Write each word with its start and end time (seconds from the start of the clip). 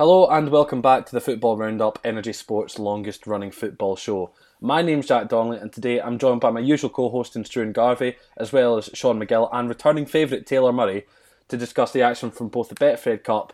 Hello 0.00 0.24
and 0.28 0.48
welcome 0.48 0.80
back 0.80 1.04
to 1.04 1.12
the 1.12 1.20
Football 1.20 1.58
Roundup, 1.58 1.98
Energy 2.02 2.32
Sports' 2.32 2.78
longest 2.78 3.26
running 3.26 3.50
football 3.50 3.96
show. 3.96 4.30
My 4.58 4.80
name's 4.80 5.08
Jack 5.08 5.28
Donnelly, 5.28 5.58
and 5.58 5.70
today 5.70 6.00
I'm 6.00 6.18
joined 6.18 6.40
by 6.40 6.48
my 6.48 6.60
usual 6.60 6.88
co 6.88 7.10
host 7.10 7.36
in 7.36 7.44
Struan 7.44 7.74
Garvey, 7.74 8.16
as 8.38 8.50
well 8.50 8.78
as 8.78 8.88
Sean 8.94 9.20
McGill 9.20 9.50
and 9.52 9.68
returning 9.68 10.06
favourite 10.06 10.46
Taylor 10.46 10.72
Murray 10.72 11.04
to 11.48 11.58
discuss 11.58 11.92
the 11.92 12.00
action 12.00 12.30
from 12.30 12.48
both 12.48 12.70
the 12.70 12.76
Betfred 12.76 13.24
Cup. 13.24 13.52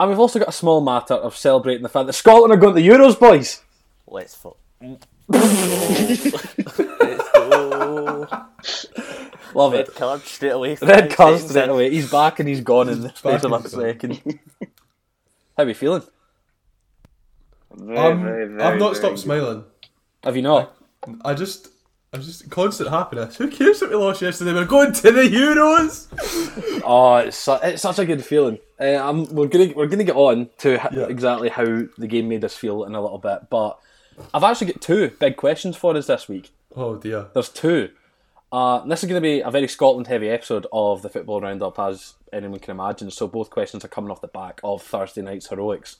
And 0.00 0.08
we've 0.08 0.18
also 0.18 0.38
got 0.38 0.48
a 0.48 0.52
small 0.52 0.80
matter 0.80 1.12
of 1.12 1.36
celebrating 1.36 1.82
the 1.82 1.90
fact 1.90 2.06
that 2.06 2.14
Scotland 2.14 2.54
are 2.54 2.56
going 2.56 2.74
to 2.74 2.80
the 2.80 2.88
Euros, 2.88 3.20
boys! 3.20 3.62
Let's 4.06 4.34
fuck. 4.34 4.56
Let's 4.80 5.06
go. 7.34 8.26
Love 9.54 9.74
Red 9.74 9.88
it. 9.88 9.94
card 9.94 10.22
straight 10.22 10.48
away. 10.48 10.78
Red 10.80 11.10
card 11.10 11.40
straight 11.40 11.68
away. 11.68 11.90
He's 11.90 12.10
back 12.10 12.40
and 12.40 12.48
he's 12.48 12.62
gone 12.62 12.88
in 12.88 13.02
the 13.02 13.10
space 13.10 13.44
of 13.44 13.52
a 13.52 13.56
and 13.56 13.64
he's 13.64 13.74
gone. 13.74 13.82
second. 13.82 14.40
How 15.56 15.64
are 15.64 15.68
you 15.68 15.74
feeling? 15.74 16.02
Very, 17.74 17.96
Um, 17.98 18.22
very, 18.22 18.46
very, 18.48 18.62
I've 18.62 18.78
not 18.78 18.86
very 18.92 18.94
stopped 18.96 19.14
good. 19.16 19.20
smiling. 19.22 19.64
Have 20.22 20.36
you 20.36 20.42
not? 20.42 20.76
I 21.24 21.34
just, 21.34 21.68
I'm 22.12 22.22
just 22.22 22.48
constant 22.50 22.88
happiness. 22.90 23.36
Who 23.36 23.48
cares 23.50 23.80
that 23.80 23.90
we 23.90 23.96
lost 23.96 24.22
yesterday? 24.22 24.52
We're 24.54 24.64
going 24.64 24.92
to 24.92 25.10
the 25.10 25.22
Euros. 25.22 26.08
Oh, 26.86 27.16
it's, 27.16 27.36
su- 27.38 27.58
it's 27.62 27.82
such 27.82 27.98
a 27.98 28.04
good 28.04 28.22
feeling. 28.24 28.58
Uh, 28.78 28.84
I'm, 28.96 29.24
we're 29.34 29.46
gonna 29.46 29.72
we're 29.74 29.86
gonna 29.86 30.04
get 30.04 30.16
on 30.16 30.50
to 30.58 30.74
h- 30.74 30.92
Yeah. 30.92 31.04
exactly 31.06 31.48
how 31.48 31.64
the 31.64 32.06
game 32.06 32.28
made 32.28 32.44
us 32.44 32.54
feel 32.54 32.84
in 32.84 32.94
a 32.94 33.00
little 33.00 33.16
bit, 33.18 33.48
but 33.48 33.78
I've 34.34 34.44
actually 34.44 34.72
got 34.72 34.82
two 34.82 35.10
big 35.18 35.36
questions 35.36 35.76
for 35.76 35.96
us 35.96 36.06
this 36.08 36.28
week. 36.28 36.50
Oh 36.76 36.96
dear. 36.96 37.28
There's 37.32 37.48
two. 37.48 37.90
Uh, 38.52 38.84
this 38.86 39.02
is 39.02 39.08
going 39.08 39.20
to 39.20 39.26
be 39.26 39.40
a 39.40 39.50
very 39.50 39.66
Scotland 39.66 40.06
heavy 40.08 40.28
episode 40.28 40.66
of 40.72 41.00
the 41.02 41.08
football 41.08 41.40
roundup, 41.40 41.78
as 41.78 42.14
anyone 42.34 42.58
can 42.58 42.72
imagine. 42.72 43.10
So 43.10 43.28
both 43.28 43.50
questions 43.50 43.84
are 43.84 43.88
coming 43.88 44.10
off 44.10 44.20
the 44.20 44.28
back 44.28 44.60
of 44.62 44.82
Thursday 44.82 45.22
night's 45.22 45.48
heroics. 45.48 45.96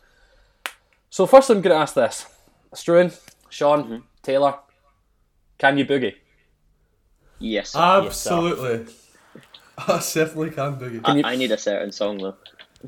So 1.10 1.26
first, 1.26 1.50
I'm 1.50 1.60
going 1.60 1.74
to 1.74 1.80
ask 1.80 1.94
this: 1.94 2.26
Struan, 2.74 3.16
Sean, 3.48 3.84
mm-hmm. 3.84 3.96
Taylor, 4.22 4.58
can 5.58 5.78
you 5.78 5.84
boogie? 5.84 6.14
Yes. 7.38 7.74
Absolutely. 7.76 8.92
I 9.76 9.98
certainly 9.98 10.50
can, 10.50 10.76
Boogie. 10.76 11.00
I, 11.04 11.16
you- 11.16 11.22
I 11.24 11.36
need 11.36 11.52
a 11.52 11.58
certain 11.58 11.92
song 11.92 12.18
though. 12.18 12.36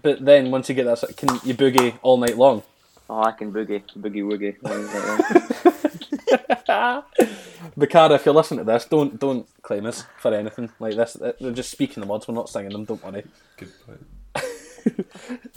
But 0.01 0.25
then 0.25 0.51
once 0.51 0.69
you 0.69 0.75
get 0.75 0.85
that, 0.85 1.17
can 1.17 1.29
you 1.45 1.55
boogie 1.55 1.99
all 2.03 2.19
night 2.19 2.37
long? 2.37 2.63
Oh, 3.09 3.23
I 3.23 3.33
can 3.33 3.53
boogie, 3.53 3.83
boogie 3.99 4.23
woogie. 4.23 5.83
Baccara, 7.77 8.15
if 8.15 8.25
you're 8.25 8.35
listening 8.35 8.65
to 8.65 8.73
this, 8.73 8.85
don't 8.85 9.19
don't 9.19 9.47
claim 9.63 9.87
us 9.87 10.05
for 10.19 10.33
anything 10.35 10.71
like 10.79 10.97
this. 10.97 11.15
They're 11.15 11.53
just 11.53 11.71
speaking 11.71 12.01
the 12.01 12.07
words. 12.07 12.29
We're 12.29 12.35
not 12.35 12.49
singing 12.49 12.71
them. 12.71 12.85
Don't 12.85 13.03
worry. 13.05 13.25
Good 13.57 13.73
point. 13.87 14.07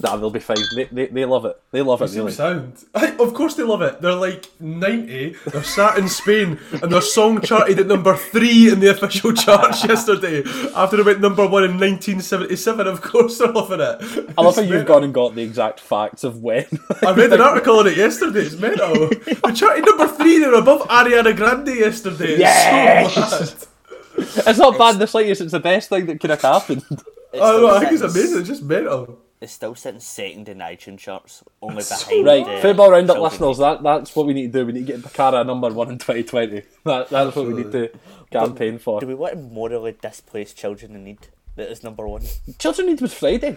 Nah, 0.02 0.16
they'll 0.16 0.30
be 0.30 0.40
fine. 0.40 0.56
They, 0.74 0.84
they, 0.84 1.06
they 1.06 1.24
love 1.26 1.44
it. 1.44 1.60
They 1.72 1.82
love 1.82 2.00
it 2.00 2.10
really. 2.14 2.32
sound. 2.32 2.72
of 2.94 3.34
course 3.34 3.54
they 3.54 3.62
love 3.62 3.82
it. 3.82 4.00
They're 4.00 4.14
like 4.14 4.46
90, 4.58 5.36
they're 5.46 5.62
sat 5.62 5.98
in 5.98 6.08
Spain, 6.08 6.58
and 6.82 6.90
their 6.90 7.02
song 7.02 7.42
charted 7.42 7.78
at 7.80 7.86
number 7.86 8.16
3 8.16 8.72
in 8.72 8.80
the 8.80 8.90
official 8.90 9.32
charts 9.34 9.84
yesterday, 9.88 10.42
after 10.74 10.98
it 10.98 11.04
went 11.04 11.20
number 11.20 11.46
1 11.46 11.64
in 11.64 11.70
1977. 11.72 12.86
Of 12.86 13.02
course 13.02 13.38
they're 13.38 13.52
loving 13.52 13.80
it. 13.80 14.32
I 14.38 14.42
love 14.42 14.56
how 14.56 14.62
you've 14.62 14.70
mental. 14.70 14.86
gone 14.94 15.04
and 15.04 15.14
got 15.14 15.34
the 15.34 15.42
exact 15.42 15.80
facts 15.80 16.24
of 16.24 16.42
when. 16.42 16.66
I 17.06 17.12
read 17.12 17.32
an 17.34 17.42
article 17.42 17.78
on 17.78 17.86
it 17.86 17.96
yesterday. 17.98 18.40
It's 18.40 18.56
mental. 18.56 19.08
They 19.08 19.52
charted 19.52 19.84
number 19.84 20.08
three. 20.08 20.38
They 20.38 20.46
were 20.46 20.54
above 20.54 20.80
Ariana 20.88 21.36
Grande 21.36 21.68
yesterday. 21.68 22.36
It's 22.36 22.40
Yes! 22.40 23.14
so 23.14 24.50
it's 24.50 24.58
not 24.58 24.78
bad 24.78 24.94
in 24.94 24.98
the 25.00 25.06
slightest. 25.06 25.42
It's 25.42 25.52
the 25.52 25.60
best 25.60 25.90
thing 25.90 26.06
that 26.06 26.20
could 26.20 26.30
have 26.30 26.40
happened. 26.42 26.84
It's 27.32 27.42
I, 27.42 27.46
still 27.48 27.60
know, 27.60 27.74
I 27.74 27.78
think 27.80 27.92
it's 27.92 28.00
sitting- 28.02 28.16
amazing. 28.16 28.38
It's 28.40 28.48
just 28.48 28.62
mental. 28.62 29.18
It's 29.40 29.52
still 29.52 29.74
sitting 29.74 30.00
second 30.00 30.48
in 30.50 30.58
iTunes 30.58 30.98
charts, 30.98 31.42
only 31.62 31.76
That's 31.76 32.04
so 32.04 32.10
behind. 32.10 32.26
Right, 32.26 32.58
uh, 32.58 32.60
football 32.60 32.90
roundup 32.90 33.18
listeners. 33.18 33.56
That 33.58 33.82
that's 33.82 34.14
what 34.14 34.26
we 34.26 34.34
need 34.34 34.52
to 34.52 34.58
do. 34.60 34.66
We 34.66 34.72
need 34.72 34.86
to 34.86 34.92
get 34.92 35.02
Baccara 35.02 35.44
number 35.46 35.70
one 35.70 35.88
in 35.90 35.96
2020. 35.98 36.62
That, 36.84 37.08
that's 37.08 37.34
what 37.34 37.46
we 37.46 37.54
need 37.54 37.72
to 37.72 37.88
campaign 38.30 38.78
for. 38.78 39.00
Do 39.00 39.06
we 39.06 39.14
want 39.14 39.32
to 39.34 39.38
morally 39.40 39.96
displace 40.00 40.52
children 40.52 40.94
in 40.94 41.04
need? 41.04 41.28
That 41.56 41.70
is 41.70 41.82
number 41.82 42.06
one. 42.06 42.22
Children 42.58 42.88
Need 42.88 43.00
was 43.00 43.14
Friday. 43.14 43.56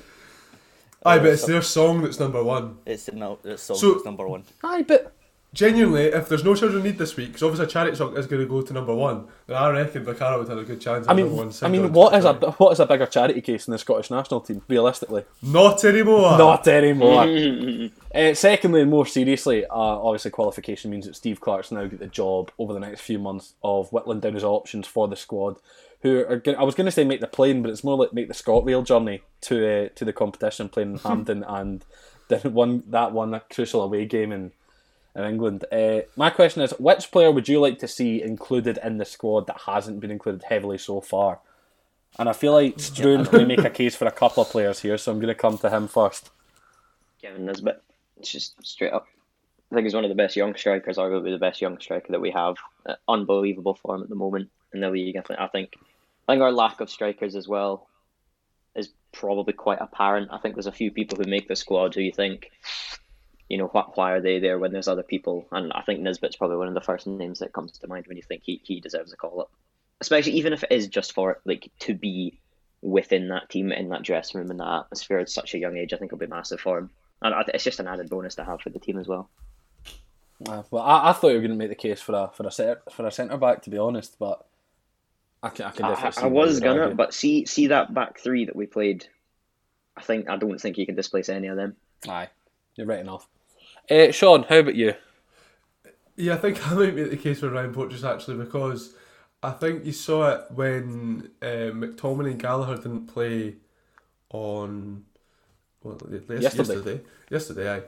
Aye, 1.05 1.17
but 1.19 1.27
it's 1.27 1.45
their 1.45 1.61
song 1.61 2.01
that's 2.01 2.19
number 2.19 2.41
one. 2.43 2.77
It's 2.85 3.11
no, 3.11 3.39
it's 3.43 3.63
song 3.63 3.75
So- 3.75 3.91
that's 3.93 4.05
number 4.05 4.25
one. 4.27 4.45
Aye, 4.63 4.83
but 4.87 5.13
Genuinely, 5.53 6.05
if 6.05 6.29
there's 6.29 6.43
no 6.43 6.55
children 6.55 6.79
in 6.79 6.91
need 6.91 6.97
this 6.97 7.15
week, 7.15 7.27
because 7.27 7.43
obviously 7.43 7.65
a 7.65 7.69
charity 7.69 7.95
song 7.95 8.17
is 8.17 8.25
going 8.25 8.41
to 8.41 8.47
go 8.47 8.63
to 8.63 8.73
number 8.73 8.93
one, 8.95 9.27
then 9.45 9.55
I 9.55 9.69
reckon 9.69 10.03
Baccara 10.03 10.39
would 10.39 10.47
have 10.49 10.57
a 10.57 10.63
good 10.63 10.81
chance. 10.81 11.05
Of 11.05 11.11
I 11.11 11.13
number 11.13 11.29
mean, 11.29 11.37
one 11.37 11.53
I 11.61 11.67
mean, 11.69 11.93
what 11.93 12.15
is 12.15 12.25
a 12.25 12.33
2020. 12.33 12.55
what 12.57 12.71
is 12.71 12.79
a 12.79 12.85
bigger 12.87 13.05
charity 13.05 13.41
case 13.41 13.65
than 13.65 13.73
the 13.73 13.77
Scottish 13.77 14.09
national 14.09 14.41
team? 14.41 14.63
Realistically, 14.67 15.25
Not 15.43 15.83
anymore. 15.85 16.37
not 16.39 16.67
anymore. 16.67 17.27
Uh, 18.15 18.33
secondly, 18.33 18.81
and 18.81 18.89
more 18.89 19.05
seriously, 19.05 19.63
uh, 19.65 19.69
obviously 19.75 20.31
qualification 20.31 20.89
means 20.89 21.05
that 21.05 21.15
Steve 21.15 21.39
Clarke's 21.39 21.71
now 21.71 21.85
got 21.85 21.99
the 21.99 22.07
job 22.07 22.49
over 22.57 22.73
the 22.73 22.79
next 22.79 23.01
few 23.01 23.19
months 23.19 23.53
of 23.63 23.91
whittling 23.91 24.21
down 24.21 24.33
his 24.33 24.43
options 24.43 24.87
for 24.87 25.07
the 25.07 25.15
squad. 25.15 25.57
Who 26.01 26.25
are 26.27 26.37
going 26.37 26.57
I 26.57 26.63
was 26.63 26.73
going 26.75 26.85
to 26.85 26.91
say 26.91 27.03
make 27.05 27.21
the 27.21 27.27
plane, 27.27 27.61
but 27.61 27.69
it's 27.69 27.83
more 27.83 27.95
like 27.95 28.11
make 28.11 28.27
the 28.27 28.33
ScotRail 28.33 28.83
journey 28.85 29.21
to 29.41 29.85
uh, 29.85 29.89
to 29.95 30.03
the 30.03 30.13
competition, 30.13 30.67
playing 30.67 30.93
in 30.93 30.97
Hampden 31.03 31.43
and 31.43 31.85
then 32.27 32.53
one 32.53 32.83
that 32.87 33.11
one 33.11 33.35
a 33.35 33.39
crucial 33.39 33.83
away 33.83 34.05
game 34.05 34.31
in 34.31 34.51
in 35.15 35.23
England. 35.23 35.65
Uh, 35.71 36.01
my 36.15 36.29
question 36.29 36.61
is, 36.61 36.71
which 36.79 37.11
player 37.11 37.31
would 37.31 37.47
you 37.47 37.59
like 37.59 37.79
to 37.79 37.87
see 37.87 38.21
included 38.21 38.79
in 38.83 38.97
the 38.97 39.05
squad 39.05 39.47
that 39.47 39.61
hasn't 39.65 39.99
been 39.99 40.11
included 40.11 40.43
heavily 40.43 40.77
so 40.77 41.01
far? 41.01 41.39
And 42.19 42.29
I 42.29 42.33
feel 42.33 42.53
like 42.53 42.79
Struan's 42.79 43.27
going 43.27 43.47
to 43.47 43.55
make 43.55 43.65
a 43.65 43.69
case 43.69 43.95
for 43.95 44.05
a 44.05 44.11
couple 44.11 44.43
of 44.43 44.49
players 44.49 44.81
here, 44.81 44.97
so 44.97 45.11
I'm 45.11 45.19
going 45.19 45.33
to 45.33 45.35
come 45.35 45.57
to 45.59 45.69
him 45.69 45.87
first. 45.87 46.29
Kevin 47.21 47.45
Nisbet. 47.45 47.81
It's 48.17 48.31
just 48.31 48.63
straight 48.65 48.93
up. 48.93 49.07
I 49.71 49.75
think 49.75 49.85
he's 49.85 49.95
one 49.95 50.03
of 50.05 50.09
the 50.09 50.15
best 50.15 50.35
young 50.35 50.55
strikers, 50.55 50.97
arguably 50.97 51.31
the 51.31 51.39
best 51.39 51.59
young 51.59 51.79
striker 51.79 52.11
that 52.11 52.21
we 52.21 52.29
have. 52.29 52.57
Uh, 52.85 52.93
unbelievable 53.07 53.73
form 53.73 54.03
at 54.03 54.09
the 54.09 54.15
moment 54.15 54.49
in 54.73 54.81
the 54.81 54.89
league. 54.89 55.17
I 55.17 55.21
think. 55.21 55.39
I 55.39 55.47
think. 55.47 55.73
I 56.27 56.33
think 56.33 56.43
our 56.43 56.51
lack 56.51 56.79
of 56.79 56.89
strikers 56.89 57.35
as 57.35 57.47
well 57.47 57.87
is 58.75 58.89
probably 59.11 59.53
quite 59.53 59.79
apparent. 59.81 60.29
I 60.31 60.37
think 60.37 60.55
there's 60.55 60.67
a 60.67 60.71
few 60.71 60.91
people 60.91 61.17
who 61.17 61.29
make 61.29 61.47
the 61.47 61.55
squad 61.55 61.95
who 61.95 62.01
you 62.01 62.11
think, 62.11 62.51
you 63.53 63.59
know, 63.59 63.67
why, 63.67 63.83
why 63.93 64.11
are 64.13 64.19
they 64.19 64.39
there 64.39 64.57
when 64.57 64.71
there's 64.73 64.87
other 64.87 65.03
people? 65.03 65.45
And 65.51 65.71
I 65.73 65.83
think 65.83 65.99
Nisbet's 65.99 66.35
probably 66.35 66.57
one 66.57 66.67
of 66.67 66.73
the 66.73 66.81
first 66.81 67.05
names 67.05 67.37
that 67.37 67.53
comes 67.53 67.77
to 67.77 67.87
mind 67.87 68.07
when 68.07 68.17
you 68.17 68.23
think 68.23 68.41
he, 68.43 68.59
he 68.63 68.79
deserves 68.79 69.13
a 69.13 69.15
call 69.15 69.41
up. 69.41 69.51
Especially 70.01 70.31
even 70.33 70.53
if 70.53 70.63
it 70.63 70.71
is 70.71 70.87
just 70.87 71.13
for 71.13 71.39
like 71.45 71.69
to 71.81 71.93
be 71.93 72.39
within 72.81 73.27
that 73.27 73.51
team 73.51 73.71
in 73.71 73.89
that 73.89 74.01
dressing 74.01 74.39
room 74.39 74.49
and 74.49 74.59
that 74.59 74.85
atmosphere 74.85 75.19
at 75.19 75.29
such 75.29 75.53
a 75.53 75.59
young 75.59 75.77
age, 75.77 75.93
I 75.93 75.97
think 75.97 76.09
it'll 76.09 76.17
be 76.17 76.25
massive 76.25 76.61
for 76.61 76.79
him. 76.79 76.89
And 77.21 77.35
I- 77.35 77.45
it's 77.53 77.63
just 77.63 77.79
an 77.79 77.87
added 77.87 78.09
bonus 78.09 78.33
to 78.35 78.43
have 78.43 78.59
for 78.61 78.71
the 78.71 78.79
team 78.79 78.97
as 78.97 79.07
well. 79.07 79.29
Uh, 80.49 80.63
well, 80.71 80.81
I, 80.81 81.11
I 81.11 81.13
thought 81.13 81.27
you 81.27 81.35
were 81.35 81.41
going 81.41 81.51
to 81.51 81.57
make 81.57 81.69
the 81.69 81.75
case 81.75 82.01
for 82.01 82.15
a 82.15 82.31
for 82.33 82.47
a 82.47 82.51
center, 82.51 82.81
for 82.91 83.05
a 83.05 83.11
centre 83.11 83.37
back, 83.37 83.61
to 83.61 83.69
be 83.69 83.77
honest, 83.77 84.17
but 84.17 84.43
I 85.43 85.49
can 85.49 85.65
I 85.65 85.71
can 85.71 85.85
definitely. 85.89 86.11
see 86.13 86.21
I 86.23 86.27
was 86.27 86.59
gonna, 86.59 86.95
but 86.95 87.13
see 87.13 87.45
see 87.45 87.67
that 87.67 87.93
back 87.93 88.19
three 88.19 88.45
that 88.45 88.55
we 88.55 88.65
played. 88.65 89.05
I 89.95 90.01
think 90.01 90.27
I 90.27 90.37
don't 90.37 90.59
think 90.59 90.75
he 90.75 90.87
can 90.87 90.95
displace 90.95 91.29
any 91.29 91.47
of 91.47 91.55
them. 91.55 91.75
aye, 92.09 92.29
you're 92.75 92.87
right 92.87 92.99
enough. 92.99 93.27
Uh, 93.89 94.11
Sean, 94.11 94.43
how 94.43 94.57
about 94.59 94.75
you? 94.75 94.93
Yeah, 96.15 96.35
I 96.35 96.37
think 96.37 96.67
I 96.71 96.73
might 96.75 96.95
make 96.95 97.09
the 97.09 97.17
case 97.17 97.39
for 97.39 97.49
Ryan 97.49 97.73
Porteous 97.73 98.03
actually 98.03 98.37
because 98.37 98.93
I 99.41 99.51
think 99.51 99.85
you 99.85 99.91
saw 99.91 100.29
it 100.29 100.45
when 100.51 101.31
uh, 101.41 101.71
McTominay 101.71 102.31
and 102.31 102.39
Gallagher 102.39 102.77
didn't 102.77 103.07
play 103.07 103.55
on 104.29 105.05
well, 105.83 105.99
Yesterday. 106.09 106.39
yesterday. 106.39 107.01
Yesterday, 107.29 107.73
aye. 107.75 107.81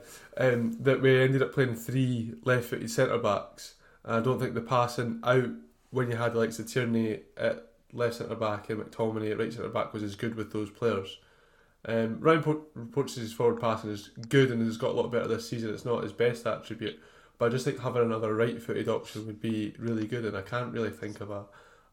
Um, 0.44 0.76
that 0.80 1.00
we 1.00 1.18
ended 1.22 1.42
up 1.42 1.54
playing 1.54 1.76
three 1.76 2.34
left-footed 2.44 2.90
centre 2.90 3.16
backs, 3.18 3.74
I 4.04 4.20
don't 4.20 4.38
think 4.38 4.54
the 4.54 4.60
passing 4.60 5.20
out 5.24 5.48
when 5.90 6.10
you 6.10 6.16
had 6.16 6.34
the 6.34 6.38
likes 6.38 6.58
of 6.58 6.70
Tierney 6.70 7.20
at 7.36 7.66
left 7.92 8.16
centre 8.16 8.34
back 8.34 8.70
and 8.70 8.80
McTominay 8.80 9.32
at 9.32 9.38
right 9.38 9.52
centre 9.52 9.68
back 9.68 9.92
was 9.92 10.02
as 10.02 10.14
good 10.14 10.34
with 10.34 10.52
those 10.52 10.70
players. 10.70 11.18
Um, 11.86 12.18
Ryan 12.20 12.42
Port- 12.42 12.92
Porteous' 12.92 13.32
forward 13.32 13.60
passing 13.60 13.90
is 13.90 14.08
good 14.28 14.50
and 14.50 14.60
has 14.66 14.76
got 14.76 14.90
a 14.90 14.94
lot 15.00 15.12
better 15.12 15.28
this 15.28 15.48
season. 15.48 15.72
It's 15.72 15.84
not 15.84 16.02
his 16.02 16.12
best 16.12 16.44
attribute, 16.46 16.98
but 17.38 17.46
I 17.46 17.48
just 17.48 17.64
think 17.64 17.78
having 17.80 18.02
another 18.02 18.34
right-footed 18.34 18.88
option 18.88 19.26
would 19.26 19.40
be 19.40 19.72
really 19.78 20.06
good, 20.06 20.24
and 20.24 20.36
I 20.36 20.42
can't 20.42 20.72
really 20.72 20.90
think 20.90 21.20
of 21.20 21.30
a 21.30 21.44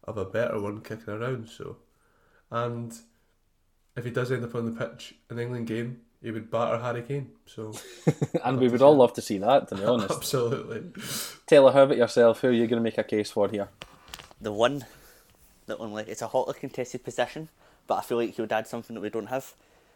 of 0.05 0.17
a 0.17 0.25
better 0.25 0.59
one 0.59 0.81
kicking 0.81 1.13
around. 1.13 1.47
So, 1.47 1.77
and 2.51 2.93
if 3.95 4.03
he 4.03 4.11
does 4.11 4.31
end 4.31 4.43
up 4.43 4.55
on 4.55 4.65
the 4.73 4.85
pitch 4.85 5.15
in 5.29 5.37
the 5.37 5.43
England 5.43 5.67
game, 5.67 6.01
he 6.21 6.31
would 6.31 6.49
batter 6.49 6.79
Harry 6.79 7.03
Kane. 7.03 7.29
So, 7.45 7.73
and 8.43 8.59
we 8.59 8.67
would 8.69 8.81
all 8.81 8.95
love 8.95 9.13
to 9.13 9.21
see 9.21 9.37
that, 9.37 9.67
to 9.69 9.75
be 9.75 9.83
honest. 9.85 10.11
absolutely. 10.11 10.83
Taylor, 11.45 11.71
how 11.71 11.83
about 11.83 11.97
yourself? 11.97 12.41
Who 12.41 12.47
are 12.47 12.51
you 12.51 12.65
going 12.67 12.81
to 12.81 12.83
make 12.83 12.97
a 12.97 13.03
case 13.03 13.29
for 13.29 13.47
here? 13.47 13.69
The 14.41 14.51
one, 14.51 14.85
the 15.67 15.77
only. 15.77 16.03
It's 16.07 16.21
a 16.21 16.27
hotly 16.27 16.55
contested 16.55 17.03
position, 17.03 17.49
but 17.87 17.95
I 17.95 18.01
feel 18.01 18.17
like 18.17 18.33
he 18.35 18.41
would 18.41 18.51
add 18.51 18.67
something 18.67 18.95
that 18.95 19.01
we 19.01 19.09
don't 19.09 19.27
have. 19.27 19.53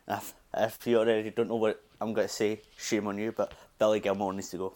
If, 0.07 0.33
if 0.55 0.85
you 0.87 0.99
already 0.99 1.29
don't 1.31 1.49
know 1.49 1.55
what 1.55 1.81
I'm 1.99 2.13
going 2.13 2.27
to 2.27 2.33
say, 2.33 2.61
shame 2.77 3.07
on 3.07 3.17
you, 3.17 3.31
but 3.31 3.53
Billy 3.79 3.99
Gilmour 3.99 4.33
needs 4.33 4.49
to 4.51 4.57
go. 4.57 4.73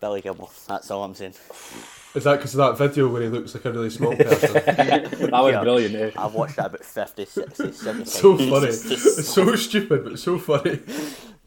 Billy 0.00 0.22
Gilmour, 0.22 0.48
that's 0.66 0.90
all 0.90 1.04
I'm 1.04 1.14
saying. 1.14 1.34
Is 2.14 2.24
that 2.24 2.36
because 2.38 2.54
of 2.54 2.58
that 2.58 2.78
video 2.84 3.06
where 3.08 3.22
he 3.22 3.28
looks 3.28 3.54
like 3.54 3.64
a 3.66 3.72
really 3.72 3.90
small 3.90 4.16
person? 4.16 4.54
That 4.54 5.30
was 5.30 5.52
Yeah. 5.52 5.60
brilliant. 5.62 5.94
Eh? 5.94 6.10
I've 6.16 6.34
watched 6.34 6.56
that 6.56 6.66
about 6.66 6.84
50, 6.84 7.24
60, 7.24 7.72
70 7.72 8.04
so 8.06 8.36
times. 8.36 8.50
funny. 8.50 8.66
It's 8.94 9.28
so 9.28 9.54
stupid, 9.54 10.04
but 10.04 10.18
so 10.18 10.38
funny. 10.38 10.80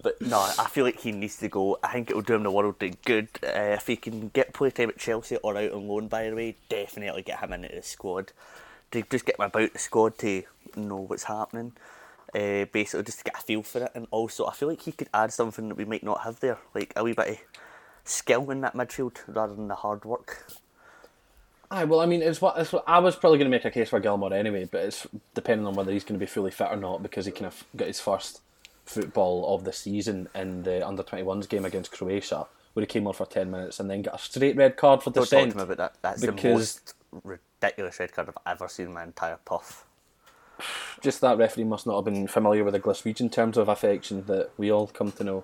But 0.02 0.22
no, 0.22 0.40
I 0.40 0.68
feel 0.69 0.86
like 0.86 1.00
he 1.00 1.12
needs 1.12 1.38
to 1.38 1.50
go. 1.50 1.80
I 1.84 1.92
think 1.94 2.10
it 2.10 2.16
will 2.16 2.22
do 2.22 2.36
him 2.36 2.44
the 2.44 2.52
world 2.52 2.76
of 2.81 3.02
good 3.06 3.30
uh, 3.44 3.76
if 3.78 3.88
he 3.88 3.96
can 3.96 4.30
get 4.30 4.54
playtime 4.54 4.90
at 4.90 4.98
Chelsea 4.98 5.38
or 5.38 5.58
out 5.58 5.72
on 5.72 5.88
loan. 5.88 6.08
By 6.08 6.30
the 6.30 6.36
way, 6.36 6.56
definitely 6.69 7.24
get 7.24 7.40
him 7.40 7.54
into 7.54 7.69
the 7.74 7.81
squad 7.81 8.31
to 8.92 9.02
just 9.02 9.26
get 9.26 9.40
him 9.40 9.46
about 9.46 9.74
the 9.74 9.80
squad 9.80 10.18
to 10.19 10.44
know 10.76 10.98
what's 10.98 11.24
happening. 11.24 11.72
Uh, 12.35 12.65
basically, 12.71 13.03
just 13.03 13.19
to 13.19 13.24
get 13.25 13.38
a 13.38 13.41
feel 13.41 13.62
for 13.62 13.83
it, 13.83 13.91
and 13.94 14.07
also 14.09 14.47
I 14.47 14.53
feel 14.53 14.69
like 14.69 14.81
he 14.81 14.91
could 14.91 15.09
add 15.13 15.31
something 15.31 15.69
that 15.69 15.75
we 15.75 15.85
might 15.85 16.03
not 16.03 16.21
have 16.21 16.39
there, 16.39 16.57
like 16.74 16.91
a 16.95 17.03
wee 17.03 17.13
bit 17.13 17.30
of 17.30 17.38
skill 18.03 18.50
in 18.50 18.62
that 18.62 18.74
midfield 18.74 19.18
rather 19.27 19.53
than 19.53 19.68
the 19.68 19.75
hard 19.75 20.03
work. 20.03 20.45
Aye, 21.69 21.85
well, 21.85 22.01
I 22.01 22.06
mean, 22.06 22.21
it's 22.21 22.41
what, 22.41 22.57
it's 22.57 22.71
what 22.71 22.83
I 22.85 23.00
was 23.00 23.15
probably 23.15 23.39
going 23.39 23.50
to 23.50 23.56
make 23.56 23.65
a 23.65 23.71
case 23.71 23.89
for 23.89 24.00
Gilmour 24.00 24.31
anyway, 24.33 24.65
but 24.65 24.83
it's 24.83 25.07
depending 25.33 25.65
on 25.65 25.74
whether 25.74 25.91
he's 25.91 26.03
going 26.03 26.19
to 26.19 26.24
be 26.24 26.30
fully 26.30 26.51
fit 26.51 26.68
or 26.69 26.75
not 26.75 27.01
because 27.01 27.25
he 27.25 27.31
kind 27.31 27.47
of 27.47 27.63
got 27.75 27.88
his 27.88 28.00
first 28.00 28.41
football 28.85 29.56
of 29.56 29.63
the 29.63 29.74
season 29.74 30.27
in 30.35 30.63
the 30.63 30.85
under 30.88 31.01
21s 31.01 31.50
game 31.50 31.65
against 31.65 31.91
Croatia, 31.91 32.45
where 32.74 32.81
he 32.81 32.88
came 32.88 33.07
on 33.07 33.13
for 33.13 33.25
10 33.25 33.50
minutes 33.50 33.80
and 33.80 33.89
then 33.89 34.03
got 34.03 34.15
a 34.15 34.19
straight 34.19 34.56
red 34.56 34.77
card 34.77 35.01
for 35.01 35.09
Don't 35.09 35.24
talk 35.24 35.30
to 35.30 35.35
dissent. 35.35 35.53
him 35.53 35.59
about 35.62 35.77
that. 35.77 35.95
That's 36.01 36.21
the 36.21 36.31
most 36.31 36.94
ridiculous 37.24 38.00
red 38.00 38.12
card 38.12 38.30
I've 38.30 38.53
ever 38.53 38.68
seen 38.68 38.88
in 38.88 38.94
my 38.94 39.03
entire 39.03 39.39
puff. 39.44 39.85
Just 41.02 41.22
that 41.22 41.38
referee 41.38 41.66
must 41.66 41.86
not 41.86 41.96
have 41.96 42.06
been 42.06 42.28
familiar 42.28 42.64
with 42.64 42.74
the 42.74 42.80
Glaswegian 42.80 43.32
terms 43.32 43.58
of 43.58 43.68
affection 43.68 44.26
that 44.26 44.52
we 44.58 44.72
all 44.72 44.88
come 44.88 45.12
to 45.14 45.24
know. 45.24 45.44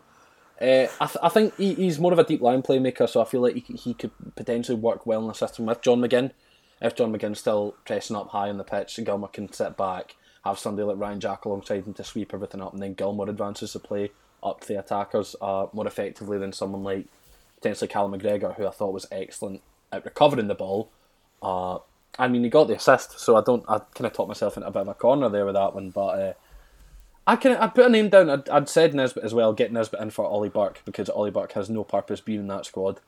Uh, 0.62 0.88
I, 1.00 1.06
th- 1.06 1.18
I 1.24 1.30
think 1.30 1.56
he, 1.58 1.74
he's 1.74 2.00
more 2.00 2.12
of 2.14 2.20
a 2.20 2.24
deep 2.24 2.42
line 2.42 2.62
playmaker, 2.62 3.08
so 3.08 3.22
I 3.22 3.26
feel 3.26 3.42
like 3.42 3.56
he, 3.56 3.74
he 3.76 3.94
could 3.94 4.12
potentially 4.36 4.78
work 4.78 5.06
well 5.06 5.22
in 5.22 5.28
the 5.28 5.34
system 5.34 5.66
with 5.66 5.82
John 5.82 6.00
McGinn. 6.00 6.32
If 6.82 6.96
John 6.96 7.14
McGinn's 7.14 7.40
still 7.40 7.76
pressing 7.86 8.16
up 8.16 8.30
high 8.30 8.50
on 8.50 8.58
the 8.58 8.64
pitch, 8.64 8.98
Gilmour 9.04 9.32
can 9.32 9.52
sit 9.52 9.76
back, 9.76 10.16
have 10.46 10.60
somebody 10.60 10.86
like 10.86 10.98
Ryan 10.98 11.20
Jack 11.20 11.46
alongside 11.46 11.86
him 11.86 11.94
to 11.94 12.04
sweep 12.04 12.34
everything 12.34 12.62
up, 12.62 12.74
and 12.74 12.82
then 12.82 12.96
Gilmour 12.96 13.30
advances 13.30 13.74
the 13.74 13.80
play 13.80 14.12
up 14.42 14.62
to 14.62 14.68
the 14.68 14.80
attackers 14.80 15.36
uh, 15.42 15.68
more 15.74 15.88
effectively 15.88 16.38
than 16.38 16.54
someone 16.54 16.84
like 16.84 17.08
potentially 17.56 17.88
Callum 17.88 18.14
McGregor, 18.14 18.56
who 18.56 18.66
I 18.66 18.72
thought 18.72 18.94
was 18.94 19.08
excellent 19.12 19.62
at 19.92 20.06
recovering 20.06 20.48
the 20.48 20.56
ball. 20.56 20.90
Uh, 21.42 21.80
I 22.18 22.28
mean, 22.28 22.44
he 22.44 22.50
got 22.50 22.68
the 22.68 22.76
assist, 22.76 23.20
so 23.20 23.36
I 23.36 23.42
don't. 23.42 23.64
I 23.70 23.80
kind 23.80 24.06
of 24.06 24.14
talked 24.14 24.28
myself 24.28 24.58
into 24.58 24.68
a 24.68 24.72
bit 24.72 24.82
of 24.82 24.88
a 24.88 24.94
corner 24.94 25.30
there 25.30 25.46
with 25.46 25.56
that 25.56 25.74
one, 25.74 25.90
but 25.90 26.20
uh, 26.20 26.34
I 27.28 27.36
can. 27.36 27.56
I 27.58 27.68
put 27.68 27.86
a 27.86 27.90
name 27.90 28.10
down. 28.10 28.30
I'd, 28.30 28.50
I'd 28.50 28.70
said 28.70 28.94
Nisbet 28.94 29.24
as 29.24 29.34
well. 29.34 29.54
Get 29.54 29.72
Nisbet 29.72 30.02
in 30.02 30.10
for 30.10 30.26
Ollie 30.26 30.50
Burke 30.50 30.82
because 30.86 31.10
Ollie 31.10 31.32
Burke 31.32 31.54
has 31.54 31.70
no 31.70 31.84
purpose 31.84 32.20
being 32.22 32.42
in 32.42 32.48
that 32.48 32.66
squad. 32.66 33.00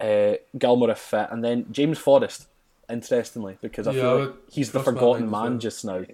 Uh, 0.00 0.34
Gilmour 0.56 0.90
if 0.90 0.98
fit, 0.98 1.28
and 1.30 1.42
then 1.44 1.66
James 1.70 1.98
Forrest. 1.98 2.46
Interestingly, 2.90 3.58
because 3.60 3.86
I 3.86 3.92
Yeah, 3.92 4.00
feel 4.00 4.20
like 4.20 4.34
he's 4.50 4.72
the 4.72 4.80
forgotten 4.80 5.30
man 5.30 5.42
well. 5.42 5.58
just 5.58 5.84
now 5.84 6.04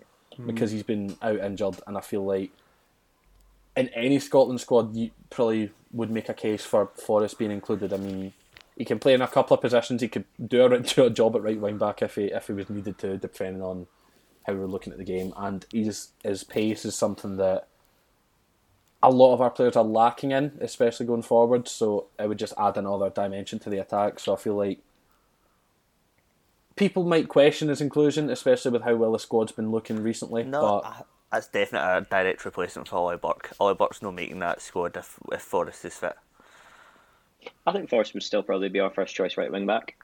because 0.45 0.73
he's 0.73 0.83
been 0.83 1.17
out 1.23 1.39
injured, 1.39 1.77
and 1.87 1.97
I 1.97 2.01
feel 2.01 2.25
like 2.25 2.51
in 3.77 3.89
any 3.89 4.19
Scotland 4.19 4.61
squad, 4.61 4.95
you 4.97 5.11
probably 5.31 5.71
would 5.93 6.11
make 6.11 6.29
a 6.29 6.35
case 6.35 6.65
for 6.65 6.87
Forrest 6.97 7.39
being 7.39 7.53
included. 7.53 7.93
I 7.93 7.97
mean, 7.99 8.33
he 8.77 8.85
can 8.85 8.99
play 8.99 9.15
in 9.15 9.23
a 9.23 9.29
couple 9.29 9.55
of 9.55 9.61
positions. 9.61 10.03
He 10.03 10.09
could 10.09 10.25
do 10.45 10.65
a, 10.65 10.79
do 10.81 11.05
a 11.05 11.11
job 11.11 11.37
at 11.37 11.43
right 11.43 11.61
wing 11.61 11.79
back 11.79 12.03
if 12.03 12.17
he 12.17 12.25
if 12.25 12.47
he 12.47 12.53
was 12.53 12.71
needed 12.71 12.99
to, 12.99 13.17
depending 13.17 13.63
on 13.63 13.87
how 14.47 14.55
we're 14.55 14.67
looking 14.67 14.93
at 14.93 14.99
the 14.99 15.05
game. 15.05 15.33
And 15.37 15.65
he's, 15.71 16.09
his 16.23 16.45
pace 16.45 16.85
is 16.85 16.95
something 16.95 17.37
that 17.37 17.69
a 19.03 19.11
lot 19.11 19.35
of 19.35 19.41
our 19.41 19.51
players 19.51 19.77
are 19.77 19.85
lacking 19.85 20.33
in, 20.33 20.59
especially 20.61 21.07
going 21.07 21.23
forward. 21.23 21.69
So 21.69 22.09
it 22.19 22.29
would 22.29 22.39
just 22.39 22.55
add 22.59 22.77
another 22.77 23.11
dimension 23.11 23.59
to 23.61 23.71
the 23.71 23.79
attack. 23.79 24.19
So 24.19 24.35
I 24.35 24.37
feel 24.37 24.55
like 24.55 24.81
people 26.77 27.05
might 27.05 27.29
question 27.29 27.69
his 27.69 27.81
inclusion, 27.81 28.31
especially 28.31 28.71
with 28.71 28.83
how 28.83 28.97
well 28.97 29.13
the 29.13 29.19
squad's 29.19 29.53
been 29.53 29.71
looking 29.71 30.03
recently. 30.03 30.45
No, 30.45 30.83
but 30.83 31.07
that's 31.33 31.49
definitely 31.49 31.89
a 31.89 32.01
direct 32.03 32.45
replacement 32.45 32.89
for 32.89 32.97
Ollie 32.97 33.17
Burke. 33.17 33.53
Ollie 33.61 33.75
Burke's 33.75 34.03
not 34.03 34.15
making 34.15 34.41
that 34.41 34.63
squad 34.63 34.97
if, 34.97 35.19
if 35.33 35.43
Forrest 35.43 35.85
is 35.85 35.97
fit. 35.97 36.17
I 37.67 37.73
think 37.73 37.89
Forrest 37.89 38.15
would 38.15 38.23
still 38.23 38.43
probably 38.43 38.69
be 38.69 38.81
our 38.81 38.91
first 38.91 39.15
choice 39.15 39.37
right 39.37 39.51
wing 39.51 39.67
back. 39.67 39.97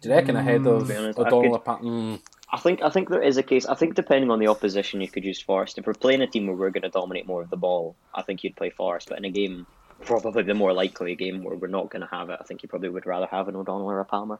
do 0.00 0.08
you 0.08 0.14
reckon 0.14 0.36
ahead 0.36 0.66
of 0.66 0.86
to 0.86 0.92
be 0.92 0.94
I 0.94 1.08
O'Donnell 1.10 1.42
could- 1.42 1.50
or 1.52 1.60
Pat? 1.60 1.80
Mm, 1.80 2.20
I 2.50 2.58
think 2.58 2.82
I 2.82 2.88
think 2.88 3.08
there 3.10 3.22
is 3.22 3.36
a 3.36 3.42
case. 3.42 3.66
I 3.66 3.74
think 3.74 3.94
depending 3.94 4.30
on 4.30 4.38
the 4.38 4.48
opposition, 4.48 5.00
you 5.00 5.08
could 5.08 5.24
use 5.24 5.40
Forrest. 5.40 5.76
If 5.78 5.86
we're 5.86 5.94
playing 5.94 6.22
a 6.22 6.26
team 6.26 6.46
where 6.46 6.56
we're 6.56 6.70
going 6.70 6.82
to 6.82 6.88
dominate 6.88 7.26
more 7.26 7.42
of 7.42 7.50
the 7.50 7.56
ball, 7.56 7.94
I 8.14 8.22
think 8.22 8.42
you'd 8.42 8.56
play 8.56 8.70
Forrest. 8.70 9.08
But 9.10 9.18
in 9.18 9.24
a 9.26 9.30
game, 9.30 9.66
probably 10.04 10.44
the 10.44 10.54
more 10.54 10.72
likely 10.72 11.14
game 11.14 11.42
where 11.44 11.56
we're 11.56 11.68
not 11.68 11.90
going 11.90 12.00
to 12.02 12.08
have 12.08 12.30
it, 12.30 12.38
I 12.40 12.44
think 12.44 12.62
you 12.62 12.68
probably 12.68 12.88
would 12.88 13.04
rather 13.04 13.26
have 13.26 13.48
an 13.48 13.56
O'Donnell 13.56 13.90
or 13.90 14.00
a 14.00 14.04
Palmer. 14.04 14.38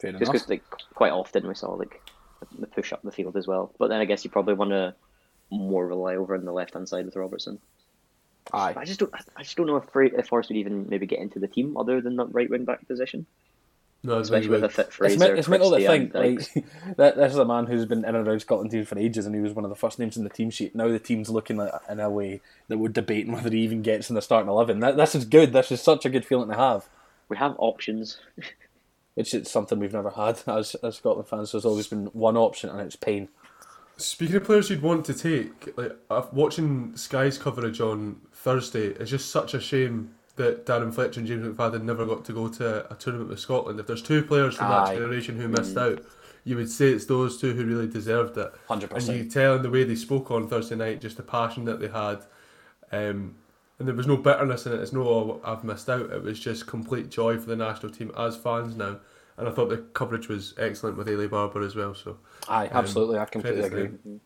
fair 0.00 0.12
Just 0.12 0.32
because 0.32 0.48
like 0.48 0.64
quite 0.94 1.12
often 1.12 1.46
we 1.48 1.54
saw 1.54 1.72
like 1.72 2.02
the 2.58 2.66
push 2.66 2.92
up 2.92 3.02
the 3.02 3.12
field 3.12 3.36
as 3.36 3.46
well. 3.46 3.72
But 3.78 3.88
then 3.88 4.00
I 4.00 4.04
guess 4.04 4.24
you 4.24 4.30
probably 4.30 4.54
want 4.54 4.72
to 4.72 4.94
more 5.50 5.86
rely 5.86 6.16
over 6.16 6.34
on 6.34 6.44
the 6.44 6.52
left 6.52 6.74
hand 6.74 6.88
side 6.88 7.06
with 7.06 7.16
Robertson. 7.16 7.60
Aye. 8.52 8.74
I 8.76 8.84
just 8.84 9.00
don't. 9.00 9.12
I 9.36 9.42
just 9.42 9.56
don't 9.56 9.66
know 9.66 9.76
if, 9.76 9.84
Fra- 9.90 10.06
if 10.18 10.28
Forrest 10.28 10.50
would 10.50 10.56
even 10.56 10.86
maybe 10.88 11.06
get 11.06 11.18
into 11.18 11.38
the 11.38 11.48
team 11.48 11.76
other 11.76 12.00
than 12.00 12.16
that 12.16 12.26
right 12.32 12.48
wing 12.48 12.64
back 12.64 12.86
position, 12.86 13.26
No, 14.04 14.18
especially 14.20 14.50
with 14.50 14.62
a 14.64 14.68
fit 14.68 14.86
It's, 14.86 14.96
Fraser. 14.96 15.18
men- 15.18 15.36
it's 15.38 15.48
mental 15.48 15.70
to 15.70 15.76
Christie, 15.84 16.10
think 16.10 16.14
like 16.14 16.64
that. 16.96 17.16
This 17.16 17.32
is 17.32 17.38
a 17.38 17.44
man 17.44 17.66
who's 17.66 17.84
been 17.86 18.04
in 18.04 18.14
and 18.14 18.26
around 18.28 18.40
Scotland 18.40 18.70
team 18.70 18.84
for 18.84 18.98
ages, 18.98 19.26
and 19.26 19.34
he 19.34 19.40
was 19.40 19.52
one 19.52 19.64
of 19.64 19.68
the 19.70 19.74
first 19.76 19.98
names 19.98 20.16
in 20.16 20.22
the 20.24 20.30
team 20.30 20.50
sheet. 20.50 20.74
Now 20.76 20.88
the 20.88 20.98
team's 21.00 21.28
looking 21.28 21.56
like 21.56 21.72
in 21.90 21.98
a 22.00 22.08
way 22.10 22.40
that 22.68 22.78
we're 22.78 22.88
debating 22.88 23.32
whether 23.32 23.50
he 23.50 23.60
even 23.62 23.82
gets 23.82 24.08
in 24.10 24.14
the 24.14 24.22
starting 24.22 24.48
eleven. 24.48 24.80
That, 24.80 24.96
this 24.96 25.14
is 25.14 25.24
good. 25.24 25.52
This 25.52 25.72
is 25.72 25.82
such 25.82 26.04
a 26.06 26.10
good 26.10 26.24
feeling 26.24 26.48
to 26.50 26.56
have. 26.56 26.88
we 27.28 27.36
have 27.36 27.56
options. 27.58 28.18
it's, 29.16 29.34
is 29.34 29.50
something 29.50 29.78
we've 29.80 29.92
never 29.92 30.10
had 30.10 30.40
as, 30.46 30.74
as 30.76 30.96
Scotland 30.96 31.28
fans. 31.28 31.50
There's 31.52 31.64
always 31.64 31.88
been 31.88 32.06
one 32.12 32.36
option, 32.36 32.70
and 32.70 32.80
it's 32.80 32.96
pain. 32.96 33.28
Speaking 33.98 34.36
of 34.36 34.44
players 34.44 34.68
you'd 34.68 34.82
want 34.82 35.06
to 35.06 35.14
take, 35.14 35.76
like 35.78 36.32
watching 36.32 36.94
Sky's 36.96 37.38
coverage 37.38 37.80
on 37.80 38.20
Thursday, 38.32 38.88
it's 38.88 39.10
just 39.10 39.30
such 39.30 39.54
a 39.54 39.60
shame 39.60 40.14
that 40.36 40.66
Darren 40.66 40.92
Fletcher 40.92 41.20
and 41.20 41.26
James 41.28 41.46
McFadden 41.46 41.82
never 41.82 42.04
got 42.04 42.24
to 42.26 42.32
go 42.32 42.48
to 42.48 42.92
a 42.92 42.94
tournament 42.96 43.30
with 43.30 43.40
Scotland. 43.40 43.80
If 43.80 43.86
there's 43.86 44.02
two 44.02 44.22
players 44.22 44.56
from 44.56 44.66
Aye. 44.70 44.84
that 44.84 44.94
generation 44.94 45.36
who 45.40 45.48
missed 45.48 45.76
out, 45.78 46.04
you 46.44 46.56
would 46.56 46.70
say 46.70 46.90
it's 46.90 47.06
those 47.06 47.40
two 47.40 47.54
who 47.54 47.64
really 47.64 47.88
deserved 47.88 48.36
it. 48.36 48.52
100%. 48.68 48.92
And 48.92 49.06
you 49.08 49.24
could 49.24 49.32
tell 49.32 49.56
in 49.56 49.62
the 49.62 49.70
way 49.70 49.84
they 49.84 49.94
spoke 49.94 50.30
on 50.30 50.46
Thursday 50.46 50.76
night, 50.76 51.00
just 51.00 51.16
the 51.16 51.22
passion 51.22 51.64
that 51.64 51.80
they 51.80 51.88
had. 51.88 52.18
Um, 52.92 53.36
and 53.78 53.88
there 53.88 53.94
was 53.94 54.06
no 54.06 54.16
bitterness 54.16 54.66
in 54.66 54.72
it. 54.72 54.80
It's 54.80 54.92
no, 54.92 55.08
oh, 55.08 55.40
I've 55.44 55.64
missed 55.64 55.88
out. 55.88 56.10
It 56.10 56.22
was 56.22 56.38
just 56.38 56.66
complete 56.66 57.10
joy 57.10 57.38
for 57.38 57.46
the 57.46 57.56
national 57.56 57.92
team 57.92 58.12
as 58.16 58.36
fans 58.36 58.76
now. 58.76 58.98
And 59.38 59.48
I 59.48 59.50
thought 59.50 59.68
the 59.68 59.78
coverage 59.78 60.28
was 60.28 60.54
excellent 60.58 60.96
with 60.96 61.08
Eilidh 61.08 61.30
Barbour 61.30 61.62
as 61.62 61.74
well. 61.74 61.94
So 61.94 62.18
Aye, 62.48 62.70
absolutely. 62.72 63.18
I 63.18 63.26
completely 63.26 63.62
agree. 63.62 63.86
them. 63.88 64.20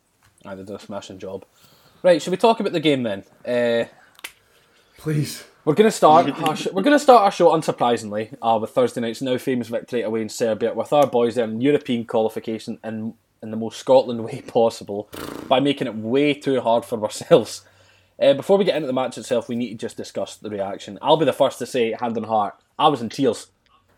I 0.44 0.54
did 0.54 0.70
a 0.70 0.78
smashing 0.78 1.18
job. 1.18 1.44
Right, 2.02 2.22
should 2.22 2.30
we 2.30 2.36
talk 2.36 2.60
about 2.60 2.72
the 2.72 2.80
game 2.80 3.02
then? 3.02 3.24
Uh, 3.44 3.88
please. 4.96 5.44
We're 5.64 5.74
going 5.74 5.90
to 5.90 5.96
start. 5.96 6.30
Our 6.42 6.56
sh- 6.56 6.68
we're 6.72 6.82
going 6.82 6.96
to 6.96 7.02
start 7.02 7.22
our 7.22 7.30
show 7.30 7.50
unsurprisingly 7.50 8.34
uh, 8.40 8.58
with 8.60 8.70
Thursday 8.70 9.00
night's 9.02 9.20
now 9.20 9.36
famous 9.36 9.68
victory 9.68 10.00
away 10.02 10.22
in 10.22 10.30
Serbia 10.30 10.72
with 10.72 10.92
our 10.92 11.06
boys 11.06 11.34
there 11.34 11.44
in 11.44 11.60
European 11.60 12.06
qualification 12.06 12.78
in 12.82 13.12
in 13.42 13.50
the 13.50 13.56
most 13.56 13.78
Scotland 13.78 14.24
way 14.24 14.40
possible 14.40 15.10
by 15.48 15.60
making 15.60 15.86
it 15.86 15.94
way 15.96 16.32
too 16.34 16.60
hard 16.60 16.84
for 16.84 17.02
ourselves. 17.02 17.62
Uh, 18.20 18.34
before 18.34 18.58
we 18.58 18.64
get 18.64 18.76
into 18.76 18.86
the 18.86 18.92
match 18.92 19.16
itself, 19.16 19.48
we 19.48 19.56
need 19.56 19.70
to 19.70 19.74
just 19.76 19.96
discuss 19.96 20.36
the 20.36 20.50
reaction. 20.50 20.98
I'll 21.00 21.16
be 21.16 21.24
the 21.24 21.32
first 21.32 21.58
to 21.58 21.66
say, 21.66 21.92
hand 21.98 22.16
on 22.18 22.24
heart, 22.24 22.54
I 22.78 22.88
was 22.88 23.00
in 23.00 23.08
tears 23.08 23.46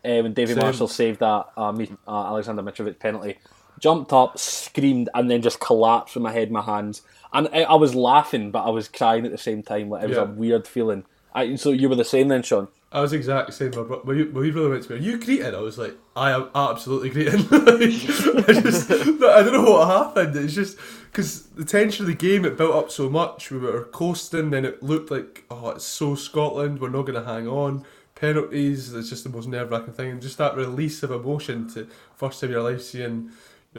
uh, 0.05 0.21
when 0.21 0.33
Davy. 0.33 0.55
Marshall 0.55 0.87
saved 0.87 1.19
that 1.19 1.47
uh, 1.57 1.71
me, 1.71 1.89
uh, 2.07 2.27
Alexander 2.27 2.61
Mitrovic 2.61 2.99
penalty. 2.99 3.37
Jumped 3.79 4.13
up, 4.13 4.37
screamed, 4.37 5.09
and 5.13 5.29
then 5.29 5.41
just 5.41 5.59
collapsed 5.59 6.15
with 6.15 6.23
my 6.23 6.31
head 6.31 6.47
in 6.47 6.53
my 6.53 6.61
hands. 6.61 7.01
And 7.33 7.49
I, 7.51 7.63
I 7.63 7.73
was 7.75 7.95
laughing, 7.95 8.51
but 8.51 8.63
I 8.63 8.69
was 8.69 8.87
crying 8.87 9.25
at 9.25 9.31
the 9.31 9.37
same 9.37 9.63
time. 9.63 9.89
Like 9.89 10.03
it 10.03 10.09
was 10.09 10.17
Yeah. 10.17 10.23
a 10.23 10.27
weird 10.27 10.67
feeling. 10.67 11.05
I, 11.33 11.55
so 11.55 11.71
you 11.71 11.89
were 11.89 11.95
the 11.95 12.05
same 12.05 12.27
then, 12.27 12.43
Sean? 12.43 12.67
I 12.91 13.01
was 13.01 13.11
exactly 13.11 13.51
the 13.51 13.57
same. 13.57 13.71
My 13.81 13.87
bro- 13.87 14.01
when 14.03 14.17
you, 14.17 14.25
really 14.25 14.69
went 14.69 14.83
to 14.83 14.91
me, 14.91 14.99
are 14.99 15.01
you 15.01 15.17
greeting? 15.19 15.55
I 15.55 15.59
was 15.59 15.79
like, 15.79 15.95
I 16.15 16.29
am 16.31 16.49
absolutely 16.53 17.09
greeting. 17.09 17.39
like, 17.49 18.47
I 18.47 18.61
just, 18.61 18.91
I 18.91 19.41
don't 19.41 19.53
know 19.53 19.71
what 19.71 19.87
happened. 19.87 20.35
It's 20.35 20.53
just 20.53 20.77
because 21.05 21.41
the 21.47 21.65
tension 21.65 22.03
of 22.03 22.07
the 22.07 22.13
game 22.15 22.45
it 22.45 22.55
built 22.55 22.75
up 22.75 22.91
so 22.91 23.09
much. 23.09 23.49
We 23.49 23.57
were 23.57 23.85
coasting, 23.85 24.51
then 24.51 24.63
it 24.63 24.83
looked 24.83 25.09
like, 25.09 25.43
oh, 25.49 25.69
it's 25.69 25.85
so 25.85 26.13
Scotland. 26.13 26.79
We're 26.79 26.89
not 26.89 27.07
going 27.07 27.19
to 27.19 27.25
hang 27.25 27.47
on. 27.47 27.83
Penalties. 28.23 28.93
It's 28.93 29.09
just 29.09 29.25
the 29.25 29.29
most 29.29 29.49
nerve 29.49 29.69
wracking 29.69 29.93
thing, 29.93 30.11
and 30.11 30.21
just 30.21 30.37
that 30.37 30.55
release 30.55 31.03
of 31.03 31.11
emotion 31.11 31.67
to 31.73 31.89
first 32.15 32.39
time 32.39 32.51
in 32.51 32.53
your 32.53 32.63
life 32.63 32.81
seeing 32.81 33.31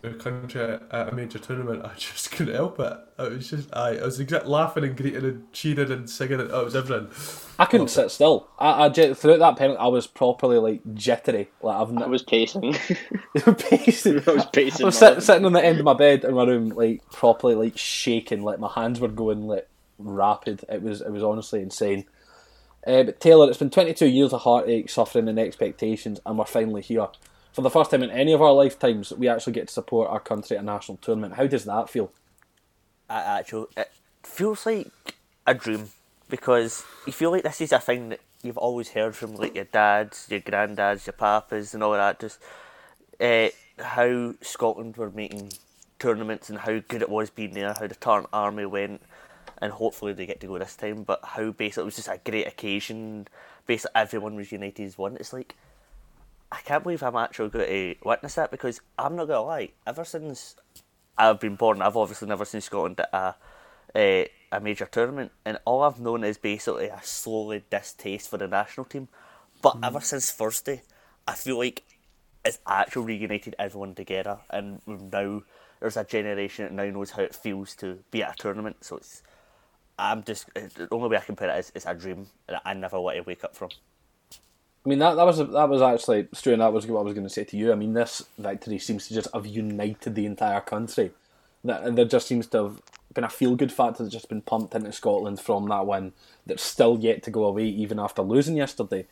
your 0.03 0.13
country 0.15 0.61
at 0.61 0.83
at 0.93 1.09
a 1.09 1.15
major 1.15 1.39
tournament. 1.39 1.83
I 1.83 1.95
just 1.99 2.31
couldn't 2.31 2.55
help 2.55 2.79
it. 2.79 2.93
It 3.19 3.33
was 3.33 3.49
just, 3.49 3.75
I, 3.75 3.97
I 3.97 4.05
was 4.05 4.21
exact 4.21 4.45
laughing 4.45 4.85
and 4.85 4.95
greeting 4.99 5.25
and 5.25 5.51
cheering 5.55 5.91
and 5.91 6.11
singing. 6.11 6.41
It, 6.41 6.51
oh, 6.53 6.61
it 6.61 6.65
was 6.67 6.77
everything. 6.77 7.09
I 7.59 7.65
couldn't 7.65 7.89
sit 7.89 8.11
still. 8.11 8.51
I, 8.59 8.85
I 8.85 8.89
j- 8.91 9.15
throughout 9.15 9.39
that 9.39 9.57
penalty, 9.57 9.79
I 9.81 9.87
was 9.87 10.07
properly 10.07 10.59
like 10.59 10.83
jittery. 10.93 11.49
Like 11.63 11.77
I've 11.77 11.97
I 11.97 12.05
n- 12.05 12.11
was 12.11 12.23
pacing. 12.23 12.75
pacing. 13.59 14.23
I 14.29 14.31
was 14.31 14.47
pacing. 14.47 14.85
I 14.85 14.87
was 14.89 14.99
sit, 14.99 15.23
sitting 15.23 15.47
on 15.47 15.55
the 15.55 15.65
end 15.65 15.79
of 15.79 15.87
my 15.87 15.95
bed 15.95 16.25
in 16.25 16.35
my 16.35 16.45
room, 16.45 16.69
like 16.69 17.01
properly 17.11 17.55
like 17.55 17.79
shaking, 17.79 18.43
like 18.43 18.59
my 18.59 18.71
hands 18.71 19.01
were 19.01 19.09
going 19.09 19.47
like 19.47 19.69
rapid. 19.99 20.67
It 20.69 20.83
was 20.83 21.01
it 21.01 21.11
was 21.11 21.23
honestly 21.23 21.63
insane. 21.63 22.05
Uh, 22.87 23.03
but 23.03 23.21
Taylor, 23.21 23.49
it's 23.49 23.59
been 23.59 23.71
22 23.71 24.07
years 24.07 24.33
of 24.33 24.43
heartache, 24.43 24.91
suffering, 24.91 25.29
and 25.29 25.39
expectations, 25.39 26.21
and 26.27 26.39
we're 26.39 26.45
finally 26.45 26.83
here. 26.83 27.09
For 27.53 27.63
the 27.63 27.71
first 27.71 27.91
time 27.91 28.03
in 28.03 28.11
any 28.11 28.33
of 28.33 28.43
our 28.43 28.53
lifetimes, 28.53 29.13
we 29.13 29.29
actually 29.29 29.53
get 29.55 29.69
to 29.69 29.73
support 29.73 30.11
our 30.11 30.21
country 30.21 30.57
at 30.57 30.63
a 30.63 30.67
national 30.67 30.99
tournament. 30.99 31.35
How 31.35 31.47
does 31.47 31.65
that 31.65 31.89
feel? 31.89 32.13
I 33.09 33.39
actually, 33.39 33.67
it 33.77 33.91
feels 34.23 34.67
like 34.67 34.91
a 35.47 35.55
dream 35.55 35.91
because 36.29 36.85
you 37.07 37.13
feel 37.13 37.31
like 37.31 37.43
this 37.45 37.61
is 37.61 37.73
a 37.73 37.79
thing 37.79 38.09
that 38.11 38.21
you've 38.43 38.59
always 38.59 38.91
heard 38.91 39.15
from 39.15 39.37
like 39.37 39.55
your 39.55 39.65
dads, 39.65 40.27
your 40.31 40.41
granddads, 40.41 41.07
your 41.07 41.13
papas, 41.13 41.75
and 41.75 41.83
all 41.83 41.93
that. 41.93 42.21
Just 42.21 42.41
uh, 43.21 43.49
how 43.79 44.35
Scotland 44.41 44.97
were 44.97 45.11
making 45.11 45.53
tournaments 45.99 46.51
and 46.51 46.59
how 46.59 46.81
good 46.89 47.03
it 47.03 47.09
was 47.09 47.31
being 47.31 47.55
there, 47.55 47.75
how 47.79 47.87
the 47.87 47.95
Tartan 47.95 48.29
Army 48.33 48.67
went, 48.67 49.01
and 49.59 49.73
hopefully 49.73 50.13
they 50.13 50.27
get 50.27 50.41
to 50.41 50.47
go 50.47 50.59
this 50.59 50.77
time. 50.77 51.03
But 51.03 51.21
how 51.23 51.51
basically 51.53 51.83
it 51.83 51.87
was 51.87 51.97
just 51.97 52.09
a 52.09 52.21
great 52.25 52.47
occasion. 52.47 53.29
Basically, 53.67 53.93
everyone 53.95 54.37
was 54.37 54.53
united 54.53 54.85
as 54.85 54.99
one. 54.99 55.17
It's 55.17 55.33
like 55.33 55.55
I 56.53 56.61
can't 56.61 56.83
believe 56.83 57.03
I'm 57.03 57.17
actually 57.17 57.51
going 57.51 57.67
to 57.67 57.95
witness 58.09 58.35
that 58.35 58.51
because 58.51 58.81
I'm 58.99 59.17
not 59.17 59.29
gonna 59.29 59.43
lie. 59.43 59.71
Ever 59.87 60.05
since 60.05 60.57
I've 61.19 61.41
been 61.41 61.57
born, 61.57 61.83
I've 61.83 61.97
obviously 61.97 62.29
never 62.29 62.45
seen 62.45 62.61
Scotland 62.61 63.01
at 63.01 63.09
a 63.13 63.35
a, 63.97 64.29
a 64.51 64.61
major 64.61 64.87
tournament, 64.87 65.33
and 65.45 65.59
all 65.65 65.83
I've 65.83 66.01
known 66.01 66.25
is 66.25 66.39
basically 66.39 66.89
a 66.89 67.01
slowly 67.03 67.65
distaste 67.71 68.29
for 68.29 68.39
the 68.39 68.49
national 68.49 68.87
team. 68.87 69.09
But 69.63 69.75
mm-hmm. 69.75 69.85
ever 69.85 70.01
since 70.01 70.31
Thursday, 70.31 70.83
I 71.27 71.35
feel 71.35 71.59
like 71.59 71.83
it's 72.45 72.59
actually 72.67 73.05
reunited 73.05 73.55
everyone 73.59 73.95
together, 73.95 74.41
and 74.51 74.81
now 74.87 75.43
there's 75.81 75.97
a 75.97 76.05
generation 76.05 76.65
that 76.65 76.73
now 76.73 76.91
knows 76.91 77.13
how 77.13 77.23
it 77.23 77.35
feels 77.35 77.75
to 77.77 77.99
be 78.11 78.23
at 78.23 78.35
a 78.35 78.37
tournament. 78.37 78.77
So 78.81 78.97
it's 78.97 79.23
I'm 79.99 80.25
just 80.25 80.53
the 80.55 80.89
only 80.91 81.09
way 81.09 81.17
I 81.17 81.21
can 81.21 81.37
put 81.37 81.49
it 81.49 81.59
is 81.59 81.73
it's 81.75 81.87
a 81.87 81.95
dream 81.95 82.27
that 82.49 82.63
I 82.65 82.75
never 82.75 83.01
want 83.01 83.17
to 83.17 83.23
wake 83.23 83.45
up 83.45 83.55
from. 83.55 83.71
I 84.85 84.89
mean 84.89 84.99
that 84.99 85.15
that 85.15 85.25
was 85.25 85.39
that 85.39 85.69
was 85.69 85.83
actually 85.83 86.29
Stu, 86.33 86.53
and 86.53 86.63
that 86.63 86.73
was 86.73 86.87
what 86.87 87.01
I 87.01 87.05
was 87.05 87.15
going 87.15 87.27
to 87.27 87.33
say 87.33 87.45
to 87.45 87.57
you. 87.57 87.73
I 87.73 87.75
mean, 87.75 87.95
this 87.95 88.23
victory 88.39 88.79
seems 88.79 89.09
to 89.09 89.15
just 89.15 89.29
have 89.33 89.47
united 89.47 90.15
the 90.15 90.27
entire 90.27 90.61
country. 90.61 91.13
That 91.65 91.97
there 91.97 92.05
just 92.05 92.27
seems 92.27 92.47
to 92.49 92.65
have 92.65 92.83
been 93.15 93.25
a 93.25 93.29
feel 93.31 93.57
good 93.57 93.73
factor 93.73 94.03
that's 94.03 94.13
just 94.13 94.29
been 94.29 94.43
pumped 94.43 94.75
into 94.75 94.93
Scotland 94.93 95.41
from 95.41 95.69
that 95.69 95.87
win. 95.87 96.13
That's 96.45 96.63
still 96.63 96.99
yet 97.01 97.23
to 97.23 97.31
go 97.31 97.45
away, 97.45 97.65
even 97.65 97.99
after 97.99 98.21
losing 98.21 98.57
yesterday. 98.57 99.07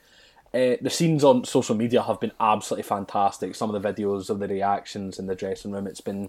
Uh, 0.52 0.76
the 0.82 0.90
scenes 0.90 1.24
on 1.24 1.44
social 1.44 1.74
media 1.74 2.02
have 2.02 2.20
been 2.20 2.32
absolutely 2.38 2.82
fantastic. 2.82 3.54
Some 3.54 3.74
of 3.74 3.80
the 3.80 3.92
videos 3.92 4.28
of 4.28 4.38
the 4.38 4.48
reactions 4.48 5.18
in 5.18 5.26
the 5.26 5.34
dressing 5.34 5.70
room, 5.70 5.86
it's 5.86 6.02
been 6.02 6.28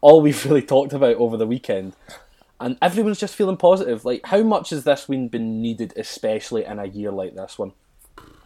all 0.00 0.20
we've 0.20 0.44
really 0.46 0.62
talked 0.62 0.92
about 0.92 1.16
over 1.16 1.36
the 1.36 1.46
weekend. 1.46 1.94
And 2.62 2.78
everyone's 2.80 3.18
just 3.18 3.34
feeling 3.34 3.56
positive. 3.56 4.04
Like, 4.04 4.24
how 4.24 4.42
much 4.42 4.70
has 4.70 4.84
this 4.84 5.08
win 5.08 5.28
been 5.28 5.60
needed, 5.60 5.92
especially 5.96 6.64
in 6.64 6.78
a 6.78 6.86
year 6.86 7.10
like 7.10 7.34
this 7.34 7.58
one? 7.58 7.72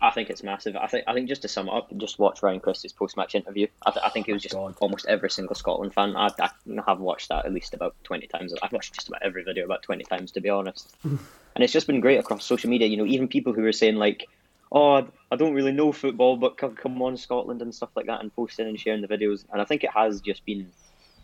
I 0.01 0.11
think 0.11 0.31
it's 0.31 0.43
massive. 0.43 0.75
I 0.75 0.87
think 0.87 1.05
I 1.07 1.13
think 1.13 1.29
just 1.29 1.43
to 1.43 1.49
sum 1.49 1.69
up, 1.69 1.91
just 1.99 2.19
watch 2.19 2.43
Ryan 2.43 2.61
Christie's 2.61 2.93
post 2.93 3.17
match 3.17 3.35
interview. 3.35 3.67
I, 3.85 3.91
th- 3.91 4.05
I 4.05 4.09
think 4.11 4.29
it 4.29 4.33
was 4.33 4.43
just 4.43 4.55
oh, 4.55 4.69
God. 4.69 4.77
almost 4.81 5.07
every 5.07 5.31
single 5.31 5.55
Scotland 5.55 5.93
fan. 5.93 6.17
I, 6.17 6.31
I 6.41 6.51
have 6.87 7.01
watched 7.01 7.29
that 7.29 7.45
at 7.45 7.53
least 7.53 7.75
about 7.75 7.95
twenty 8.05 8.27
times. 8.27 8.55
I've 8.63 8.73
watched 8.73 8.95
just 8.95 9.09
about 9.09 9.23
every 9.23 9.43
video 9.43 9.65
about 9.65 9.83
twenty 9.83 10.05
times 10.05 10.33
to 10.33 10.41
be 10.41 10.49
honest. 10.49 10.95
and 11.03 11.19
it's 11.57 11.73
just 11.73 11.87
been 11.87 12.01
great 12.01 12.19
across 12.19 12.45
social 12.45 12.71
media. 12.71 12.89
You 12.89 12.97
know, 12.97 13.07
even 13.07 13.29
people 13.29 13.53
who 13.53 13.65
are 13.65 13.73
saying 13.73 13.97
like, 13.97 14.29
"Oh, 14.71 15.07
I 15.31 15.37
don't 15.37 15.55
really 15.55 15.73
know 15.73 15.93
football, 15.93 16.37
but 16.37 16.57
come, 16.57 16.75
come 16.75 17.01
on 17.03 17.17
Scotland" 17.17 17.63
and 17.63 17.75
stuff 17.75 17.91
like 17.97 18.07
that, 18.07 18.21
and 18.21 18.35
posting 18.35 18.69
and 18.69 18.79
sharing 18.79 19.03
the 19.03 19.09
videos. 19.09 19.45
And 19.53 19.61
I 19.61 19.65
think 19.65 19.83
it 19.83 19.91
has 19.91 20.21
just 20.21 20.45
been 20.45 20.71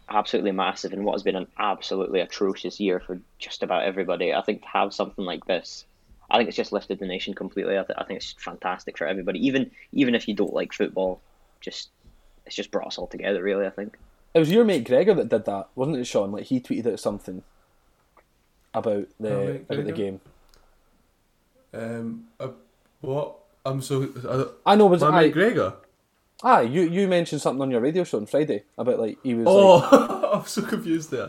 absolutely 0.09 0.53
massive 0.53 0.93
in 0.93 1.05
what 1.05 1.13
has 1.13 1.23
been 1.23 1.37
an 1.37 1.47
absolutely 1.59 2.21
atrocious 2.21 2.81
year 2.81 3.01
for 3.01 3.21
just 3.39 3.63
about 3.63 3.85
everybody. 3.85 4.33
I 4.35 4.43
think 4.43 4.63
to 4.63 4.69
have 4.69 4.95
something 4.95 5.25
like 5.25 5.45
this. 5.47 5.85
I 6.31 6.39
think 6.39 6.49
it's 6.49 6.57
just 6.57 6.73
lifted 6.73 6.99
the 6.99 7.07
nation 7.07 7.35
completely. 7.35 7.79
I, 7.79 7.83
th- 7.83 7.99
I 7.99 8.05
think 8.05 8.19
it's 8.19 8.35
fantastic 8.39 8.97
for 8.97 9.07
everybody, 9.07 9.47
even 9.47 9.71
even 9.93 10.15
if 10.15 10.27
you 10.27 10.35
don't 10.35 10.55
like 10.55 10.73
football. 10.73 11.21
Just 11.61 11.91
it's 12.47 12.57
just 12.57 12.71
brought 12.71 12.87
us 12.87 12.99
all 12.99 13.07
together, 13.07 13.43
really. 13.43 13.67
I 13.67 13.71
think. 13.71 13.99
It 14.35 14.39
was 14.39 14.51
your 14.51 14.65
mate 14.65 14.85
Gregor 14.85 15.15
that 15.15 15.29
did 15.29 15.45
that, 15.45 15.69
wasn't 15.75 15.99
it, 15.99 16.07
Sean? 16.07 16.33
Like 16.33 16.45
he 16.45 16.61
tweeted 16.61 16.91
out 16.91 17.01
something 17.01 17.43
about 18.73 19.09
the 19.21 19.37
Our 19.37 19.45
mate 19.45 19.67
about 19.69 19.85
the 19.85 19.93
game. 19.93 20.21
Um, 21.75 22.25
uh, 22.41 22.49
what? 23.01 23.37
I'm 23.65 23.83
so. 23.83 24.09
Uh, 24.27 24.47
I 24.65 24.75
know, 24.77 24.87
was 24.87 25.03
my 25.03 25.09
I, 25.09 25.21
mate 25.23 25.33
Gregor. 25.35 25.75
Ah 26.43 26.61
you 26.61 26.83
you 26.83 27.09
mentioned 27.09 27.41
something 27.41 27.63
on 27.63 27.71
your 27.71 27.81
radio 27.81 28.05
show 28.05 28.19
on 28.19 28.27
Friday 28.27 28.65
about 28.79 28.99
like 28.99 29.19
he 29.23 29.35
was 29.35 29.47
like, 29.47 29.55
Oh, 29.55 30.31
I'm 30.33 30.47
so 30.47 30.63
confused 30.63 31.11
there. 31.11 31.29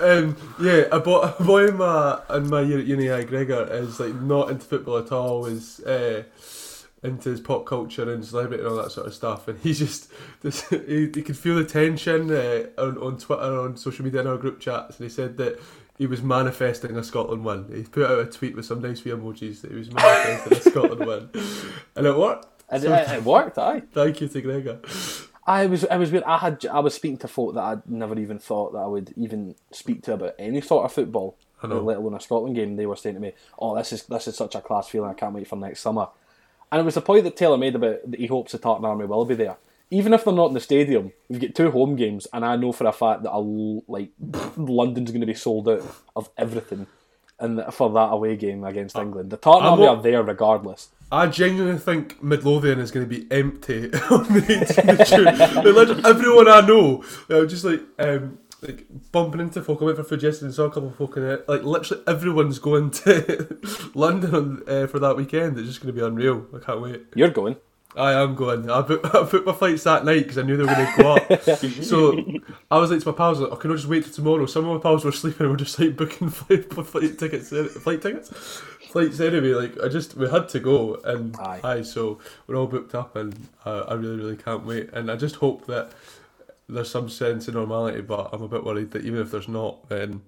Um, 0.00 0.36
yeah, 0.60 0.84
a 0.90 1.00
boy, 1.00 1.20
a 1.38 1.42
boy 1.42 1.68
in 1.68 1.76
my 1.76 2.20
in 2.30 2.48
my 2.48 2.62
uni, 2.62 3.24
Gregor, 3.24 3.68
is 3.70 4.00
like 4.00 4.14
not 4.14 4.50
into 4.50 4.66
football 4.66 4.98
at 4.98 5.12
all. 5.12 5.46
Is 5.46 5.80
uh, 5.80 6.24
into 7.02 7.30
his 7.30 7.40
pop 7.40 7.64
culture 7.64 8.12
and 8.12 8.24
celebrity 8.24 8.62
and 8.62 8.72
all 8.72 8.82
that 8.82 8.92
sort 8.92 9.06
of 9.06 9.14
stuff. 9.14 9.48
And 9.48 9.58
he 9.60 9.72
just, 9.72 10.10
this, 10.42 10.68
he, 10.68 11.10
he 11.14 11.22
could 11.22 11.36
feel 11.36 11.56
the 11.56 11.64
tension 11.64 12.30
uh, 12.30 12.66
on 12.78 12.98
on 12.98 13.18
Twitter, 13.18 13.60
on 13.60 13.76
social 13.76 14.04
media, 14.04 14.20
in 14.20 14.26
our 14.26 14.36
group 14.36 14.60
chats. 14.60 14.98
And 14.98 15.08
he 15.08 15.14
said 15.14 15.36
that 15.38 15.60
he 15.98 16.06
was 16.06 16.22
manifesting 16.22 16.96
a 16.96 17.04
Scotland 17.04 17.44
win. 17.44 17.70
He 17.74 17.82
put 17.82 18.10
out 18.10 18.18
a 18.18 18.26
tweet 18.26 18.56
with 18.56 18.64
some 18.64 18.80
nice 18.80 19.04
wee 19.04 19.12
emojis 19.12 19.60
that 19.62 19.70
he 19.70 19.76
was 19.76 19.92
manifesting 19.92 20.58
a 20.58 20.60
Scotland 20.60 21.06
win, 21.06 21.30
and 21.96 22.06
it 22.06 22.16
worked. 22.16 22.46
It, 22.72 22.82
So, 22.82 22.92
it, 22.94 23.08
it 23.10 23.24
worked, 23.24 23.58
aye. 23.58 23.82
thank 23.92 24.20
you 24.20 24.28
to 24.28 24.40
Gregor. 24.40 24.80
I 25.46 25.66
was 25.66 25.84
I 25.86 25.96
was 25.96 26.10
weird. 26.12 26.24
I 26.24 26.38
had 26.38 26.64
I 26.66 26.80
was 26.80 26.94
speaking 26.94 27.18
to 27.18 27.28
folk 27.28 27.54
that 27.54 27.62
I'd 27.62 27.88
never 27.90 28.18
even 28.18 28.38
thought 28.38 28.72
that 28.72 28.78
I 28.78 28.86
would 28.86 29.12
even 29.16 29.54
speak 29.72 30.02
to 30.04 30.12
about 30.14 30.34
any 30.38 30.60
sort 30.60 30.84
of 30.84 30.92
football, 30.92 31.36
let 31.62 31.96
alone 31.96 32.14
a 32.14 32.20
Scotland 32.20 32.54
game. 32.56 32.76
They 32.76 32.86
were 32.86 32.94
saying 32.96 33.16
to 33.16 33.20
me, 33.20 33.32
"Oh, 33.58 33.74
this 33.76 33.92
is 33.92 34.04
this 34.04 34.28
is 34.28 34.36
such 34.36 34.54
a 34.54 34.60
class 34.60 34.88
feeling. 34.88 35.10
I 35.10 35.14
can't 35.14 35.34
wait 35.34 35.48
for 35.48 35.56
next 35.56 35.80
summer." 35.80 36.08
And 36.70 36.80
it 36.80 36.84
was 36.84 36.94
the 36.94 37.00
point 37.00 37.24
that 37.24 37.36
Taylor 37.36 37.56
made 37.58 37.74
about 37.74 38.08
that 38.10 38.20
he 38.20 38.26
hopes 38.26 38.52
the 38.52 38.58
Tartan 38.58 38.84
Army 38.84 39.06
will 39.06 39.24
be 39.24 39.34
there, 39.34 39.56
even 39.90 40.12
if 40.12 40.24
they're 40.24 40.32
not 40.34 40.48
in 40.48 40.54
the 40.54 40.60
stadium. 40.60 41.10
We've 41.28 41.40
got 41.40 41.54
two 41.56 41.70
home 41.72 41.96
games, 41.96 42.28
and 42.32 42.44
I 42.44 42.54
know 42.54 42.70
for 42.70 42.86
a 42.86 42.92
fact 42.92 43.24
that 43.24 43.30
I'll, 43.30 43.82
like 43.88 44.10
London's 44.56 45.10
going 45.10 45.20
to 45.22 45.26
be 45.26 45.34
sold 45.34 45.68
out 45.68 45.82
of 46.14 46.30
everything, 46.38 46.86
and 47.40 47.62
for 47.72 47.90
that 47.90 48.12
away 48.12 48.36
game 48.36 48.62
against 48.62 48.96
uh, 48.96 49.00
England, 49.02 49.30
the 49.30 49.36
Tartan 49.36 49.66
I'm 49.66 49.72
Army 49.72 49.84
not- 49.86 49.96
are 49.98 50.02
there 50.02 50.22
regardless. 50.22 50.90
I 51.12 51.26
genuinely 51.26 51.78
think 51.78 52.22
Midlothian 52.22 52.78
is 52.78 52.90
going 52.90 53.08
to 53.08 53.10
be 53.10 53.30
empty 53.32 53.84
on 54.10 54.24
the 54.32 54.40
18th 54.40 55.00
of 55.00 55.06
June. 55.06 55.74
Like, 55.74 56.04
everyone 56.04 56.48
I 56.48 56.60
know, 56.60 57.04
I'm 57.28 57.48
just 57.48 57.64
like 57.64 57.82
um, 57.98 58.38
like 58.62 58.86
bumping 59.12 59.40
into 59.40 59.62
folk. 59.62 59.82
I 59.82 59.86
went 59.86 59.96
for 59.96 60.04
food 60.04 60.22
yesterday 60.22 60.46
and 60.46 60.54
saw 60.54 60.64
a 60.64 60.70
couple 60.70 60.90
of 60.90 60.96
folk 60.96 61.16
in 61.16 61.24
it. 61.24 61.48
Like 61.48 61.62
literally 61.62 62.02
everyone's 62.06 62.58
going 62.58 62.90
to 63.02 63.58
London 63.94 64.34
on, 64.34 64.62
uh, 64.68 64.86
for 64.86 64.98
that 64.98 65.16
weekend. 65.16 65.58
It's 65.58 65.68
just 65.68 65.80
going 65.80 65.94
to 65.94 66.00
be 66.00 66.06
unreal. 66.06 66.46
I 66.54 66.64
can't 66.64 66.80
wait. 66.80 67.02
You're 67.14 67.30
going. 67.30 67.56
I 67.96 68.12
am 68.12 68.36
going. 68.36 68.70
I 68.70 68.82
put, 68.82 69.04
I 69.14 69.24
put 69.24 69.44
my 69.44 69.52
flights 69.52 69.82
that 69.84 70.04
night 70.04 70.22
because 70.22 70.38
I 70.38 70.42
knew 70.42 70.56
they 70.56 70.62
were 70.62 70.74
going 70.74 70.96
to 70.96 71.02
go 71.02 71.16
up. 71.16 71.42
so 71.82 72.16
I 72.70 72.78
was 72.78 72.90
like 72.90 73.00
to 73.00 73.08
my 73.08 73.16
pals, 73.16 73.40
like, 73.40 73.50
oh, 73.50 73.56
can 73.56 73.72
I 73.72 73.74
just 73.74 73.88
wait 73.88 74.04
till 74.04 74.12
tomorrow? 74.12 74.46
Some 74.46 74.68
of 74.68 74.76
my 74.76 74.80
pals 74.80 75.04
were 75.04 75.12
sleeping 75.12 75.42
and 75.42 75.50
were 75.50 75.56
just 75.56 75.78
like 75.78 75.96
booking 75.96 76.28
flight, 76.28 76.72
flight 76.72 77.18
tickets, 77.18 77.48
flight 77.48 78.00
tickets, 78.00 78.62
flights 78.90 79.20
anyway. 79.20 79.52
Like 79.52 79.80
I 79.82 79.88
just 79.88 80.16
we 80.16 80.28
had 80.28 80.48
to 80.50 80.60
go, 80.60 80.96
and 81.04 81.36
Aye. 81.36 81.60
aye, 81.62 81.82
so 81.82 82.18
we're 82.46 82.56
all 82.56 82.66
booked 82.66 82.94
up, 82.94 83.16
and 83.16 83.48
uh, 83.64 83.84
I 83.88 83.94
really 83.94 84.16
really 84.16 84.36
can't 84.36 84.64
wait. 84.64 84.90
And 84.92 85.10
I 85.10 85.16
just 85.16 85.36
hope 85.36 85.66
that 85.66 85.92
there's 86.68 86.90
some 86.90 87.08
sense 87.08 87.48
of 87.48 87.54
normality, 87.54 88.00
but 88.00 88.30
I'm 88.32 88.42
a 88.42 88.48
bit 88.48 88.64
worried 88.64 88.90
that 88.92 89.04
even 89.04 89.20
if 89.20 89.30
there's 89.30 89.48
not, 89.48 89.88
then 89.88 90.22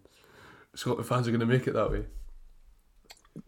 Scotland 0.75 1.07
fans 1.07 1.29
are 1.29 1.31
going 1.31 1.41
to 1.41 1.47
make 1.47 1.67
it 1.67 1.75
that 1.75 1.91
way. 1.91 2.05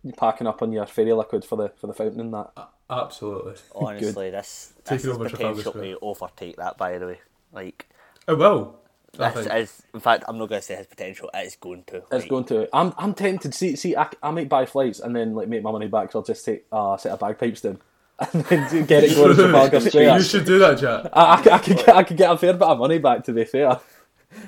You're 0.02 0.14
packing 0.14 0.46
up 0.46 0.62
on 0.62 0.72
your 0.72 0.86
fairy 0.86 1.12
liquid 1.12 1.44
for 1.44 1.56
the 1.56 1.68
for 1.70 1.86
the 1.86 1.94
fountain 1.94 2.20
and 2.20 2.34
that. 2.34 2.52
Absolutely, 2.90 3.54
Honestly, 3.74 4.30
this 4.30 4.74
Take 4.84 5.00
this 5.00 5.06
it 5.06 5.20
has 5.20 5.32
potential 5.32 5.72
to 5.72 5.98
overtake 6.02 6.56
that. 6.56 6.76
By 6.76 6.98
the 6.98 7.06
way, 7.06 7.20
like 7.52 7.88
it 8.28 8.36
will. 8.38 8.78
I 9.20 9.30
this 9.30 9.46
is. 9.46 9.82
In 9.94 10.00
fact, 10.00 10.24
I'm 10.28 10.38
not 10.38 10.48
going 10.48 10.60
to 10.60 10.66
say 10.66 10.74
has 10.74 10.86
potential. 10.86 11.30
It 11.34 11.46
is 11.46 11.56
going 11.56 11.84
to. 11.84 11.96
It's 11.96 12.10
like, 12.12 12.28
going 12.28 12.44
to. 12.46 12.68
I'm 12.72 12.92
I'm 12.98 13.14
tempted. 13.14 13.54
See 13.54 13.76
see, 13.76 13.96
I, 13.96 14.08
I 14.22 14.30
might 14.30 14.48
buy 14.48 14.66
flights 14.66 15.00
and 15.00 15.14
then 15.14 15.34
like 15.34 15.48
make 15.48 15.62
my 15.62 15.70
money 15.72 15.88
back. 15.88 16.12
So 16.12 16.20
I'll 16.20 16.24
just 16.24 16.44
take 16.44 16.64
uh, 16.72 16.94
a 16.96 16.98
set 16.98 17.12
of 17.12 17.20
bagpipes 17.20 17.60
down 17.62 17.80
and 18.32 18.44
then 18.44 18.86
get 18.86 19.04
it 19.04 19.14
going 19.14 19.36
to 19.36 19.42
Trafalgar 19.42 19.80
Square. 19.88 20.18
you 20.18 20.22
should 20.24 20.44
do 20.44 20.58
that, 20.58 20.78
Jack. 20.78 21.10
I, 21.12 21.34
I, 21.34 21.42
could- 21.42 21.52
I 21.52 21.58
could 21.58 21.76
get 21.76 21.88
I 21.96 22.02
could 22.02 22.16
get 22.16 22.30
a 22.32 22.38
fair 22.38 22.52
bit 22.52 22.62
of 22.62 22.78
money 22.78 22.98
back. 22.98 23.24
To 23.24 23.32
be 23.32 23.44
fair, 23.44 23.80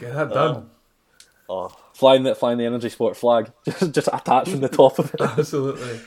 Get 0.00 0.14
that 0.14 0.30
done. 0.30 0.70
Oh, 1.48 1.70
flying 1.94 2.24
the 2.24 2.34
flying 2.34 2.58
the 2.58 2.64
energy 2.64 2.88
sport 2.88 3.16
flag 3.16 3.52
just 3.64 3.92
just 3.92 4.08
attached 4.12 4.50
from 4.50 4.60
the 4.60 4.68
top 4.68 4.98
of 4.98 5.14
it. 5.14 5.20
Absolutely. 5.20 6.00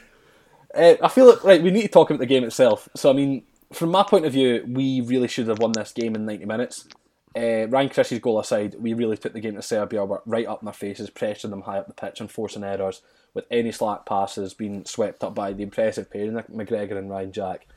Uh, 0.75 0.95
I 1.01 1.07
feel 1.07 1.27
like 1.29 1.43
right. 1.43 1.61
We 1.63 1.71
need 1.71 1.83
to 1.83 1.87
talk 1.87 2.09
about 2.09 2.19
the 2.19 2.25
game 2.25 2.43
itself. 2.43 2.89
So 2.95 3.09
I 3.09 3.13
mean, 3.13 3.43
from 3.71 3.89
my 3.89 4.03
point 4.03 4.25
of 4.25 4.33
view, 4.33 4.63
we 4.67 5.01
really 5.01 5.27
should 5.27 5.47
have 5.47 5.59
won 5.59 5.71
this 5.71 5.91
game 5.93 6.15
in 6.15 6.25
ninety 6.25 6.45
minutes. 6.45 6.87
Uh, 7.35 7.67
Ryan 7.67 7.89
Christie's 7.89 8.19
goal 8.19 8.39
aside, 8.39 8.75
we 8.79 8.93
really 8.93 9.17
took 9.17 9.33
the 9.33 9.39
game 9.39 9.55
to 9.55 9.61
Serbia. 9.61 10.03
Were 10.03 10.21
right 10.25 10.47
up 10.47 10.61
in 10.61 10.65
their 10.65 10.73
faces, 10.73 11.09
pressuring 11.09 11.51
them 11.51 11.61
high 11.61 11.77
up 11.77 11.87
the 11.87 11.93
pitch 11.93 12.19
and 12.19 12.31
forcing 12.31 12.63
errors. 12.63 13.01
With 13.33 13.45
any 13.51 13.71
slack 13.71 14.05
passes 14.05 14.55
being 14.55 14.85
swept 14.85 15.23
up 15.23 15.35
by 15.35 15.53
the 15.53 15.61
impressive 15.61 16.09
pair, 16.09 16.31
Nick 16.31 16.47
McGregor 16.47 16.97
and 16.97 17.09
Ryan 17.09 17.31
Jack. 17.31 17.67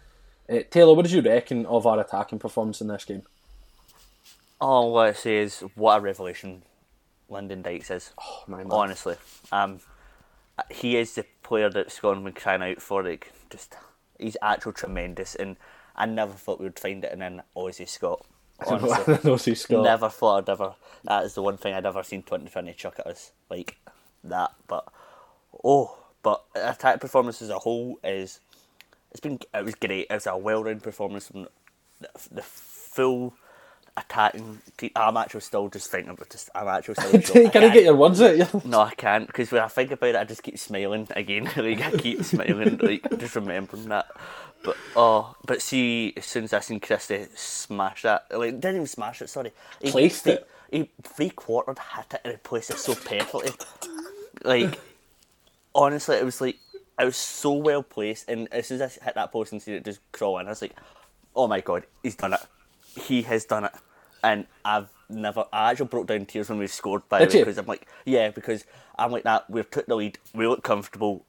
Uh, 0.48 0.60
Taylor, 0.70 0.94
what 0.94 1.02
did 1.02 1.12
you 1.12 1.20
reckon 1.20 1.66
of 1.66 1.86
our 1.86 2.00
attacking 2.00 2.38
performance 2.38 2.80
in 2.80 2.88
this 2.88 3.04
game? 3.04 3.22
all 4.62 4.96
I 4.98 5.12
say 5.12 5.38
is 5.38 5.60
what 5.74 5.98
a 5.98 6.00
revelation 6.00 6.62
Lyndon 7.28 7.62
Dykes 7.62 7.90
is. 7.90 8.12
Oh 8.20 8.44
my. 8.46 8.62
Honestly, 8.70 9.16
um, 9.50 9.80
he 10.70 10.96
is 10.96 11.14
the 11.14 11.26
player 11.42 11.68
that 11.70 11.90
Scotland 11.90 12.24
been 12.24 12.34
crying 12.34 12.62
out 12.62 12.80
for. 12.80 13.02
Like, 13.02 13.32
just 13.50 13.74
he's 14.18 14.36
actually 14.40 14.72
tremendous, 14.74 15.34
and 15.34 15.56
I 15.96 16.06
never 16.06 16.32
thought 16.32 16.60
we 16.60 16.66
would 16.66 16.78
find 16.78 17.04
it 17.04 17.12
in 17.12 17.22
an 17.22 17.42
Aussie 17.56 17.88
Scott. 17.88 18.24
Honestly, 18.66 19.54
Scott. 19.54 19.84
never 19.84 20.08
thought 20.08 20.38
I'd 20.38 20.52
ever. 20.52 20.74
That 21.04 21.24
is 21.24 21.34
the 21.34 21.42
one 21.42 21.56
thing 21.56 21.74
I'd 21.74 21.86
ever 21.86 22.02
seen 22.02 22.22
2020 22.22 22.72
chuck 22.74 22.96
at 22.98 23.06
us 23.06 23.32
like 23.50 23.76
that. 24.24 24.52
But 24.66 24.86
oh, 25.64 25.96
But 26.22 26.44
attack 26.54 27.00
performance 27.00 27.42
as 27.42 27.50
a 27.50 27.58
whole 27.58 27.98
is 28.04 28.40
it's 29.10 29.20
been 29.20 29.38
it 29.54 29.64
was 29.64 29.74
great. 29.74 30.06
It 30.08 30.14
was 30.14 30.26
a 30.26 30.36
well-rounded 30.36 30.82
performance 30.82 31.28
from 31.28 31.48
the, 32.00 32.08
the 32.30 32.42
full 32.42 33.34
attacking. 33.96 34.60
I'm 34.96 35.16
actually 35.16 35.40
still 35.40 35.68
just 35.68 35.90
thinking 35.90 36.10
about 36.10 36.30
this. 36.30 36.48
I'm 36.54 36.68
actually 36.68 36.94
still. 37.22 37.50
Can 37.50 37.64
I 37.64 37.68
get 37.68 37.84
your 37.84 37.96
words 37.96 38.20
out? 38.20 38.64
No, 38.64 38.80
I 38.80 38.94
can't 38.94 39.26
because 39.26 39.50
when 39.52 39.62
I 39.62 39.68
think 39.68 39.90
about 39.90 40.10
it, 40.10 40.16
I 40.16 40.24
just 40.24 40.42
keep 40.42 40.58
smiling 40.58 41.06
again. 41.10 41.44
like 41.56 41.80
I 41.80 41.90
keep 41.92 42.24
smiling, 42.24 42.78
like 42.78 43.06
just 43.18 43.34
remembering 43.34 43.88
that. 43.88 44.06
But 44.64 44.76
oh, 44.96 45.34
but 45.44 45.60
see, 45.60 46.14
as 46.16 46.24
soon 46.26 46.44
as 46.44 46.52
I 46.52 46.60
seen 46.60 46.80
Christie 46.80 47.26
smash 47.34 48.02
that, 48.02 48.26
like 48.30 48.60
didn't 48.60 48.76
even 48.76 48.86
smash 48.86 49.22
it. 49.22 49.28
Sorry, 49.28 49.52
he 49.80 49.90
Placed 49.90 50.24
three, 50.24 50.32
it. 50.32 50.48
He 50.70 50.90
three 51.02 51.30
quartered 51.30 51.78
hit 51.78 52.14
it 52.14 52.20
and 52.24 52.32
he 52.32 52.38
placed 52.38 52.70
it 52.70 52.78
so 52.78 52.94
perfectly. 52.94 53.50
like 54.44 54.78
honestly, 55.74 56.16
it 56.16 56.24
was 56.24 56.40
like 56.40 56.58
it 56.98 57.04
was 57.04 57.16
so 57.16 57.52
well 57.52 57.82
placed. 57.82 58.28
And 58.28 58.48
as 58.52 58.68
soon 58.68 58.80
as 58.80 58.98
I 58.98 59.04
hit 59.04 59.14
that 59.14 59.32
post 59.32 59.52
and 59.52 59.60
seen 59.60 59.74
it 59.74 59.84
just 59.84 60.00
crawl 60.12 60.38
in, 60.38 60.46
I 60.46 60.50
was 60.50 60.62
like, 60.62 60.76
oh 61.34 61.46
my 61.48 61.60
god, 61.60 61.84
he's 62.02 62.14
done 62.14 62.34
it. 62.34 62.40
He 62.96 63.22
has 63.22 63.44
done 63.44 63.64
it. 63.64 63.72
And 64.24 64.46
I've 64.64 64.88
never, 65.08 65.46
I 65.52 65.70
actually 65.70 65.86
broke 65.86 66.06
down 66.06 66.26
tears 66.26 66.48
when 66.48 66.58
we 66.58 66.66
scored 66.66 67.08
by 67.08 67.20
the 67.20 67.26
Did 67.26 67.34
way 67.34 67.38
you? 67.40 67.44
because 67.44 67.58
I'm 67.58 67.66
like, 67.66 67.86
yeah, 68.04 68.30
because 68.30 68.64
I'm 68.98 69.10
like 69.10 69.24
that. 69.24 69.48
We've 69.50 69.70
took 69.70 69.86
the 69.86 69.96
lead. 69.96 70.18
We 70.34 70.46
look 70.46 70.62
comfortable. 70.62 71.24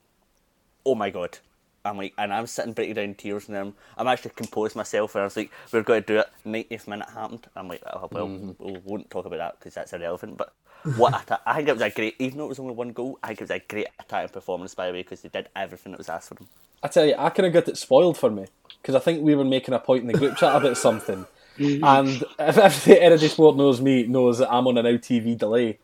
Oh 0.85 0.95
my 0.95 1.09
god. 1.09 1.39
I'm 1.85 1.97
like, 1.97 2.13
and 2.17 2.33
I'm 2.33 2.47
sitting 2.47 2.71
breaking 2.71 2.95
down 2.95 3.13
tears, 3.15 3.49
and 3.49 3.57
I'm, 3.57 3.73
I'm 3.97 4.07
actually 4.07 4.31
composed 4.35 4.73
myself, 4.73 5.15
and 5.15 5.21
I 5.21 5.25
was 5.25 5.35
like, 5.35 5.51
we're 5.73 5.81
going 5.81 6.03
to 6.03 6.13
do 6.13 6.19
it. 6.19 6.29
90th 6.45 6.87
minute 6.87 7.09
happened. 7.09 7.45
I'm 7.57 7.67
like, 7.67 7.83
oh, 7.85 8.07
well, 8.09 8.27
mm-hmm. 8.27 8.63
we 8.63 8.79
won't 8.85 9.09
talk 9.09 9.25
about 9.25 9.39
that 9.39 9.59
because 9.59 9.73
that's 9.73 9.91
irrelevant. 9.91 10.37
But 10.37 10.53
what 10.97 11.13
atta- 11.13 11.41
I 11.45 11.55
think 11.55 11.69
it 11.69 11.73
was 11.73 11.81
a 11.81 11.89
great, 11.89 12.15
even 12.19 12.37
though 12.37 12.45
it 12.45 12.49
was 12.49 12.59
only 12.59 12.73
one 12.73 12.91
goal, 12.91 13.17
I 13.23 13.27
think 13.27 13.41
it 13.41 13.43
was 13.43 13.51
a 13.51 13.59
great 13.59 13.87
attacking 13.99 14.33
performance 14.33 14.75
by 14.75 14.87
the 14.87 14.93
way 14.93 15.03
because 15.03 15.21
they 15.21 15.29
did 15.29 15.49
everything 15.55 15.93
that 15.93 15.97
was 15.97 16.09
asked 16.09 16.29
for 16.29 16.35
them. 16.35 16.47
I 16.81 16.89
tell 16.89 17.05
you, 17.05 17.15
I 17.17 17.29
kind 17.29 17.47
of 17.47 17.53
got 17.53 17.67
it 17.69 17.77
spoiled 17.77 18.17
for 18.17 18.29
me 18.29 18.45
because 18.81 18.95
I 18.95 18.99
think 18.99 19.23
we 19.23 19.35
were 19.35 19.45
making 19.45 19.73
a 19.73 19.79
point 19.79 20.01
in 20.01 20.07
the 20.07 20.17
group 20.17 20.35
chat 20.35 20.55
about 20.55 20.77
something, 20.77 21.25
Mm-hmm. 21.57 21.83
and 21.83 22.09
if, 22.39 22.57
if 22.57 22.85
the 22.85 23.01
Energy 23.01 23.27
Sport 23.27 23.55
knows 23.57 23.79
me, 23.79 24.07
knows 24.07 24.39
that 24.39 24.51
I'm 24.51 24.67
on 24.67 24.77
an 24.77 24.85
LTV 24.85 25.37
delay. 25.37 25.77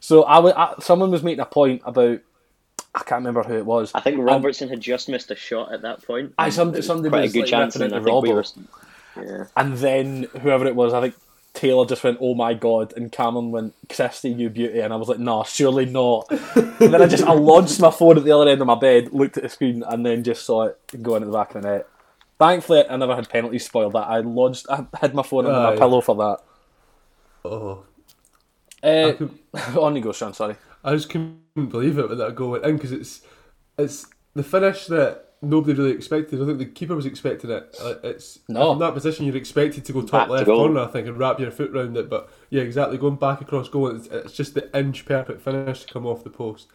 So 0.00 0.22
I, 0.22 0.38
wa- 0.38 0.78
someone 0.80 1.10
was 1.10 1.22
making 1.22 1.40
a 1.40 1.46
point 1.46 1.82
about 1.84 2.20
I 2.94 2.98
can't 2.98 3.20
remember 3.20 3.42
who 3.42 3.54
it 3.54 3.64
was. 3.66 3.90
I 3.94 4.00
think 4.00 4.18
Robertson 4.20 4.68
had 4.68 4.80
just 4.80 5.08
missed 5.08 5.30
a 5.30 5.34
shot 5.36 5.72
at 5.72 5.82
that 5.82 6.04
point. 6.06 6.34
I 6.38 6.50
some- 6.50 6.68
It 6.70 6.76
was 6.78 6.86
somebody 6.86 7.08
quite 7.08 7.22
was, 7.22 7.30
a 7.30 7.34
good 7.34 7.40
like, 7.40 7.48
chance, 7.50 7.76
and 7.76 7.94
I 7.94 8.02
think 8.02 8.22
we 8.22 8.32
were. 8.32 8.44
Yeah. 9.16 9.44
And 9.56 9.76
then 9.78 10.24
whoever 10.40 10.66
it 10.66 10.74
was, 10.74 10.94
I 10.94 11.00
think 11.00 11.14
Taylor 11.54 11.84
just 11.84 12.02
went, 12.02 12.16
"Oh 12.20 12.34
my 12.34 12.54
god!" 12.54 12.94
and 12.96 13.12
Cameron 13.12 13.50
went, 13.50 13.74
"Christie, 13.94 14.30
you 14.30 14.48
beauty," 14.48 14.80
and 14.80 14.92
I 14.92 14.96
was 14.96 15.08
like, 15.08 15.18
"Nah, 15.18 15.42
surely 15.42 15.84
not." 15.84 16.30
and 16.30 16.92
then 16.92 17.02
I 17.02 17.06
just 17.06 17.24
I 17.24 17.34
launched 17.34 17.78
my 17.78 17.90
phone 17.90 18.16
at 18.16 18.24
the 18.24 18.32
other 18.32 18.48
end 18.50 18.62
of 18.62 18.66
my 18.66 18.74
bed, 18.74 19.12
looked 19.12 19.36
at 19.36 19.42
the 19.42 19.48
screen, 19.50 19.82
and 19.86 20.04
then 20.04 20.24
just 20.24 20.46
saw 20.46 20.64
it 20.64 20.78
go 21.02 21.14
into 21.16 21.26
the 21.26 21.32
back 21.32 21.54
of 21.54 21.62
the 21.62 21.68
net. 21.68 21.86
Thankfully, 22.46 22.84
I 22.90 22.96
never 22.96 23.14
had 23.14 23.28
penalties 23.28 23.64
spoiled. 23.64 23.92
That 23.92 24.08
I 24.08 24.18
lodged, 24.18 24.66
I 24.68 24.84
had 25.00 25.14
my 25.14 25.22
phone 25.22 25.46
under 25.46 25.60
my 25.60 25.72
Aye. 25.74 25.76
pillow 25.78 26.00
for 26.00 26.16
that. 26.16 26.38
Oh, 27.44 27.84
Uh, 28.82 29.12
could- 29.12 29.38
on 29.78 29.94
you 29.94 30.02
go, 30.02 30.10
Sean. 30.12 30.34
Sorry. 30.34 30.56
I 30.82 30.94
just 30.96 31.08
couldn't 31.08 31.38
believe 31.54 31.98
it 31.98 32.08
when 32.08 32.18
that 32.18 32.34
goal 32.34 32.50
went 32.50 32.64
in 32.64 32.74
because 32.76 32.90
it's 32.90 33.20
it's 33.78 34.06
the 34.34 34.42
finish 34.42 34.86
that 34.86 35.34
nobody 35.40 35.72
really 35.74 35.92
expected. 35.92 36.42
I 36.42 36.46
think 36.46 36.58
the 36.58 36.66
keeper 36.66 36.96
was 36.96 37.06
expecting 37.06 37.50
it. 37.50 37.76
Uh, 37.80 37.94
It's 38.02 38.40
No. 38.48 38.70
from 38.72 38.80
that 38.80 38.94
position 38.94 39.24
you're 39.26 39.36
expected 39.36 39.84
to 39.84 39.92
go 39.92 40.00
Back 40.02 40.10
top 40.10 40.26
to 40.26 40.32
left 40.32 40.46
goal. 40.46 40.66
corner, 40.66 40.80
I 40.80 40.86
think, 40.88 41.06
and 41.06 41.16
wrap 41.16 41.38
your 41.38 41.52
foot 41.52 41.70
round 41.72 41.96
it. 41.96 42.10
But 42.10 42.28
yeah, 42.50 42.62
exactly, 42.62 42.98
going 42.98 43.16
back 43.16 43.40
across 43.40 43.68
goal, 43.68 43.94
it's, 43.94 44.08
it's 44.08 44.32
just 44.32 44.54
the 44.54 44.76
inch 44.76 45.04
perfect 45.04 45.42
finish 45.42 45.84
to 45.84 45.92
come 45.92 46.06
off 46.06 46.24
the 46.24 46.30
post. 46.30 46.66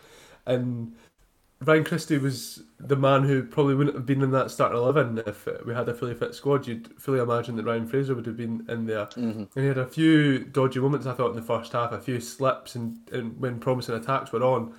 And 0.45 0.95
Ryan 1.59 1.83
Christie 1.83 2.19
was 2.19 2.63
the 2.79 2.95
man 2.95 3.23
who 3.23 3.43
probably 3.43 3.73
wouldn't 3.73 3.95
have 3.95 4.05
been 4.05 4.21
in 4.21 4.31
that 4.31 4.51
starting 4.51 4.77
eleven 4.77 5.23
if 5.25 5.47
we 5.65 5.73
had 5.73 5.89
a 5.89 5.93
fully 5.93 6.13
fit 6.13 6.35
squad. 6.35 6.67
You'd 6.67 6.89
fully 7.01 7.19
imagine 7.19 7.55
that 7.55 7.65
Ryan 7.65 7.87
Fraser 7.87 8.13
would 8.13 8.27
have 8.27 8.37
been 8.37 8.65
in 8.69 8.85
there. 8.85 9.09
And 9.55 9.63
he 9.63 9.65
had 9.65 9.79
a 9.79 9.87
few 9.87 10.39
dodgy 10.39 10.79
moments, 10.79 11.07
I 11.07 11.13
thought, 11.13 11.31
in 11.31 11.35
the 11.35 11.41
first 11.41 11.73
half, 11.73 11.91
a 11.91 11.99
few 11.99 12.19
slips 12.19 12.75
and, 12.75 12.99
and 13.11 13.39
when 13.39 13.59
promising 13.59 13.95
attacks 13.95 14.31
were 14.31 14.43
on. 14.43 14.75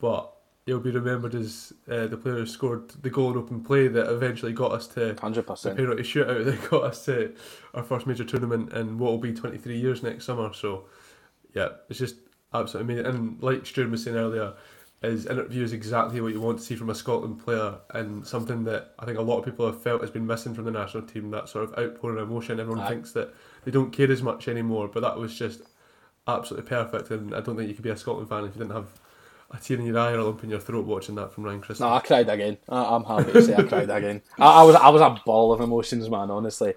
But 0.00 0.32
he'll 0.66 0.80
be 0.80 0.90
remembered 0.90 1.34
as 1.34 1.72
uh, 1.90 2.08
the 2.08 2.16
player 2.16 2.34
who 2.34 2.46
scored 2.46 2.90
the 2.90 3.10
goal 3.10 3.30
in 3.30 3.38
open 3.38 3.62
play 3.62 3.88
that 3.88 4.12
eventually 4.12 4.52
got 4.52 4.72
us 4.72 4.86
to 4.88 5.16
Hundred 5.20 5.46
the 5.46 5.74
penalty 5.74 6.02
shootout 6.02 6.44
that 6.44 6.70
got 6.70 6.82
us 6.82 7.04
to 7.06 7.34
our 7.74 7.82
first 7.82 8.06
major 8.06 8.24
tournament 8.24 8.72
in 8.72 8.98
what 8.98 9.12
will 9.12 9.18
be 9.18 9.32
23 9.32 9.78
years 9.78 10.02
next 10.02 10.24
summer. 10.24 10.52
So, 10.52 10.86
yeah, 11.54 11.68
it's 11.88 12.00
just 12.00 12.16
absolutely 12.52 12.94
amazing. 12.94 13.14
And 13.14 13.42
like 13.42 13.64
Stuart 13.64 13.90
was 13.90 14.02
saying 14.02 14.16
earlier, 14.16 14.54
is 15.02 15.72
exactly 15.72 16.20
what 16.20 16.32
you 16.32 16.40
want 16.40 16.58
to 16.58 16.64
see 16.64 16.74
from 16.74 16.90
a 16.90 16.94
Scotland 16.94 17.38
player 17.38 17.76
and 17.90 18.26
something 18.26 18.64
that 18.64 18.94
I 18.98 19.04
think 19.04 19.16
a 19.16 19.22
lot 19.22 19.38
of 19.38 19.44
people 19.44 19.66
have 19.66 19.80
felt 19.80 20.00
has 20.00 20.10
been 20.10 20.26
missing 20.26 20.54
from 20.54 20.64
the 20.64 20.72
national 20.72 21.04
team 21.04 21.30
that 21.30 21.48
sort 21.48 21.64
of 21.64 21.78
outpouring 21.78 22.18
of 22.18 22.28
emotion. 22.28 22.58
Everyone 22.58 22.82
Aye. 22.82 22.88
thinks 22.88 23.12
that 23.12 23.32
they 23.64 23.70
don't 23.70 23.92
care 23.92 24.10
as 24.10 24.22
much 24.22 24.48
anymore, 24.48 24.88
but 24.88 25.00
that 25.00 25.16
was 25.16 25.38
just 25.38 25.62
absolutely 26.26 26.68
perfect. 26.68 27.10
And 27.10 27.32
I 27.32 27.40
don't 27.40 27.56
think 27.56 27.68
you 27.68 27.74
could 27.74 27.84
be 27.84 27.90
a 27.90 27.96
Scotland 27.96 28.28
fan 28.28 28.44
if 28.44 28.56
you 28.56 28.62
didn't 28.62 28.74
have 28.74 28.88
a 29.52 29.58
tear 29.58 29.78
in 29.78 29.86
your 29.86 29.98
eye 29.98 30.12
or 30.12 30.18
a 30.18 30.24
lump 30.24 30.42
in 30.42 30.50
your 30.50 30.58
throat 30.58 30.84
watching 30.84 31.14
that 31.14 31.32
from 31.32 31.44
Ryan 31.44 31.60
Christie. 31.60 31.84
No, 31.84 31.90
I 31.90 32.00
cried 32.00 32.28
again. 32.28 32.58
I, 32.68 32.96
I'm 32.96 33.04
happy 33.04 33.32
to 33.32 33.42
say 33.42 33.54
I 33.54 33.62
cried 33.62 33.90
again. 33.90 34.20
I, 34.38 34.60
I 34.60 34.62
was 34.64 34.74
I 34.74 34.88
was 34.88 35.00
a 35.00 35.20
ball 35.24 35.52
of 35.52 35.60
emotions, 35.60 36.10
man. 36.10 36.30
Honestly. 36.30 36.74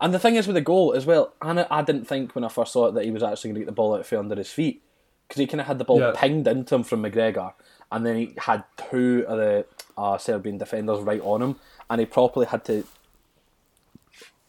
And 0.00 0.12
the 0.12 0.18
thing 0.18 0.34
is 0.34 0.46
with 0.46 0.54
the 0.54 0.60
goal 0.60 0.92
as 0.92 1.06
well, 1.06 1.32
I, 1.40 1.66
I 1.70 1.80
didn't 1.82 2.04
think 2.04 2.34
when 2.34 2.44
I 2.44 2.48
first 2.48 2.72
saw 2.72 2.88
it 2.88 2.94
that 2.94 3.04
he 3.04 3.10
was 3.10 3.22
actually 3.22 3.48
going 3.48 3.54
to 3.54 3.60
get 3.60 3.66
the 3.66 3.72
ball 3.72 3.94
out 3.94 4.04
from 4.04 4.18
under 4.18 4.34
his 4.34 4.50
feet 4.50 4.82
because 5.28 5.40
he 5.40 5.46
kind 5.46 5.60
of 5.60 5.66
had 5.66 5.78
the 5.78 5.84
ball 5.84 6.00
Yeah. 6.00 6.12
pinged 6.14 6.46
into 6.46 6.74
him 6.74 6.82
from 6.84 7.02
McGregor, 7.02 7.52
and 7.90 8.04
then 8.04 8.16
he 8.16 8.34
had 8.38 8.64
two 8.90 9.24
of 9.26 9.38
the 9.38 9.66
uh, 9.96 10.18
Serbian 10.18 10.58
defenders 10.58 11.00
right 11.00 11.20
on 11.22 11.42
him, 11.42 11.56
and 11.90 12.00
he 12.00 12.06
properly 12.06 12.46
had 12.46 12.64
to 12.66 12.84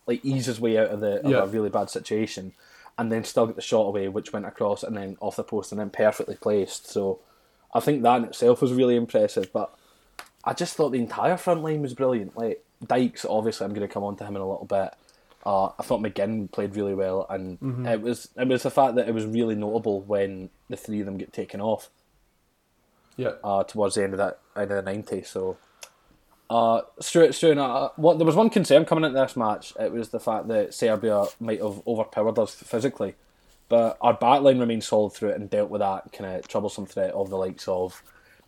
like 0.07 0.23
ease 0.23 0.45
his 0.45 0.59
way 0.59 0.77
out 0.77 0.87
of 0.89 0.99
the 0.99 1.19
of 1.25 1.31
Yeah. 1.31 1.43
a 1.43 1.47
really 1.47 1.69
bad 1.69 1.89
situation, 1.89 2.53
and 2.97 3.11
then 3.11 3.23
still 3.23 3.47
get 3.47 3.55
the 3.55 3.61
shot 3.61 3.87
away, 3.87 4.07
which 4.07 4.31
went 4.33 4.45
across 4.45 4.83
and 4.83 4.95
then 4.95 5.17
off 5.19 5.35
the 5.35 5.43
post 5.43 5.71
and 5.71 5.79
then 5.79 5.89
perfectly 5.89 6.35
placed. 6.35 6.87
So 6.87 7.19
I 7.73 7.79
think 7.79 8.03
that 8.03 8.17
in 8.17 8.25
itself 8.25 8.61
was 8.61 8.73
really 8.73 8.95
impressive, 8.95 9.51
but. 9.51 9.73
I 10.47 10.53
just 10.53 10.75
thought 10.75 10.91
the 10.91 10.99
entire 10.99 11.37
front 11.37 11.63
line 11.63 11.81
was 11.81 11.95
brilliant. 11.95 12.37
Like 12.37 12.63
Dykes, 12.85 13.25
obviously, 13.27 13.65
I'm 13.65 13.73
going 13.73 13.81
to 13.87 13.91
come 13.91 14.03
on 14.03 14.15
to 14.17 14.25
him 14.25 14.35
in 14.35 14.43
a 14.43 14.47
little 14.47 14.67
bit. 14.67 14.93
Uh, 15.45 15.65
I 15.77 15.83
thought 15.83 16.01
McGinn 16.01 16.51
played 16.51 16.75
really 16.75 16.95
well, 16.95 17.27
and 17.29 17.85
it 17.87 18.01
was 18.01 18.29
it 18.35 18.47
was 18.47 18.63
the 18.63 18.71
fact 18.71 18.95
that 18.95 19.07
it 19.07 19.13
was 19.13 19.25
really 19.25 19.53
notable 19.55 20.01
when 20.01 20.49
the 20.69 20.75
three 20.77 20.99
of 21.01 21.05
them 21.05 21.17
get 21.17 21.31
taken 21.33 21.61
off 21.61 21.89
Yeah. 23.15 23.33
uh, 23.43 23.63
towards 23.63 23.95
the 23.95 24.03
end 24.03 24.13
of 24.13 24.17
that 24.17 24.39
end 24.55 24.71
of 24.71 24.83
the 24.83 24.91
ninety. 24.91 25.21
So, 25.21 25.57
uh, 26.49 26.81
Stuart, 26.99 27.33
Stuart, 27.35 27.57
uh, 27.59 27.89
what 27.95 28.17
there 28.17 28.25
was 28.25 28.35
one 28.35 28.49
concern 28.49 28.85
coming 28.85 29.03
into 29.03 29.19
this 29.19 29.35
match. 29.35 29.73
It 29.79 29.91
was 29.91 30.09
the 30.09 30.19
fact 30.19 30.47
that 30.47 30.73
Serbia 30.73 31.25
might 31.39 31.61
have 31.61 31.81
overpowered 31.85 32.39
us 32.39 32.55
physically, 32.55 33.13
but 33.69 33.97
our 34.01 34.17
backline 34.17 34.59
remained 34.59 34.83
solid 34.83 35.13
through 35.13 35.29
it 35.29 35.39
and 35.39 35.47
dealt 35.49 35.69
with 35.69 35.81
that 35.81 36.11
kind 36.11 36.35
of 36.35 36.47
troublesome 36.47 36.87
threat 36.87 37.11
of 37.13 37.29
the 37.29 37.37
likes 37.37 37.67
of 37.67 38.01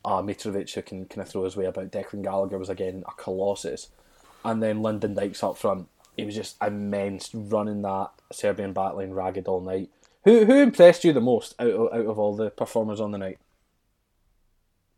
uh, 0.04 0.22
Mitrovic, 0.24 0.74
who 0.74 0.82
can 0.82 1.06
kind 1.06 1.22
of 1.22 1.30
throw 1.30 1.44
his 1.44 1.56
way 1.56 1.66
about. 1.66 1.92
Declan 1.92 2.24
Gallagher 2.24 2.58
was 2.58 2.70
again 2.70 3.04
a 3.08 3.12
colossus, 3.22 3.90
and 4.44 4.64
then 4.64 4.82
Lyndon 4.82 5.14
Dykes 5.14 5.44
up 5.44 5.58
front. 5.58 5.88
He 6.18 6.26
was 6.26 6.36
just 6.36 6.58
immense, 6.62 7.30
running 7.34 7.84
that 7.84 8.10
Serbian 8.34 8.74
backline 8.74 9.14
ragged 9.14 9.48
all 9.48 9.62
night. 9.62 9.90
Who 10.26 10.44
who 10.46 10.56
impressed 10.62 11.04
you 11.06 11.14
the 11.14 11.22
most 11.22 11.56
out 11.60 11.68
of, 11.70 11.94
out 11.94 12.06
of 12.06 12.20
all 12.20 12.36
the 12.36 12.50
performers 12.50 13.00
on 13.00 13.12
the 13.12 13.18
night? 13.18 13.38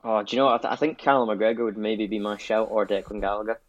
Oh, 0.03 0.23
do 0.23 0.35
you 0.35 0.41
know? 0.41 0.47
I, 0.47 0.57
th- 0.57 0.71
I 0.71 0.75
think 0.77 0.97
Callum 0.97 1.27
McGregor 1.29 1.65
would 1.65 1.77
maybe 1.77 2.07
be 2.07 2.19
my 2.19 2.37
shout, 2.37 2.69
or 2.71 2.87
Declan 2.87 3.19
Gallagher, 3.19 3.59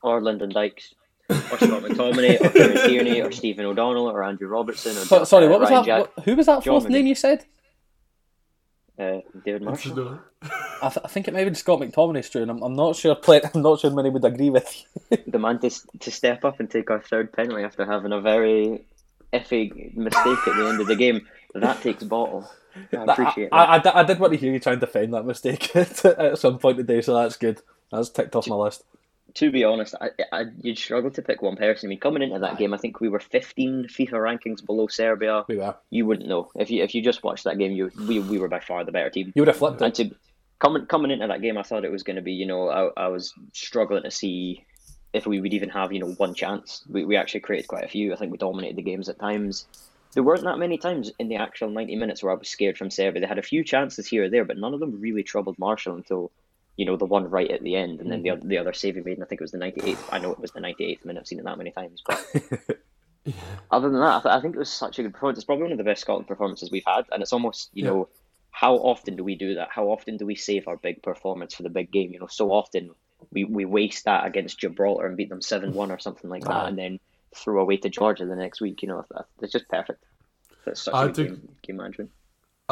or 0.00 0.22
Lyndon 0.22 0.50
Dykes, 0.50 0.94
or 1.28 1.34
Scott 1.34 1.82
McTominay, 1.82 2.40
or 2.40 2.50
Kieran 2.50 2.88
Tierney, 2.88 3.20
or 3.20 3.32
Stephen 3.32 3.66
O'Donnell, 3.66 4.08
or 4.08 4.22
Andrew 4.22 4.46
Robertson, 4.48 4.92
or 4.92 5.00
So, 5.04 5.24
sorry, 5.24 5.46
uh, 5.46 5.50
what 5.50 5.60
was 5.60 5.70
Ryan 5.70 5.82
that? 5.82 5.86
Jack, 5.86 6.16
what- 6.16 6.24
who 6.24 6.36
was 6.36 6.46
that 6.46 6.62
John 6.62 6.80
fourth 6.80 6.88
name 6.88 7.06
you 7.06 7.16
said? 7.16 7.44
Uh, 8.98 9.18
David 9.44 9.62
Marshall. 9.62 10.20
I, 10.42 10.88
th- 10.88 11.04
I 11.04 11.08
think 11.08 11.28
it 11.28 11.34
may 11.34 11.40
have 11.40 11.46
been 11.46 11.54
Scott 11.54 11.80
McTominay, 11.80 12.24
Stu, 12.24 12.42
and 12.42 12.50
I'm, 12.50 12.62
I'm 12.62 12.74
not 12.74 12.96
sure. 12.96 13.14
Play- 13.22 13.42
I'm 13.54 13.62
not 13.62 13.80
sure 13.80 13.90
many 13.90 14.10
would 14.10 14.24
agree 14.24 14.50
with 14.50 14.84
you. 15.10 15.18
the 15.26 15.38
man 15.38 15.58
to, 15.60 15.70
to 16.00 16.10
step 16.10 16.44
up 16.44 16.60
and 16.60 16.70
take 16.70 16.90
our 16.90 17.00
third 17.00 17.32
penalty 17.32 17.62
after 17.62 17.84
having 17.84 18.12
a 18.12 18.20
very 18.20 18.84
iffy 19.32 19.94
mistake 19.96 20.46
at 20.46 20.56
the 20.56 20.66
end 20.68 20.80
of 20.80 20.86
the 20.86 20.96
game. 20.96 21.26
That 21.54 21.82
takes 21.82 22.02
bottle. 22.04 22.50
I 22.92 23.04
appreciate 23.04 23.50
I, 23.52 23.78
that. 23.78 23.94
I, 23.94 23.98
I, 23.98 24.00
I 24.00 24.04
did 24.04 24.18
want 24.18 24.32
to 24.32 24.38
hear 24.38 24.52
you 24.52 24.60
try 24.60 24.72
and 24.72 24.80
defend 24.80 25.12
that 25.14 25.24
mistake 25.24 25.74
at 25.76 26.38
some 26.38 26.58
point 26.58 26.78
today, 26.78 27.00
so 27.02 27.14
that's 27.14 27.36
good. 27.36 27.60
That's 27.90 28.08
ticked 28.08 28.34
off 28.34 28.46
my 28.46 28.56
list. 28.56 28.84
To 29.34 29.50
be 29.50 29.64
honest, 29.64 29.94
I, 30.00 30.10
I, 30.32 30.44
you'd 30.60 30.78
struggle 30.78 31.10
to 31.12 31.22
pick 31.22 31.42
one 31.42 31.56
person. 31.56 31.86
I 31.86 31.90
mean, 31.90 32.00
coming 32.00 32.22
into 32.22 32.38
that 32.38 32.58
game, 32.58 32.74
I 32.74 32.76
think 32.78 33.00
we 33.00 33.08
were 33.08 33.20
15 33.20 33.86
FIFA 33.88 34.12
rankings 34.12 34.64
below 34.64 34.86
Serbia. 34.88 35.44
We 35.48 35.56
were. 35.56 35.74
You 35.90 36.06
wouldn't 36.06 36.28
know 36.28 36.50
if 36.56 36.70
you 36.70 36.82
if 36.82 36.94
you 36.94 37.02
just 37.02 37.22
watched 37.22 37.44
that 37.44 37.58
game. 37.58 37.72
You 37.72 37.90
we, 38.06 38.20
we 38.20 38.38
were 38.38 38.48
by 38.48 38.60
far 38.60 38.84
the 38.84 38.92
better 38.92 39.10
team. 39.10 39.32
You 39.34 39.42
would 39.42 39.48
have 39.48 39.56
flipped 39.56 39.80
And 39.80 39.98
it. 39.98 40.10
to 40.10 40.16
coming 40.58 40.86
coming 40.86 41.10
into 41.10 41.26
that 41.26 41.42
game, 41.42 41.58
I 41.58 41.62
thought 41.62 41.84
it 41.84 41.92
was 41.92 42.02
going 42.02 42.16
to 42.16 42.22
be. 42.22 42.32
You 42.32 42.46
know, 42.46 42.68
I, 42.68 43.04
I 43.04 43.08
was 43.08 43.34
struggling 43.52 44.02
to 44.04 44.10
see 44.10 44.64
if 45.12 45.26
we 45.26 45.40
would 45.40 45.52
even 45.54 45.68
have 45.70 45.92
you 45.92 46.00
know 46.00 46.12
one 46.12 46.34
chance. 46.34 46.82
We 46.88 47.04
we 47.04 47.16
actually 47.16 47.40
created 47.40 47.68
quite 47.68 47.84
a 47.84 47.88
few. 47.88 48.12
I 48.12 48.16
think 48.16 48.32
we 48.32 48.38
dominated 48.38 48.76
the 48.76 48.82
games 48.82 49.08
at 49.08 49.18
times. 49.18 49.66
There 50.14 50.22
weren't 50.22 50.44
that 50.44 50.58
many 50.58 50.76
times 50.76 51.10
in 51.18 51.28
the 51.28 51.36
actual 51.36 51.70
90 51.70 51.96
minutes 51.96 52.22
where 52.22 52.32
I 52.32 52.36
was 52.36 52.46
scared 52.48 52.76
from 52.76 52.90
Serbia. 52.90 53.22
They 53.22 53.26
had 53.26 53.38
a 53.38 53.42
few 53.42 53.64
chances 53.64 54.06
here 54.06 54.24
or 54.24 54.28
there, 54.28 54.44
but 54.44 54.58
none 54.58 54.74
of 54.74 54.80
them 54.80 55.00
really 55.00 55.22
troubled 55.22 55.58
Marshall 55.58 55.94
until 55.94 56.30
you 56.76 56.86
know, 56.86 56.96
the 56.96 57.04
one 57.04 57.28
right 57.28 57.50
at 57.50 57.62
the 57.62 57.76
end, 57.76 58.00
and 58.00 58.10
then 58.10 58.22
the 58.22 58.30
mm-hmm. 58.30 58.38
other, 58.40 58.48
the 58.48 58.58
other 58.58 58.72
save 58.72 58.94
he 58.94 59.02
made, 59.02 59.14
and 59.14 59.24
I 59.24 59.26
think 59.26 59.40
it 59.40 59.44
was 59.44 59.52
the 59.52 59.58
98th. 59.58 59.98
I 60.10 60.18
know 60.18 60.32
it 60.32 60.40
was 60.40 60.52
the 60.52 60.60
98th 60.60 61.04
minute. 61.04 61.20
I've 61.20 61.26
seen 61.26 61.38
it 61.38 61.44
that 61.44 61.58
many 61.58 61.70
times, 61.70 62.02
but 62.06 62.26
other 63.70 63.90
than 63.90 64.00
that, 64.00 64.16
I, 64.16 64.20
th- 64.20 64.34
I 64.34 64.40
think 64.40 64.54
it 64.54 64.58
was 64.58 64.72
such 64.72 64.98
a 64.98 65.02
good 65.02 65.12
performance. 65.12 65.38
It's 65.38 65.44
probably 65.44 65.64
one 65.64 65.72
of 65.72 65.78
the 65.78 65.84
best 65.84 66.00
Scotland 66.00 66.28
performances 66.28 66.70
we've 66.70 66.82
had, 66.86 67.04
and 67.12 67.22
it's 67.22 67.32
almost, 67.32 67.70
you 67.72 67.84
Yeah. 67.84 67.90
know, 67.90 68.08
how 68.50 68.76
often 68.76 69.16
do 69.16 69.24
we 69.24 69.34
do 69.34 69.54
that? 69.54 69.68
How 69.70 69.86
often 69.86 70.16
do 70.16 70.26
we 70.26 70.34
save 70.34 70.68
our 70.68 70.76
big 70.76 71.02
performance 71.02 71.54
for 71.54 71.62
the 71.62 71.70
big 71.70 71.90
game? 71.90 72.12
You 72.12 72.20
know, 72.20 72.26
so 72.26 72.52
often 72.52 72.90
we, 73.30 73.44
we 73.44 73.64
waste 73.64 74.04
that 74.04 74.26
against 74.26 74.58
Gibraltar 74.58 75.06
and 75.06 75.16
beat 75.16 75.30
them 75.30 75.40
7 75.40 75.72
1 75.72 75.90
or 75.90 75.98
something 75.98 76.28
like 76.30 76.44
that, 76.44 76.68
and 76.68 76.78
then 76.78 77.00
throw 77.34 77.60
away 77.60 77.78
to 77.78 77.88
Georgia 77.88 78.26
the 78.26 78.36
next 78.36 78.60
week. 78.60 78.82
You 78.82 78.88
know, 78.88 79.04
it's 79.40 79.52
just 79.52 79.68
perfect. 79.68 80.04
It's 80.66 80.82
such 80.82 80.94
I 80.94 81.04
a 81.04 81.06
good 81.06 81.14
do- 81.14 81.24
game, 81.28 81.48
game 81.62 81.76
management. 81.76 82.10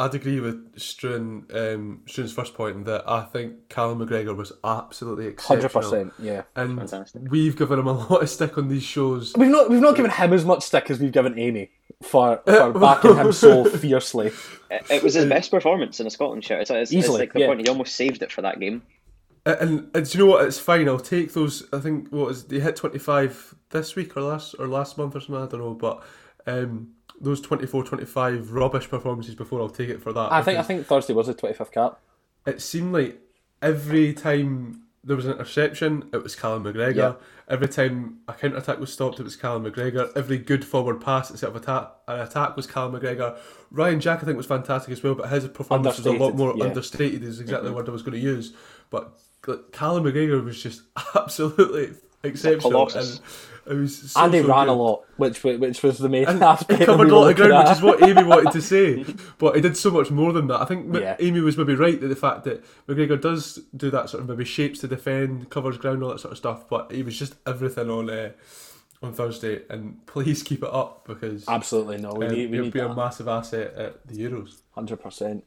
I'd 0.01 0.15
agree 0.15 0.39
with 0.39 0.75
Struan, 0.77 1.43
um, 1.55 2.01
Struan's 2.07 2.33
first 2.33 2.55
point 2.55 2.75
in 2.75 2.83
that 2.85 3.07
I 3.07 3.21
think 3.21 3.69
Callum 3.69 3.99
McGregor 3.99 4.35
was 4.35 4.51
absolutely 4.63 5.27
exceptional. 5.27 5.91
100%, 5.91 6.11
yeah. 6.17 6.41
And 6.55 6.79
Fantastic. 6.79 7.21
we've 7.29 7.55
given 7.55 7.77
him 7.77 7.85
a 7.85 7.91
lot 7.91 8.23
of 8.23 8.29
stick 8.29 8.57
on 8.57 8.67
these 8.67 8.81
shows. 8.81 9.33
We've 9.37 9.49
not 9.49 9.69
we've 9.69 9.79
not 9.79 9.95
given 9.95 10.09
him 10.09 10.33
as 10.33 10.43
much 10.43 10.63
stick 10.63 10.89
as 10.89 10.99
we've 10.99 11.11
given 11.11 11.37
Amy 11.37 11.69
for, 12.01 12.41
for 12.45 12.71
backing 12.79 13.15
him 13.15 13.31
so 13.31 13.65
fiercely. 13.65 14.31
It, 14.71 14.85
it 14.89 15.03
was 15.03 15.13
his 15.13 15.25
best 15.25 15.51
performance 15.51 15.99
in 15.99 16.07
a 16.07 16.09
Scotland 16.09 16.43
shirt. 16.43 16.61
It's, 16.61 16.71
it's, 16.71 16.91
it's 16.91 16.93
Easily, 16.93 17.19
like 17.19 17.33
the 17.33 17.41
yeah. 17.41 17.47
point. 17.47 17.61
He 17.61 17.67
almost 17.67 17.95
saved 17.95 18.23
it 18.23 18.31
for 18.31 18.41
that 18.41 18.59
game. 18.59 18.81
And, 19.45 19.89
and 19.93 20.09
do 20.09 20.17
you 20.17 20.25
know 20.25 20.31
what? 20.31 20.45
It's 20.45 20.59
fine. 20.59 20.89
I'll 20.89 20.99
take 20.99 21.33
those. 21.33 21.63
I 21.71 21.79
think 21.79 22.09
what 22.09 22.31
is 22.31 22.45
he 22.49 22.59
hit 22.59 22.75
twenty 22.75 22.99
five 22.99 23.53
this 23.69 23.95
week 23.95 24.17
or 24.17 24.21
last 24.21 24.55
or 24.57 24.67
last 24.67 24.97
month 24.97 25.15
or 25.15 25.19
something. 25.19 25.43
I 25.43 25.47
don't 25.47 25.59
know, 25.59 25.73
but 25.75 26.03
um, 26.47 26.93
those 27.21 27.39
24, 27.39 27.83
25 27.83 28.51
rubbish 28.51 28.89
performances 28.89 29.35
before, 29.35 29.61
I'll 29.61 29.69
take 29.69 29.89
it 29.89 30.01
for 30.01 30.11
that. 30.13 30.31
I 30.31 30.41
think 30.41 30.59
I 30.59 30.63
think 30.63 30.85
Thursday 30.85 31.13
was 31.13 31.27
the 31.27 31.33
twenty 31.33 31.55
fifth 31.55 31.71
cap. 31.71 31.99
it 32.45 32.61
seemed 32.61 32.93
like 32.93 33.19
every 33.61 34.13
time 34.13 34.81
there 35.03 35.15
was 35.15 35.25
an 35.25 35.31
interception, 35.33 36.09
it 36.13 36.21
was 36.21 36.35
Callum 36.35 36.63
McGregor. 36.63 36.95
Yeah. 36.95 37.13
Every 37.47 37.67
time 37.67 38.19
a 38.27 38.33
counter 38.33 38.57
attack 38.57 38.79
was 38.79 38.93
stopped, 38.93 39.19
it 39.19 39.23
was 39.23 39.35
Callum 39.35 39.65
McGregor. 39.65 40.11
Every 40.15 40.37
good 40.37 40.63
forward 40.63 41.01
pass 41.01 41.31
instead 41.31 41.49
of 41.49 41.55
attack, 41.55 41.91
an 42.07 42.19
attack 42.19 42.55
was 42.55 42.67
Callum 42.67 42.93
McGregor. 42.93 43.37
Ryan 43.71 43.99
Jack, 43.99 44.21
I 44.21 44.25
think, 44.25 44.37
was 44.37 44.45
fantastic 44.45 44.91
as 44.91 45.01
well, 45.01 45.15
but 45.15 45.29
his 45.29 45.47
performance 45.47 45.97
was 45.97 46.05
a 46.05 46.11
lot 46.11 46.35
more 46.35 46.53
yeah. 46.55 46.65
understated. 46.65 47.23
Is 47.23 47.39
exactly 47.39 47.67
mm-hmm. 47.67 47.73
the 47.73 47.77
word 47.77 47.89
I 47.89 47.91
was 47.91 48.03
going 48.03 48.13
to 48.13 48.19
use. 48.19 48.53
But 48.89 49.19
Callum 49.71 50.03
McGregor 50.03 50.43
was 50.43 50.61
just 50.61 50.83
absolutely 51.15 51.95
exceptional, 52.23 52.71
colossus. 52.71 53.17
and 53.65 53.77
it 53.77 53.79
was 53.81 54.11
so, 54.11 54.23
and 54.23 54.33
he 54.33 54.41
so 54.41 54.47
ran 54.47 54.65
good. 54.65 54.71
a 54.71 54.73
lot, 54.73 55.03
which 55.17 55.43
which 55.43 55.83
was 55.83 55.97
the 55.99 56.09
main 56.09 56.25
And 56.25 56.41
aspect. 56.53 56.79
he 56.79 56.85
covered 56.85 57.09
a 57.09 57.15
lot 57.15 57.29
of 57.29 57.35
ground, 57.35 57.51
looking 57.51 57.67
which 57.67 57.77
is 57.77 57.83
what 57.83 58.03
Amy 58.09 58.23
wanted 58.27 58.51
to 58.53 58.61
say. 58.61 59.05
But 59.37 59.55
he 59.55 59.61
did 59.61 59.77
so 59.77 59.91
much 59.91 60.09
more 60.11 60.33
than 60.33 60.47
that. 60.47 60.61
I 60.61 60.65
think 60.65 60.95
Yeah. 60.95 61.15
Amy 61.19 61.39
was 61.41 61.57
maybe 61.57 61.75
right 61.75 61.99
that 61.99 62.07
the 62.07 62.15
fact 62.15 62.43
that 62.45 62.63
McGregor 62.87 63.19
does 63.21 63.59
do 63.75 63.89
that 63.91 64.09
sort 64.09 64.23
of 64.23 64.29
maybe 64.29 64.45
shapes 64.45 64.79
to 64.79 64.87
defend, 64.87 65.49
covers 65.49 65.77
ground, 65.77 66.03
all 66.03 66.09
that 66.09 66.19
sort 66.19 66.31
of 66.31 66.37
stuff. 66.37 66.67
But 66.69 66.91
he 66.91 67.03
was 67.03 67.17
just 67.17 67.35
everything 67.45 67.89
on 67.89 68.09
uh, 68.09 68.31
on 69.03 69.13
Thursday. 69.13 69.61
And 69.69 70.05
please 70.07 70.41
keep 70.43 70.63
it 70.63 70.73
up 70.73 71.05
because 71.07 71.47
Absolutely 71.47 71.97
no. 71.97 72.13
We 72.13 72.25
um, 72.25 72.31
need 72.33 72.49
we 72.51 72.57
he'll 72.57 72.65
need 72.65 72.73
be 72.73 72.79
a 72.79 72.93
massive 72.93 73.27
asset 73.27 73.73
at 73.75 74.07
the 74.07 74.15
Euros. 74.15 74.61
Hundred 74.71 74.97
percent. 74.97 75.43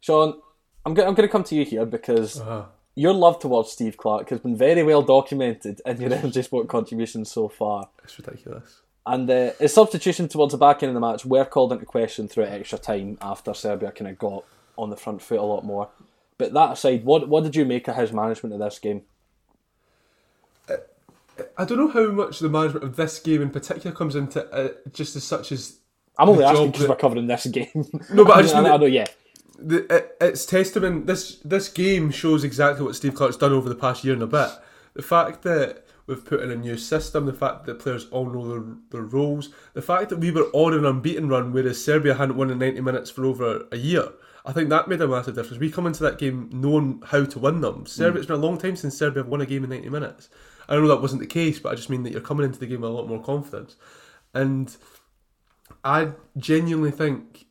Sean, 0.00 0.40
I'm 0.86 0.94
going 0.94 1.08
I'm 1.08 1.14
going 1.14 1.28
to 1.28 1.32
come 1.32 1.44
to 1.44 1.54
you 1.54 1.64
here 1.64 1.84
because 1.86 2.40
Uh-huh. 2.40 2.64
Your 2.96 3.12
love 3.12 3.40
towards 3.40 3.72
Steve 3.72 3.96
Clarke 3.96 4.30
has 4.30 4.40
been 4.40 4.56
very 4.56 4.82
well 4.82 5.02
documented 5.02 5.80
in 5.84 6.00
your 6.00 6.10
MJ 6.10 6.44
Sport 6.44 6.68
contributions 6.68 7.30
so 7.30 7.48
far. 7.48 7.88
It's 8.04 8.16
ridiculous. 8.18 8.80
And 9.06 9.28
uh, 9.28 9.50
his 9.58 9.74
substitution 9.74 10.28
towards 10.28 10.52
the 10.52 10.58
back 10.58 10.82
end 10.82 10.90
of 10.90 10.94
the 10.94 11.00
match 11.00 11.26
were 11.26 11.44
called 11.44 11.72
into 11.72 11.84
question 11.84 12.28
through 12.28 12.44
extra 12.44 12.78
time 12.78 13.18
after 13.20 13.52
Serbia 13.52 13.90
kind 13.92 14.10
of 14.10 14.18
got 14.18 14.44
on 14.78 14.90
the 14.90 14.96
front 14.96 15.20
foot 15.20 15.38
a 15.38 15.42
lot 15.42 15.64
more. 15.64 15.88
But 16.38 16.52
that 16.54 16.72
aside, 16.72 17.04
what 17.04 17.28
what 17.28 17.44
did 17.44 17.54
you 17.54 17.64
make 17.64 17.86
of 17.88 17.96
his 17.96 18.12
management 18.12 18.54
of 18.54 18.60
this 18.60 18.78
game? 18.78 19.02
I 21.58 21.64
don't 21.64 21.78
know 21.78 21.88
how 21.88 22.12
much 22.12 22.38
the 22.38 22.48
management 22.48 22.84
of 22.84 22.96
this 22.96 23.18
game 23.18 23.42
in 23.42 23.50
particular 23.50 23.94
comes 23.94 24.14
into 24.14 24.44
uh, 24.52 24.68
just 24.92 25.16
as 25.16 25.24
such 25.24 25.50
as 25.52 25.78
I'm 26.16 26.28
only 26.28 26.44
asking 26.44 26.66
because 26.70 26.82
that- 26.82 26.90
we're 26.90 26.96
covering 26.96 27.26
this 27.26 27.46
game. 27.52 27.68
No, 28.12 28.24
but 28.24 28.36
I 28.38 28.42
just 28.42 28.54
I, 28.54 28.62
mean 28.62 28.72
I 28.72 28.76
know, 28.76 28.86
yeah. 28.86 29.06
The, 29.66 29.86
it, 29.94 30.16
it's 30.20 30.44
testament. 30.44 31.06
This 31.06 31.36
this 31.36 31.68
game 31.68 32.10
shows 32.10 32.44
exactly 32.44 32.84
what 32.84 32.94
Steve 32.94 33.14
Clarke's 33.14 33.38
done 33.38 33.52
over 33.52 33.68
the 33.68 33.74
past 33.74 34.04
year 34.04 34.12
and 34.12 34.22
a 34.22 34.26
bit. 34.26 34.50
The 34.92 35.02
fact 35.02 35.42
that 35.42 35.86
we've 36.06 36.24
put 36.24 36.42
in 36.42 36.50
a 36.50 36.56
new 36.56 36.76
system, 36.76 37.24
the 37.24 37.32
fact 37.32 37.64
that 37.64 37.78
players 37.78 38.06
all 38.10 38.28
know 38.28 38.46
their, 38.46 38.76
their 38.90 39.02
roles, 39.02 39.48
the 39.72 39.80
fact 39.80 40.10
that 40.10 40.18
we 40.18 40.30
were 40.30 40.50
on 40.52 40.74
an 40.74 40.84
unbeaten 40.84 41.28
run, 41.28 41.52
whereas 41.52 41.82
Serbia 41.82 42.14
hadn't 42.14 42.36
won 42.36 42.50
in 42.50 42.58
ninety 42.58 42.82
minutes 42.82 43.10
for 43.10 43.24
over 43.24 43.66
a 43.72 43.76
year. 43.76 44.10
I 44.44 44.52
think 44.52 44.68
that 44.68 44.88
made 44.88 45.00
a 45.00 45.08
massive 45.08 45.34
difference. 45.34 45.58
We 45.58 45.70
come 45.70 45.86
into 45.86 46.02
that 46.02 46.18
game 46.18 46.50
knowing 46.52 47.02
how 47.06 47.24
to 47.24 47.38
win 47.38 47.62
them. 47.62 47.84
Mm. 47.84 47.88
Serbia, 47.88 48.18
It's 48.18 48.26
been 48.26 48.36
a 48.36 48.46
long 48.46 48.58
time 48.58 48.76
since 48.76 48.98
Serbia 48.98 49.22
have 49.22 49.30
won 49.30 49.40
a 49.40 49.46
game 49.46 49.64
in 49.64 49.70
ninety 49.70 49.88
minutes. 49.88 50.28
I 50.68 50.76
know 50.76 50.88
that 50.88 51.00
wasn't 51.00 51.22
the 51.22 51.26
case, 51.26 51.58
but 51.58 51.72
I 51.72 51.74
just 51.74 51.90
mean 51.90 52.02
that 52.02 52.12
you're 52.12 52.20
coming 52.20 52.44
into 52.44 52.58
the 52.58 52.66
game 52.66 52.82
with 52.82 52.90
a 52.90 52.92
lot 52.92 53.08
more 53.08 53.22
confidence. 53.22 53.76
And 54.34 54.76
I 55.82 56.12
genuinely 56.36 56.90
think 56.90 57.46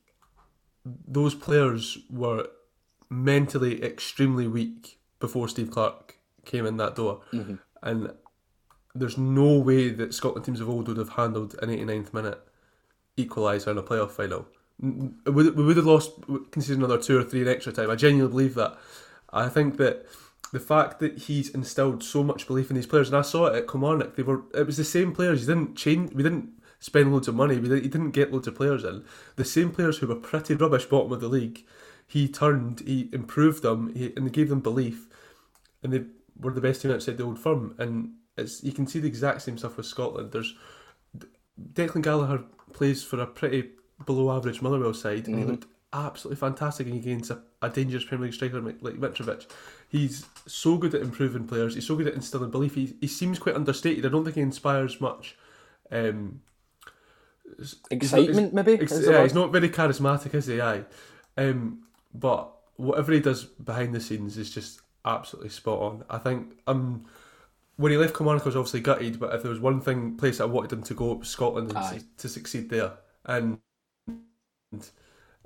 those 0.86 1.36
players 1.36 1.98
were 2.10 2.48
mentally 3.10 3.84
extremely 3.84 4.48
weak 4.48 5.00
before 5.19 5.48
Steve 5.48 5.72
Clarke 5.72 6.17
came 6.46 6.65
in 6.65 6.78
that 6.78 6.96
door. 6.96 7.22
Mm-hmm. 7.32 7.56
And 7.82 8.13
there's 8.96 9.17
no 9.17 9.58
way 9.58 9.89
that 9.89 10.13
Scotland 10.13 10.46
teams 10.46 10.60
of 10.60 10.69
old 10.69 10.88
would 10.88 10.98
have 10.98 11.10
handled 11.10 11.56
an 11.62 11.69
89th 11.69 12.13
minute 12.13 12.41
equaliser 13.17 13.67
in 13.67 13.78
a 13.78 13.84
playoff 13.84 14.12
final. 14.12 14.48
We 14.80 15.32
would, 15.32 15.56
we 15.56 15.63
would 15.63 15.78
have 15.78 15.86
lost, 15.86 16.12
conceded 16.52 16.80
another 16.80 16.98
two 16.98 17.17
or 17.17 17.24
three 17.24 17.41
in 17.41 17.48
extra 17.48 17.72
time. 17.72 17.89
I 17.89 17.96
genuinely 17.96 18.32
believe 18.32 18.56
that. 18.56 18.78
I 19.32 19.50
think 19.50 19.78
that 19.78 20.06
the 20.52 20.60
fact 20.60 21.00
that 21.00 21.17
he's 21.17 21.50
instilled 21.50 22.04
so 22.04 22.24
much 22.24 22.48
belief 22.48 22.69
in 22.69 22.76
these 22.76 22.86
players, 22.86 23.08
and 23.10 23.17
I 23.17 23.22
saw 23.22 23.48
it 23.48 23.56
at 23.56 23.67
Kilmarnock, 23.67 24.15
they 24.15 24.24
were 24.24 24.43
it 24.54 24.65
was 24.65 24.78
the 24.78 24.84
same 24.84 25.13
players. 25.13 25.41
He 25.41 25.48
didn't 25.48 25.76
change. 25.76 26.13
We 26.13 26.24
didn't 26.24 26.50
spend 26.84 27.13
loads 27.13 27.30
of 27.30 27.36
money. 27.36 27.56
Didn't, 27.56 27.82
he 27.82 27.88
didn't 27.88 28.12
get 28.12 28.34
loads 28.34 28.46
of 28.46 28.56
players 28.56 28.84
in. 28.84 29.06
The 29.38 29.46
same 29.46 29.72
players 29.72 30.00
who 30.00 30.08
were 30.08 30.15
pretty 30.15 30.54
rubbish 30.54 30.86
bottom 30.86 31.13
of 31.13 31.22
the 31.22 31.30
league, 31.30 31.63
he 32.06 32.28
turned, 32.28 32.82
he 32.82 33.10
improved 33.13 33.63
them, 33.63 33.96
he, 33.96 34.12
and 34.17 34.26
he 34.26 34.32
gave 34.32 34.50
them 34.50 34.60
belief, 34.60 35.08
and 35.82 35.93
they 35.93 36.04
were 36.38 36.52
the 36.52 36.60
best 36.60 36.82
team 36.82 36.91
outside 36.91 37.15
the 37.15 37.24
old 37.24 37.39
firm. 37.39 37.74
And 37.80 38.15
it's 38.38 38.62
you 38.65 38.74
can 38.74 38.86
see 38.86 39.00
the 39.00 39.08
exact 39.08 39.43
same 39.43 39.58
stuff 39.58 39.78
with 39.78 39.86
Scotland. 39.86 40.34
There's 40.34 40.56
Declan 41.74 42.02
Gallagher 42.02 42.43
plays 42.74 43.02
for 43.02 43.22
a 43.22 43.28
pretty 43.28 43.69
below 44.06 44.36
average 44.36 44.62
Motherwell 44.62 44.93
side, 44.93 45.30
and 45.30 45.39
he 45.39 45.46
looked 45.46 45.67
absolutely 45.93 46.39
fantastic 46.39 46.88
against 46.88 47.30
a, 47.30 47.39
a 47.62 47.69
dangerous 47.69 48.04
Premier 48.04 48.26
League 48.26 48.34
striker 48.34 48.60
like 48.60 48.80
like 48.82 48.96
Mitrovic. 48.96 49.50
He's 49.88 50.26
so 50.48 50.76
good 50.76 50.93
at 50.93 51.02
improving 51.02 51.48
players. 51.48 51.76
He's 51.76 51.88
so 51.88 51.96
good 51.96 52.08
at 52.08 52.15
instilling 52.15 52.52
belief. 52.52 52.76
He, 52.76 52.98
he 53.00 53.08
seems 53.08 53.39
quite 53.39 53.56
understated. 53.56 54.06
I 54.06 54.10
don't 54.10 54.26
think 54.26 54.36
he 54.36 54.41
inspires 54.41 55.00
much. 55.00 55.38
Um, 55.89 56.41
Excitement, 57.92 58.54
maybe? 58.54 58.74
Ex- 58.74 59.06
yeah, 59.06 59.24
he's 59.24 59.34
not 59.34 59.52
very 59.52 59.70
charismatic, 59.70 60.34
is 60.34 60.48
he? 60.48 60.62
Aye. 60.62 60.84
Um, 61.38 61.84
but 62.13 62.52
whatever 62.78 63.12
he 63.12 63.20
does 63.20 63.44
behind 63.44 63.94
the 63.94 64.00
scenes 64.02 64.38
is 64.38 64.50
just 64.54 64.82
absolutely 65.06 65.50
spot 65.50 65.80
on. 65.80 66.04
I 66.10 66.18
think 66.18 66.60
um, 66.68 67.06
when 67.78 67.92
he 67.92 67.98
left 67.98 68.16
Kilmarnock, 68.16 68.44
I 68.44 68.50
was 68.50 68.56
obviously 68.56 68.82
gutted. 68.82 69.20
But 69.20 69.34
if 69.36 69.42
there 69.42 69.52
was 69.52 69.60
one 69.60 69.82
thing 69.82 70.18
place 70.18 70.39
I 70.39 70.46
wanted 70.46 70.74
him 70.74 70.84
to 70.84 70.94
go, 70.94 71.22
Scotland 71.22 71.74
and 71.76 71.86
su- 71.86 72.08
to 72.18 72.30
succeed 72.30 72.70
there. 72.70 72.94
And 73.26 73.60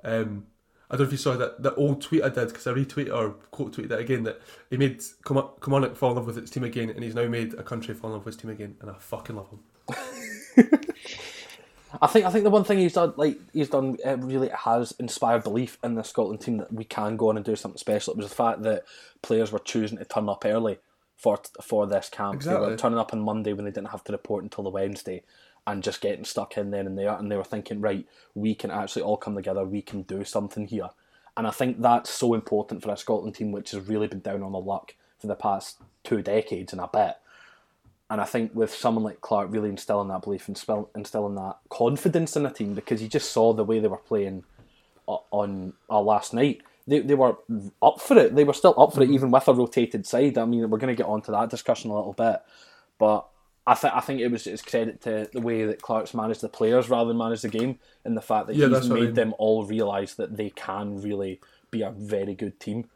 um, 0.04 0.46
I 0.90 0.96
don't 0.96 1.00
know 1.00 1.06
if 1.06 1.12
you 1.12 1.18
saw 1.18 1.36
that 1.36 1.62
that 1.62 1.74
old 1.76 2.00
tweet 2.00 2.22
I 2.22 2.28
did 2.28 2.48
because 2.48 2.66
I 2.66 2.72
retweeted 2.72 3.14
or 3.14 3.30
quote 3.50 3.76
tweeted 3.76 3.92
it 3.92 4.00
again 4.00 4.22
that 4.24 4.40
he 4.70 4.76
made 4.76 4.98
Kilmar- 5.24 5.60
Kilmarnock 5.62 5.96
fall 5.96 6.10
in 6.10 6.16
love 6.16 6.26
with 6.26 6.38
its 6.38 6.50
team 6.50 6.64
again, 6.64 6.90
and 6.90 7.02
he's 7.02 7.14
now 7.14 7.26
made 7.28 7.54
a 7.54 7.62
country 7.62 7.94
fall 7.94 8.10
in 8.10 8.14
love 8.16 8.24
with 8.24 8.34
his 8.34 8.42
team 8.42 8.50
again, 8.50 8.76
and 8.80 8.90
I 8.90 8.94
fucking 8.98 9.36
love 9.36 9.48
him. 9.50 9.60
I 12.02 12.06
think 12.06 12.26
I 12.26 12.30
think 12.30 12.44
the 12.44 12.50
one 12.50 12.64
thing 12.64 12.78
he's 12.78 12.92
done, 12.94 13.14
like 13.16 13.38
he's 13.52 13.70
done, 13.70 13.96
it 14.04 14.18
really 14.20 14.48
has 14.50 14.92
inspired 14.98 15.42
belief 15.42 15.78
in 15.82 15.94
the 15.94 16.02
Scotland 16.04 16.40
team 16.40 16.58
that 16.58 16.72
we 16.72 16.84
can 16.84 17.16
go 17.16 17.30
on 17.30 17.36
and 17.36 17.44
do 17.44 17.56
something 17.56 17.78
special. 17.78 18.12
It 18.12 18.18
was 18.18 18.28
the 18.28 18.34
fact 18.34 18.62
that 18.62 18.84
players 19.22 19.52
were 19.52 19.58
choosing 19.58 19.98
to 19.98 20.04
turn 20.04 20.28
up 20.28 20.44
early 20.44 20.78
for 21.16 21.40
for 21.62 21.86
this 21.86 22.08
camp. 22.08 22.32
They 22.34 22.50
Exactly. 22.50 22.68
were 22.68 22.76
turning 22.76 22.98
up 22.98 23.12
on 23.12 23.20
Monday 23.20 23.52
when 23.52 23.64
they 23.64 23.70
didn't 23.70 23.88
have 23.90 24.04
to 24.04 24.12
report 24.12 24.44
until 24.44 24.64
the 24.64 24.70
Wednesday, 24.70 25.22
and 25.66 25.82
just 25.82 26.00
getting 26.00 26.24
stuck 26.24 26.56
in 26.56 26.70
there 26.70 26.80
and 26.86 26.98
there. 26.98 27.14
And 27.14 27.30
they 27.30 27.36
were 27.36 27.44
thinking, 27.44 27.80
right, 27.80 28.06
we 28.34 28.54
can 28.54 28.70
actually 28.70 29.02
all 29.02 29.16
come 29.16 29.34
together. 29.34 29.64
We 29.64 29.82
can 29.82 30.02
do 30.02 30.24
something 30.24 30.66
here. 30.66 30.90
And 31.36 31.46
I 31.46 31.50
think 31.50 31.80
that's 31.80 32.10
so 32.10 32.34
important 32.34 32.82
for 32.82 32.90
a 32.90 32.96
Scotland 32.96 33.36
team, 33.36 33.52
which 33.52 33.70
has 33.70 33.88
really 33.88 34.08
been 34.08 34.20
down 34.20 34.42
on 34.42 34.52
the 34.52 34.58
luck 34.58 34.94
for 35.18 35.26
the 35.26 35.36
past 35.36 35.80
two 36.04 36.20
decades 36.22 36.72
and 36.72 36.80
a 36.80 36.88
bit. 36.92 37.16
And 38.10 38.20
I 38.20 38.24
think 38.24 38.54
with 38.54 38.72
someone 38.74 39.04
like 39.04 39.20
Clarke 39.20 39.52
really 39.52 39.68
instilling 39.68 40.08
that 40.08 40.22
belief 40.22 40.48
and 40.48 40.58
instilling 40.96 41.34
that 41.34 41.56
confidence 41.68 42.36
in 42.36 42.42
the 42.42 42.50
team 42.50 42.74
because 42.74 43.02
you 43.02 43.08
just 43.08 43.32
saw 43.32 43.52
the 43.52 43.64
way 43.64 43.80
they 43.80 43.88
were 43.88 43.98
playing 43.98 44.44
on 45.06 45.72
uh, 45.90 46.00
last 46.00 46.32
night. 46.34 46.62
They, 46.86 47.00
they 47.00 47.14
were 47.14 47.36
up 47.82 48.00
for 48.00 48.16
it. 48.16 48.34
They 48.34 48.44
were 48.44 48.54
still 48.54 48.74
up 48.80 48.94
for 48.94 49.02
it 49.02 49.10
even 49.10 49.30
with 49.30 49.46
a 49.46 49.52
rotated 49.52 50.06
side. 50.06 50.38
I 50.38 50.46
mean, 50.46 50.70
we're 50.70 50.78
going 50.78 50.94
to 50.94 51.02
get 51.02 51.06
onto 51.08 51.32
that 51.32 51.50
discussion 51.50 51.90
a 51.90 51.94
little 51.96 52.14
bit. 52.14 52.40
But 52.98 53.26
I, 53.66 53.74
th- 53.74 53.92
I 53.92 54.00
think 54.00 54.20
it 54.20 54.28
was 54.30 54.46
it's 54.46 54.62
credit 54.62 55.02
to 55.02 55.28
the 55.30 55.40
way 55.42 55.66
that 55.66 55.82
Clarke's 55.82 56.14
managed 56.14 56.40
the 56.40 56.48
players 56.48 56.88
rather 56.88 57.08
than 57.08 57.18
managed 57.18 57.44
the 57.44 57.50
game 57.50 57.78
and 58.06 58.16
the 58.16 58.22
fact 58.22 58.46
that 58.46 58.56
Yeah, 58.56 58.68
he's 58.68 58.88
what 58.88 58.90
I 58.90 58.94
made 59.00 59.04
mean. 59.04 59.14
them 59.14 59.34
all 59.36 59.64
realise 59.66 60.14
that 60.14 60.38
they 60.38 60.48
can 60.48 61.02
really 61.02 61.40
be 61.70 61.82
a 61.82 61.90
very 61.90 62.34
good 62.34 62.58
team. 62.58 62.88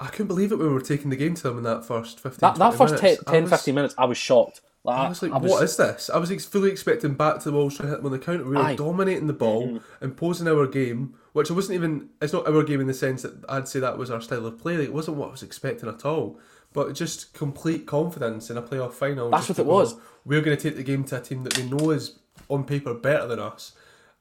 I 0.00 0.06
couldn't 0.08 0.28
believe 0.28 0.50
it 0.50 0.56
when 0.56 0.68
we 0.68 0.72
were 0.72 0.80
taking 0.80 1.10
the 1.10 1.16
game 1.16 1.34
to 1.34 1.42
them 1.42 1.58
in 1.58 1.64
that 1.64 1.84
first 1.84 2.18
15 2.20 2.38
That, 2.40 2.56
that 2.56 2.74
first 2.74 2.96
10, 2.96 3.02
minutes. 3.02 3.22
I 3.26 3.32
10 3.32 3.42
was- 3.42 3.50
15 3.52 3.74
minutes, 3.74 3.94
I 3.98 4.04
was 4.06 4.18
shocked. 4.18 4.62
Like, 4.82 4.98
I 4.98 5.08
was 5.10 5.22
like, 5.22 5.32
I 5.32 5.36
was- 5.36 5.50
what 5.50 5.62
is 5.62 5.76
this? 5.76 6.08
I 6.08 6.16
was 6.16 6.30
ex- 6.30 6.46
fully 6.46 6.70
expecting 6.70 7.12
back 7.12 7.38
to 7.40 7.50
the 7.50 7.52
Wolves 7.56 7.76
trying 7.76 7.88
to 7.88 7.90
hit 7.90 8.02
them 8.02 8.06
on 8.06 8.18
the 8.18 8.24
counter. 8.24 8.44
We 8.44 8.56
were 8.56 8.62
Aye. 8.62 8.76
dominating 8.76 9.26
the 9.26 9.34
ball, 9.34 9.66
mm-hmm. 9.66 10.04
imposing 10.04 10.48
our 10.48 10.66
game, 10.66 11.14
which 11.34 11.50
I 11.50 11.54
wasn't 11.54 11.74
even. 11.74 12.08
It's 12.22 12.32
not 12.32 12.48
our 12.48 12.62
game 12.62 12.80
in 12.80 12.86
the 12.86 12.94
sense 12.94 13.20
that 13.22 13.44
I'd 13.46 13.68
say 13.68 13.78
that 13.80 13.98
was 13.98 14.10
our 14.10 14.22
style 14.22 14.46
of 14.46 14.58
play. 14.58 14.78
Like, 14.78 14.88
it 14.88 14.94
wasn't 14.94 15.18
what 15.18 15.28
I 15.28 15.32
was 15.32 15.42
expecting 15.42 15.88
at 15.88 16.06
all. 16.06 16.38
But 16.72 16.94
just 16.94 17.34
complete 17.34 17.84
confidence 17.86 18.48
in 18.48 18.56
a 18.56 18.62
playoff 18.62 18.92
final. 18.92 19.28
That's 19.28 19.50
what 19.50 19.56
to 19.56 19.62
it 19.62 19.66
was. 19.66 19.92
go, 19.92 20.00
We're 20.24 20.40
going 20.40 20.56
to 20.56 20.62
take 20.62 20.76
the 20.76 20.82
game 20.82 21.04
to 21.04 21.18
a 21.18 21.20
team 21.20 21.44
that 21.44 21.58
we 21.58 21.64
know 21.64 21.90
is 21.90 22.18
on 22.48 22.64
paper 22.64 22.94
better 22.94 23.26
than 23.26 23.38
us, 23.38 23.72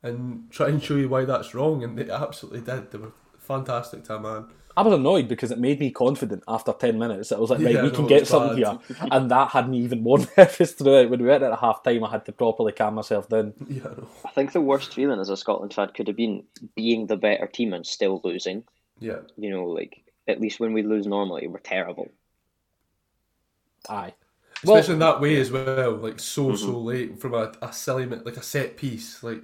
and 0.04 0.52
try 0.52 0.68
and 0.68 0.84
show 0.84 0.96
you 0.96 1.08
why 1.08 1.24
that's 1.24 1.56
wrong. 1.56 1.86
And 1.86 1.98
they 1.98 2.10
absolutely 2.12 2.60
did. 2.62 2.92
They 2.92 2.98
were 2.98 3.14
fantastic 3.38 4.04
to 4.06 4.16
a 4.16 4.20
man. 4.20 4.46
I 4.80 4.84
was 4.84 4.94
annoyed 4.94 5.28
because 5.28 5.52
it 5.52 5.60
made 5.60 5.80
me 5.80 5.92
confident 5.92 6.44
after 6.48 6.74
10 6.74 6.98
minutes. 6.98 7.32
I 7.32 7.38
was 7.38 7.50
like, 7.50 7.64
right, 7.64 7.76
Yeah, 7.76 7.82
we 7.82 7.92
no, 7.92 7.96
can 7.98 8.08
get 8.08 8.28
something 8.28 8.56
bad. 8.56 8.56
here. 8.56 8.80
And 9.12 9.30
that 9.32 9.50
had 9.52 9.70
me 9.70 9.80
even 9.80 10.02
more 10.04 10.20
nervous 10.38 10.74
throughout. 10.74 11.10
When 11.10 11.22
we 11.22 11.28
went 11.28 11.44
at 11.44 11.60
half 11.60 11.84
time, 11.84 12.04
I 12.04 12.12
had 12.12 12.26
to 12.26 12.32
properly 12.32 12.72
calm 12.74 12.96
myself 12.96 13.30
down. 13.30 13.54
Yeah, 13.68 13.88
I. 13.88 14.30
I 14.30 14.32
think 14.32 14.52
the 14.54 14.62
worst 14.62 14.94
feeling 14.94 15.20
as 15.20 15.30
a 15.30 15.38
Scotland 15.38 15.74
fan 15.74 15.90
could 15.96 16.08
have 16.08 16.16
been 16.18 16.46
being 16.76 17.08
the 17.08 17.18
better 17.18 17.48
team 17.48 17.74
and 17.74 17.86
still 17.86 18.22
losing. 18.24 18.64
Yeah. 19.00 19.20
You 19.38 19.50
know, 19.52 19.66
like 19.68 20.04
at 20.28 20.40
least 20.42 20.60
when 20.60 20.74
we 20.74 20.84
lose 20.84 21.08
normally, 21.08 21.48
we're 21.48 21.60
terrible. 21.60 22.10
Aye. 23.90 24.14
especially 24.64 24.94
in 24.96 25.00
that 25.00 25.22
way 25.22 25.40
as 25.40 25.52
well, 25.52 25.94
like 25.98 26.20
so 26.20 26.54
Mm-hmm. 26.54 26.56
so 26.56 26.80
late 26.80 27.20
from 27.20 27.34
a, 27.34 27.52
a 27.62 27.72
silly 27.74 28.06
like 28.06 28.38
a 28.38 28.44
set 28.44 28.78
piece, 28.78 29.24
like 29.24 29.42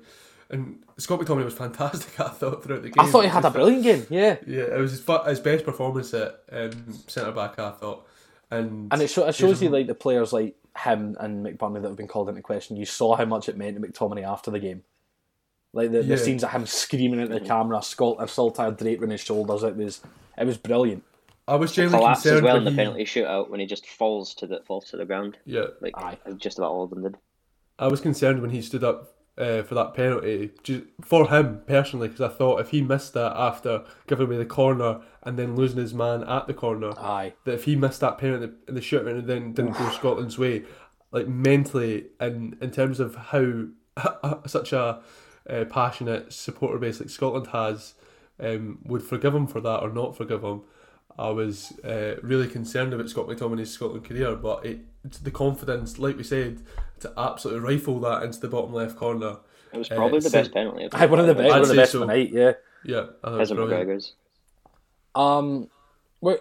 and 0.49 0.83
Scott 0.97 1.19
McTominay 1.19 1.45
was 1.45 1.53
fantastic. 1.53 2.19
I 2.19 2.29
thought 2.29 2.63
throughout 2.63 2.83
the 2.83 2.89
game. 2.89 3.05
I 3.05 3.09
thought 3.09 3.21
he 3.23 3.29
had 3.29 3.45
a 3.45 3.49
brilliant 3.51 3.83
game, 3.83 4.05
yeah. 4.09 4.37
Yeah, 4.45 4.63
it 4.63 4.79
was 4.79 4.91
his, 4.91 5.03
his 5.27 5.39
best 5.39 5.65
performance 5.65 6.13
at 6.13 6.41
um, 6.51 6.93
centre 7.07 7.31
back. 7.31 7.57
I 7.59 7.71
thought, 7.71 8.07
and 8.51 8.91
And 8.91 9.01
it, 9.01 9.09
sho- 9.09 9.27
it 9.27 9.35
shows 9.35 9.61
you 9.61 9.69
like 9.69 9.87
the 9.87 9.95
players 9.95 10.31
like 10.33 10.55
him 10.77 11.15
and 11.19 11.45
McBurnie 11.45 11.81
that 11.81 11.87
have 11.87 11.97
been 11.97 12.07
called 12.07 12.29
into 12.29 12.41
question. 12.41 12.75
You 12.77 12.85
saw 12.85 13.15
how 13.15 13.25
much 13.25 13.47
it 13.49 13.57
meant 13.57 13.81
to 13.81 13.87
McTominay 13.87 14.23
after 14.23 14.51
the 14.51 14.59
game. 14.59 14.83
Like 15.73 15.91
the, 15.91 15.97
Yeah. 16.03 16.15
the 16.15 16.17
scenes 16.17 16.43
of 16.43 16.51
him 16.51 16.65
screaming 16.65 17.19
into 17.19 17.33
the 17.37 17.45
camera, 17.45 17.81
Scott 17.81 18.17
a 18.19 18.27
saltire 18.27 18.71
draped 18.71 19.03
on 19.03 19.09
his 19.09 19.21
shoulders. 19.21 19.63
It 19.63 19.75
was 19.75 20.01
it 20.37 20.45
was 20.45 20.57
brilliant. 20.57 21.03
I 21.47 21.55
was 21.55 21.73
genuinely 21.73 21.99
Collapse 21.99 22.19
as 22.19 22.23
concerned 22.23 22.43
well 22.45 22.53
when 22.55 22.59
in 22.59 22.65
the 22.65 22.71
he, 22.71 22.77
penalty 22.77 23.03
shootout 23.05 23.49
when 23.49 23.59
he 23.59 23.65
just 23.65 23.85
falls 23.87 24.33
to 24.35 24.47
the 24.47 24.61
falls 24.65 24.85
to 24.91 24.97
the 24.97 25.05
ground. 25.05 25.37
yeah, 25.45 25.65
Like 25.81 25.93
Aye. 25.97 26.17
just 26.37 26.57
about 26.57 26.71
all 26.71 26.83
of 26.85 26.89
them 26.91 27.03
did. 27.03 27.17
I 27.77 27.87
was 27.87 27.99
concerned 28.01 28.41
when 28.41 28.51
he 28.51 28.61
stood 28.61 28.83
up 28.83 29.14
uh, 29.37 29.63
for 29.63 29.75
that 29.75 29.93
penalty 29.93 30.51
ju- 30.63 30.87
for 31.01 31.29
him 31.29 31.61
personally 31.67 32.07
because 32.07 32.21
I 32.21 32.33
thought 32.33 32.61
if 32.61 32.69
he 32.69 32.81
missed 32.81 33.13
that 33.13 33.33
after 33.35 33.83
giving 34.07 34.27
away 34.27 34.37
the 34.37 34.45
corner 34.45 35.01
and 35.23 35.37
then 35.37 35.55
losing 35.55 35.79
his 35.79 35.93
man 35.93 36.23
at 36.23 36.47
the 36.47 36.53
corner, 36.53 36.91
Aye. 36.97 37.33
that 37.43 37.53
if 37.53 37.65
he 37.65 37.75
missed 37.75 37.99
that 38.01 38.17
penalty 38.17 38.53
in 38.67 38.75
the 38.75 38.81
shootout 38.81 39.19
and 39.19 39.27
then 39.27 39.53
didn't 39.53 39.77
go 39.77 39.89
Scotland's 39.89 40.37
way, 40.37 40.63
like 41.11 41.27
mentally 41.27 42.07
and 42.19 42.57
in 42.61 42.71
terms 42.71 42.99
of 42.99 43.15
how 43.15 43.65
such 44.45 44.73
a 44.73 45.01
uh, 45.49 45.65
passionate 45.65 46.33
supporter 46.33 46.77
base 46.77 46.99
like 46.99 47.09
Scotland 47.09 47.47
has 47.47 47.93
um, 48.39 48.79
would 48.85 49.03
forgive 49.03 49.33
him 49.33 49.47
for 49.47 49.61
that 49.61 49.81
or 49.81 49.89
not 49.89 50.15
forgive 50.15 50.43
him. 50.43 50.61
I 51.17 51.29
was 51.29 51.73
uh, 51.83 52.15
really 52.21 52.47
concerned 52.47 52.93
about 52.93 53.09
Scott 53.09 53.27
McTominay's 53.27 53.71
Scotland 53.71 54.03
career, 54.05 54.35
but 54.35 54.65
it 54.65 54.79
the 55.23 55.31
confidence, 55.31 55.97
like 55.99 56.17
we 56.17 56.23
said, 56.23 56.61
to 57.01 57.13
absolutely 57.17 57.61
rifle 57.75 57.99
that 58.01 58.23
into 58.23 58.39
the 58.39 58.47
bottom 58.47 58.73
left 58.73 58.97
corner. 58.97 59.37
It 59.71 59.77
was 59.77 59.91
Uh, 59.91 59.95
probably 59.95 60.19
the 60.19 60.29
so- 60.29 60.39
best 60.39 60.53
penalty. 60.53 60.89
I 60.91 61.03
Aye, 61.03 61.05
one 61.07 61.19
of 61.19 61.27
the 61.27 61.35
best, 61.35 61.45
I'd 61.45 61.49
one 61.51 61.61
of 61.61 61.67
the 61.67 61.75
best 61.75 61.91
so. 61.91 62.01
of 62.01 62.07
the 62.07 62.13
night. 62.13 62.31
Yeah. 62.33 62.53
Yeah, 62.83 62.99
As 62.99 63.05
thought 63.23 63.33
it 63.33 63.39
was 63.39 63.49
His. 63.49 63.57
McGregor's. 63.59 64.13
Um, 65.15 65.69
we're 66.21 66.39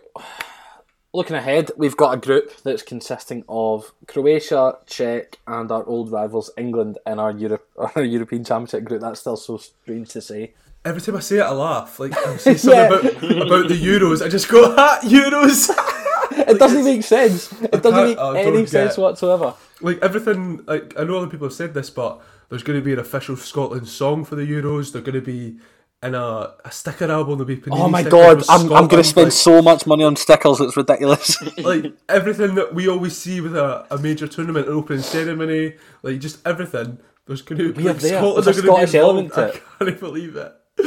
looking 1.13 1.37
ahead. 1.37 1.71
We've 1.77 1.97
got 1.97 2.15
a 2.15 2.17
group 2.21 2.63
that's 2.63 2.83
consisting 2.83 3.45
of 3.49 3.93
Croatia, 4.07 4.79
Czech, 4.87 5.39
and 5.47 5.71
our 5.71 5.85
old 5.87 6.11
rivals 6.11 6.51
England 6.59 6.99
in 7.07 7.19
our 7.19 7.31
Europe, 7.33 7.67
our 7.77 8.03
European 8.03 8.45
Championship 8.45 8.85
group. 8.85 9.01
That's 9.01 9.21
still 9.21 9.37
so 9.37 9.57
strange 9.59 10.09
to 10.11 10.21
say. 10.21 10.55
Every 10.85 11.01
time 11.01 11.17
I 11.17 11.21
say 11.21 11.39
it, 11.39 11.43
I 11.43 11.51
laugh. 11.53 11.99
Like 11.99 12.17
I 12.17 12.37
say 12.37 12.57
something 12.57 12.79
Yeah. 12.79 12.87
about 12.87 13.05
about 13.47 13.69
the 13.69 13.81
Euros, 13.81 14.25
I 14.25 14.29
just 14.29 14.49
go, 14.49 14.75
"Ha, 14.75 15.01
ah, 15.03 15.07
Euros!" 15.07 15.71
It 16.37 16.59
doesn't 16.59 16.85
make 16.85 17.05
sense. 17.05 17.53
It 17.63 17.83
doesn't 17.83 18.09
make 18.09 18.19
any 18.19 18.67
sense 18.67 18.99
whatsoever. 18.99 19.55
like 19.81 19.99
everything 20.03 20.65
like 20.67 20.99
I 20.99 21.05
know 21.05 21.19
other 21.19 21.29
people 21.29 21.47
have 21.47 21.55
said 21.55 21.75
this, 21.75 21.91
but 21.91 22.21
there's 22.49 22.63
going 22.63 22.79
to 22.79 22.85
be 22.85 22.93
an 22.93 22.99
official 22.99 23.37
Scotland 23.37 23.89
song 23.89 24.25
for 24.25 24.35
the 24.35 24.43
Euros. 24.43 24.93
They're 24.93 25.03
going 25.03 25.15
to 25.15 25.21
be 25.21 25.59
in 26.03 26.15
a, 26.15 26.53
a 26.65 26.71
sticker 26.71 27.11
album. 27.11 27.39
There'll 27.39 27.47
be 27.47 27.57
Panini 27.57 27.79
Oh 27.79 27.89
my 27.89 28.03
god, 28.03 28.43
I'm, 28.49 28.73
I'm 28.73 28.89
going 28.89 29.03
to 29.03 29.09
spend 29.09 29.27
like, 29.27 29.33
so 29.33 29.63
much 29.63 29.87
money 29.87 30.05
on 30.05 30.17
stickers, 30.17 30.61
it's 30.61 30.77
ridiculous. 30.77 31.41
like 31.59 31.93
everything 32.09 32.57
that 32.57 32.75
we 32.75 32.89
always 32.89 33.17
see 33.17 33.41
with 33.41 33.57
a, 33.57 33.87
a 33.91 33.99
major 33.99 34.27
tournament, 34.29 34.67
an 34.69 34.75
opening 34.75 35.03
ceremony, 35.03 35.75
like 36.03 36.19
just 36.21 36.47
everything. 36.47 36.99
There's 37.27 37.43
going 37.43 37.59
to 37.59 37.73
be 37.73 37.85
like. 37.85 38.01
Scotland 38.01 38.45
There's 38.45 38.59
a 38.59 38.61
are 38.61 38.67
going 38.67 38.81
to 38.83 38.87
Scottish 38.89 38.95
element 38.95 39.35
to 39.35 39.49
it. 39.49 39.63
I 39.81 39.85
can't 39.85 40.01
believe 40.01 40.37
it. 40.37 40.53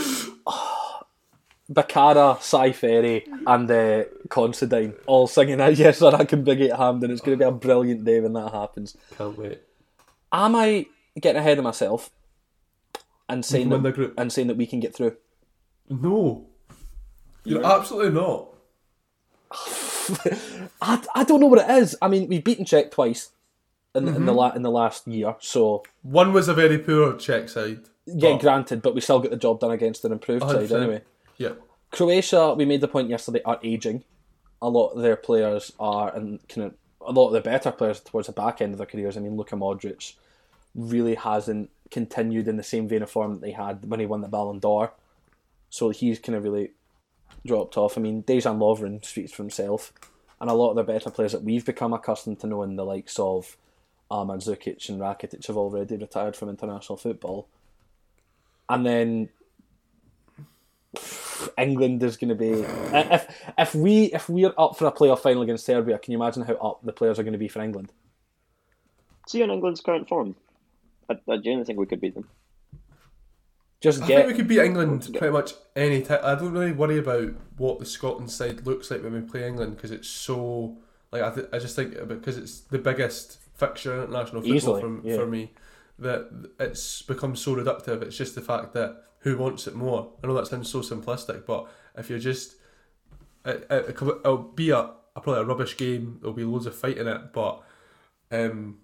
Baccara, 1.70 2.38
Cy 2.40 2.72
Ferry, 2.72 3.28
and 3.46 3.70
uh, 3.70 4.04
Considine 4.30 4.94
all 5.06 5.28
singing 5.28 5.60
out 5.60 5.76
Yes 5.78 6.00
Sir, 6.00 6.16
I 6.16 6.26
Can 6.26 6.44
Big 6.44 6.62
It 6.62 6.76
Hampden. 6.76 7.12
It's 7.12 7.22
going 7.22 7.38
to 7.38 7.44
be 7.44 7.48
a 7.48 7.52
brilliant 7.52 8.06
day 8.06 8.20
when 8.22 8.34
that 8.34 8.54
happens. 8.54 8.96
Can't 9.18 9.38
wait. 9.38 9.62
Am 10.32 10.56
I 10.56 10.86
getting 11.20 11.40
ahead 11.40 11.58
of 11.58 11.64
myself 11.64 12.10
and 13.28 13.44
saying 13.44 13.70
that, 13.70 13.84
the 13.84 13.92
group. 13.92 14.14
and 14.18 14.32
saying 14.32 14.48
that 14.48 14.58
we 14.58 14.66
can 14.66 14.80
get 14.80 14.96
through? 14.96 15.18
No, 15.90 16.48
you're 17.44 17.66
absolutely 17.66 18.12
not. 18.12 18.50
I, 20.82 21.02
I 21.16 21.24
don't 21.24 21.40
know 21.40 21.48
what 21.48 21.70
it 21.70 21.70
is. 21.82 21.96
I 22.02 22.08
mean, 22.08 22.28
we've 22.28 22.44
beaten 22.44 22.66
Czech 22.66 22.92
twice 22.92 23.32
in, 23.98 24.08
in 24.08 24.14
Mm-hmm. 24.14 24.26
the 24.26 24.34
la- 24.34 24.52
in 24.52 24.62
the 24.62 24.72
last 24.72 25.08
year, 25.08 25.36
so 25.40 25.84
One 26.04 26.32
was 26.34 26.48
a 26.48 26.54
very 26.54 26.78
poor 26.78 27.14
Czech 27.18 27.50
side. 27.50 27.82
yeah, 28.06 28.34
but- 28.34 28.42
granted, 28.42 28.82
but 28.82 28.96
we 28.96 29.02
still 29.02 29.20
get 29.20 29.32
the 29.32 29.38
job 29.38 29.60
done 29.60 29.72
against 29.72 30.06
an 30.06 30.12
improved 30.12 30.44
side 30.44 30.70
100%. 30.70 30.82
anyway. 30.82 31.02
Yeah. 31.38 31.54
Croatia, 31.92 32.54
we 32.54 32.66
made 32.66 32.82
the 32.82 32.88
point 32.88 33.10
yesterday, 33.10 33.42
are 33.46 33.60
aging. 33.64 34.04
A 34.62 34.70
lot 34.70 34.90
of 34.90 35.02
their 35.02 35.16
players 35.16 35.72
are, 35.80 36.14
and 36.16 36.46
kind 36.50 36.68
of 36.68 36.74
a 37.06 37.12
lot 37.12 37.28
of 37.28 37.34
the 37.34 37.42
better 37.42 37.72
players 37.72 38.00
towards 38.02 38.28
the 38.28 38.34
back 38.34 38.62
end 38.62 38.74
of 38.74 38.78
their 38.80 38.88
careers. 38.88 39.16
I 39.16 39.22
mean, 39.22 39.38
Luka 39.38 39.56
Modric 39.56 40.14
really 40.76 41.16
hasn't 41.16 41.70
continued 41.92 42.48
in 42.48 42.58
the 42.58 42.64
same 42.64 42.88
vein 42.88 43.02
of 43.04 43.10
form 43.10 43.34
that 43.36 43.42
they 43.42 43.52
had 43.52 43.86
when 43.90 44.00
he 44.00 44.06
won 44.06 44.22
the 44.22 44.28
Ballon 44.28 44.60
d'Or. 44.60 44.92
So 45.70 45.90
he's 45.90 46.20
kind 46.20 46.36
of 46.36 46.44
really 46.44 46.72
dropped 47.46 47.78
off. 47.78 47.98
I 47.98 48.02
mean, 48.02 48.24
Dejan 48.24 48.58
Lovren 48.58 49.04
speaks 49.06 49.32
for 49.32 49.44
himself, 49.44 49.94
and 50.42 50.50
a 50.50 50.54
lot 50.54 50.72
of 50.72 50.76
the 50.76 50.84
better 50.84 51.10
players 51.10 51.32
that 51.32 51.44
we've 51.44 51.66
become 51.66 51.94
accustomed 51.94 52.40
to 52.42 52.48
knowing, 52.48 52.76
the 52.76 52.84
likes 52.86 53.18
of 53.20 53.56
um, 54.10 54.30
Mandzukic 54.30 54.90
and 54.90 55.00
Rakitic, 55.00 55.46
have 55.48 55.58
already 55.58 55.98
retired 55.98 56.36
from 56.36 56.50
international 56.50 56.98
football. 56.98 57.48
And 58.70 58.86
then 58.86 59.30
England 61.58 62.04
is 62.04 62.18
going 62.18 62.30
to 62.30 62.36
be 62.36 62.52
if 62.94 63.28
if 63.58 63.76
we 63.76 64.06
if 64.06 64.30
we're 64.30 64.54
up 64.58 64.78
for 64.78 64.88
a 64.88 64.92
playoff 64.92 65.20
final 65.20 65.42
against 65.42 65.66
Serbia, 65.66 65.98
can 66.00 66.12
you 66.12 66.18
imagine 66.18 66.44
how 66.44 66.56
up 66.56 66.80
the 66.84 66.94
players 66.94 67.20
are 67.20 67.24
going 67.24 67.34
to 67.34 67.40
be 67.40 67.48
for 67.48 67.62
England? 67.62 67.92
See 69.28 69.44
on 69.44 69.52
England's 69.52 69.82
current 69.82 70.08
form. 70.08 70.36
I, 71.10 71.14
I 71.30 71.38
genuinely 71.38 71.66
think 71.66 71.80
we 71.80 71.86
could 71.86 72.02
beat 72.02 72.16
them. 72.16 72.28
Just 73.80 74.02
I 74.04 74.08
get 74.08 74.18
think 74.18 74.28
we 74.30 74.34
could 74.34 74.48
beat 74.48 74.60
England 74.60 75.08
pretty 75.18 75.32
much 75.32 75.54
any 75.76 76.02
time. 76.02 76.20
I 76.24 76.36
don't 76.36 76.54
really 76.54 76.72
worry 76.72 76.98
about 76.98 77.34
what 77.58 77.80
the 77.80 77.86
Scotland 77.86 78.32
side 78.32 78.66
looks 78.66 78.90
like 78.90 79.04
when 79.04 79.14
we 79.14 79.22
play 79.22 79.48
England 79.48 79.76
because 79.76 79.92
it's 79.92 80.08
so 80.08 80.78
like 81.12 81.22
I, 81.22 81.32
th- 81.32 81.48
I 81.54 81.60
just 81.60 81.76
think 81.76 81.96
because 82.08 82.38
it's 82.38 82.62
the 82.62 82.80
biggest 82.80 83.38
fixture 83.58 83.94
in 83.96 84.04
international 84.04 84.42
football 84.42 84.56
Easily, 84.56 84.82
for, 84.82 85.02
yeah. 85.04 85.16
for 85.16 85.26
me 85.26 85.52
that 86.00 86.50
it's 86.60 87.02
become 87.02 87.36
so 87.36 87.56
reductive. 87.56 88.02
It's 88.02 88.18
just 88.18 88.36
the 88.36 88.42
fact 88.42 88.74
that 88.74 89.04
who 89.20 89.38
wants 89.38 89.68
it 89.68 89.76
more. 89.76 90.12
I 90.24 90.28
know 90.28 90.36
that 90.36 90.48
sounds 90.48 90.70
so 90.70 90.80
simplistic, 90.82 91.46
but 91.46 91.68
if 91.98 92.10
you're 92.10 92.20
just 92.20 92.56
it, 93.46 93.66
it, 93.70 93.90
it'll 93.90 94.38
be 94.38 94.70
a, 94.70 94.80
a 95.16 95.22
probably 95.22 95.42
a 95.42 95.46
rubbish 95.46 95.78
game. 95.78 96.18
There'll 96.22 96.36
be 96.36 96.44
loads 96.44 96.66
of 96.66 96.76
fight 96.76 96.98
in 96.98 97.08
it, 97.08 97.34
but 97.34 97.62
um, 98.32 98.78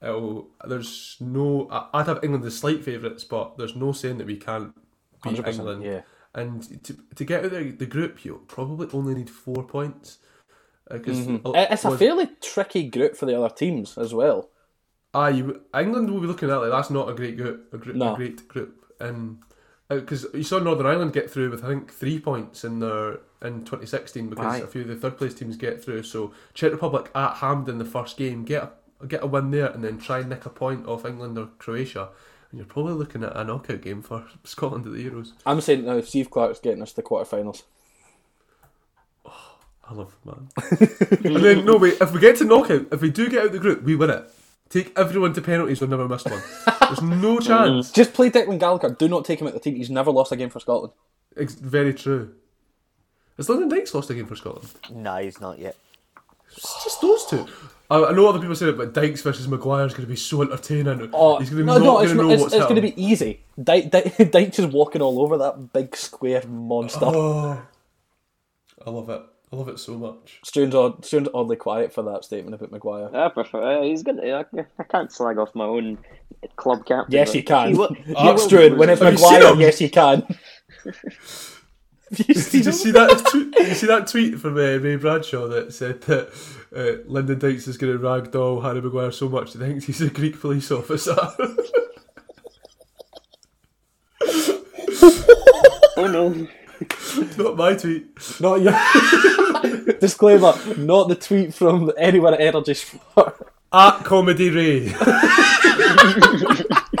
it'll, 0.00 0.50
there's 0.66 1.16
no. 1.20 1.68
I- 1.70 1.88
I'd 1.94 2.06
have 2.06 2.22
England 2.22 2.44
as 2.44 2.56
slight 2.56 2.84
favourites, 2.84 3.24
but 3.24 3.58
there's 3.58 3.76
no 3.76 3.92
saying 3.92 4.18
that 4.18 4.26
we 4.26 4.36
can't 4.36 4.74
beat 5.22 5.46
England. 5.46 5.84
yeah. 5.84 6.02
And 6.36 6.82
to, 6.82 6.96
to 7.14 7.24
get 7.24 7.40
out 7.40 7.44
of 7.46 7.50
the, 7.52 7.70
the 7.70 7.86
group, 7.86 8.24
you'll 8.24 8.38
probably 8.38 8.88
only 8.92 9.14
need 9.14 9.30
four 9.30 9.62
points. 9.62 10.18
Uh, 10.90 10.98
because 10.98 11.20
mm-hmm. 11.20 11.54
It- 11.54 11.68
It's 11.70 11.84
a 11.84 11.96
fairly 11.96 12.28
tricky 12.40 12.88
group 12.88 13.16
for 13.16 13.26
the 13.26 13.38
other 13.38 13.54
teams 13.54 13.96
as 13.96 14.12
well. 14.12 14.50
Ah, 15.14 15.28
you 15.28 15.62
England 15.72 16.10
will 16.10 16.20
be 16.20 16.26
looking 16.26 16.50
at 16.50 16.56
like 16.56 16.70
that's 16.70 16.90
not 16.90 17.08
a 17.08 17.14
great 17.14 17.36
group, 17.36 17.72
a, 17.72 17.78
group, 17.78 17.96
No. 17.96 18.14
a 18.14 18.16
great 18.16 18.48
group, 18.48 18.84
um, 19.00 19.40
uh, 19.88 19.94
and 19.94 20.00
because 20.00 20.26
you 20.34 20.42
saw 20.42 20.58
Northern 20.58 20.86
Ireland 20.86 21.12
get 21.12 21.30
through 21.30 21.50
with 21.50 21.64
I 21.64 21.68
think 21.68 21.92
three 21.92 22.18
points 22.18 22.64
in 22.64 22.80
their 22.80 23.20
in 23.40 23.60
2016 23.60 24.28
because 24.28 24.44
Aye. 24.44 24.58
a 24.58 24.66
few 24.66 24.82
of 24.82 24.88
the 24.88 24.96
third 24.96 25.16
place 25.16 25.34
teams 25.34 25.56
get 25.56 25.84
through. 25.84 26.02
So 26.02 26.32
Czech 26.52 26.72
Republic 26.72 27.10
at 27.14 27.36
Hampden 27.36 27.78
the 27.78 27.84
first 27.84 28.16
game 28.16 28.44
get 28.44 28.72
a, 29.00 29.06
get 29.06 29.22
a 29.22 29.26
win 29.26 29.52
there 29.52 29.68
and 29.68 29.84
then 29.84 29.98
try 29.98 30.18
and 30.18 30.30
nick 30.30 30.46
a 30.46 30.50
point 30.50 30.86
off 30.88 31.04
England 31.04 31.38
or 31.38 31.50
Croatia, 31.58 32.08
and 32.50 32.58
you're 32.58 32.66
probably 32.66 32.94
looking 32.94 33.22
at 33.22 33.36
a 33.36 33.44
knockout 33.44 33.82
game 33.82 34.02
for 34.02 34.26
Scotland 34.44 34.84
at 34.86 34.92
the 34.92 35.08
Euros. 35.08 35.32
I'm 35.46 35.60
saying 35.60 35.84
now 35.84 36.00
Steve 36.00 36.30
Clarke's 36.30 36.58
getting 36.58 36.82
us 36.82 36.90
to 36.90 36.96
the 36.96 37.02
quarterfinals. 37.04 37.62
I 39.88 39.94
love 39.94 40.16
man. 40.24 40.48
and 41.24 41.36
then 41.36 41.64
no 41.64 41.76
wait, 41.76 42.00
if 42.00 42.12
we 42.12 42.20
get 42.20 42.36
to 42.38 42.44
knockout, 42.44 42.86
if 42.92 43.00
we 43.00 43.10
do 43.10 43.28
get 43.28 43.44
out 43.44 43.52
the 43.52 43.58
group, 43.58 43.82
we 43.82 43.94
win 43.94 44.10
it. 44.10 44.30
Take 44.70 44.98
everyone 44.98 45.34
to 45.34 45.42
penalties. 45.42 45.80
We've 45.80 45.90
never 45.90 46.08
missed 46.08 46.28
one. 46.28 46.42
There's 46.80 47.02
no 47.02 47.38
chance. 47.40 47.92
Just 47.92 48.14
play 48.14 48.30
Declan 48.30 48.58
Gallagher. 48.58 48.90
Do 48.90 49.08
not 49.08 49.24
take 49.24 49.40
him 49.40 49.46
out 49.46 49.52
the 49.52 49.60
team. 49.60 49.76
He's 49.76 49.90
never 49.90 50.10
lost 50.10 50.32
a 50.32 50.36
game 50.36 50.50
for 50.50 50.58
Scotland. 50.58 50.92
It's 51.36 51.54
very 51.54 51.92
true. 51.92 52.34
Has 53.36 53.48
Lyndon 53.48 53.68
Dykes 53.68 53.94
lost 53.94 54.10
a 54.10 54.14
game 54.14 54.26
for 54.26 54.36
Scotland? 54.36 54.70
No, 54.90 55.16
he's 55.16 55.40
not 55.40 55.58
yet. 55.58 55.76
It's 56.56 56.84
just 56.84 57.00
those 57.00 57.26
two. 57.26 57.46
I, 57.90 58.04
I 58.04 58.12
know 58.12 58.28
other 58.28 58.38
people 58.38 58.54
say 58.54 58.68
it, 58.68 58.76
but 58.78 58.94
Dykes 58.94 59.22
versus 59.22 59.48
Maguire 59.48 59.86
is 59.86 59.92
going 59.92 60.04
to 60.04 60.10
be 60.10 60.16
so 60.16 60.42
entertaining. 60.42 61.10
Oh, 61.12 61.38
He's 61.38 61.50
going 61.50 61.66
to 61.66 61.66
no, 61.66 61.78
not 61.78 61.84
no, 61.84 61.92
going 61.92 62.04
it's, 62.04 62.12
to 62.12 62.16
know 62.16 62.30
it's, 62.30 62.42
what's 62.42 62.54
it's 62.54 62.64
going 62.64 62.76
to 62.76 62.82
be 62.82 63.02
easy. 63.02 63.40
Dyke, 63.62 63.90
Dyke, 63.90 64.16
Dyke's 64.30 64.56
just 64.56 64.72
walking 64.72 65.02
all 65.02 65.20
over 65.20 65.36
that 65.38 65.72
big 65.72 65.94
square 65.96 66.42
monster. 66.46 67.04
Oh, 67.04 67.62
I 68.86 68.90
love 68.90 69.10
it. 69.10 69.22
I 69.54 69.56
love 69.56 69.68
it 69.68 69.78
so 69.78 69.96
much. 69.96 70.40
Stuart's, 70.44 70.74
odd, 70.74 71.04
Stuart's 71.04 71.28
oddly 71.32 71.54
quiet 71.54 71.92
for 71.92 72.02
that 72.02 72.24
statement 72.24 72.56
about 72.56 72.72
Maguire. 72.72 73.14
I 73.14 73.28
prefer. 73.28 73.78
Uh, 73.78 73.82
he's 73.84 74.02
good. 74.02 74.18
I, 74.18 74.44
I 74.80 74.82
can't 74.82 75.12
slag 75.12 75.38
off 75.38 75.54
my 75.54 75.64
own 75.64 75.98
club 76.56 76.84
captain. 76.84 77.12
Yes, 77.14 77.28
but 77.28 77.34
you 77.36 77.42
can. 77.44 77.68
he 77.68 77.74
will- 77.78 77.96
will- 78.08 78.38
Stuart, 78.38 78.76
when 78.76 78.90
it's 78.90 79.00
Have 79.00 79.12
you 79.14 79.20
Maguire, 79.20 79.54
yes, 79.60 79.80
you 79.80 79.90
can. 79.90 80.26
You 80.84 80.92
Did 82.16 82.66
you 82.66 82.72
see 82.72 82.90
that? 82.90 83.24
Tweet, 83.30 83.54
you 83.60 83.74
see 83.74 83.86
that 83.86 84.08
tweet 84.08 84.40
from 84.40 84.54
uh, 84.56 84.76
Ray 84.78 84.96
Bradshaw 84.96 85.46
that 85.48 85.72
said 85.72 86.00
that 86.02 86.30
uh, 86.74 87.08
Lyndon 87.08 87.38
Dykes 87.38 87.68
is 87.68 87.76
going 87.76 87.92
to 87.92 87.98
ragdoll 87.98 88.60
Harry 88.62 88.80
Maguire 88.82 89.12
so 89.12 89.28
much 89.28 89.52
he 89.52 89.58
thinks 89.60 89.84
he's 89.84 90.00
a 90.00 90.10
Greek 90.10 90.40
police 90.40 90.70
officer? 90.72 91.16
Oh 95.96 96.08
no! 96.08 96.48
Not 97.38 97.56
my 97.56 97.74
tweet. 97.74 98.06
Not 98.40 98.60
yet. 98.60 100.00
Disclaimer: 100.00 100.54
not 100.76 101.08
the 101.08 101.14
tweet 101.14 101.54
from 101.54 101.92
anyone 101.98 102.34
at 102.34 102.40
Energy 102.40 102.74
Sport. 102.74 103.36
At 103.72 104.04
Comedy 104.04 104.50
Ray. 104.50 104.94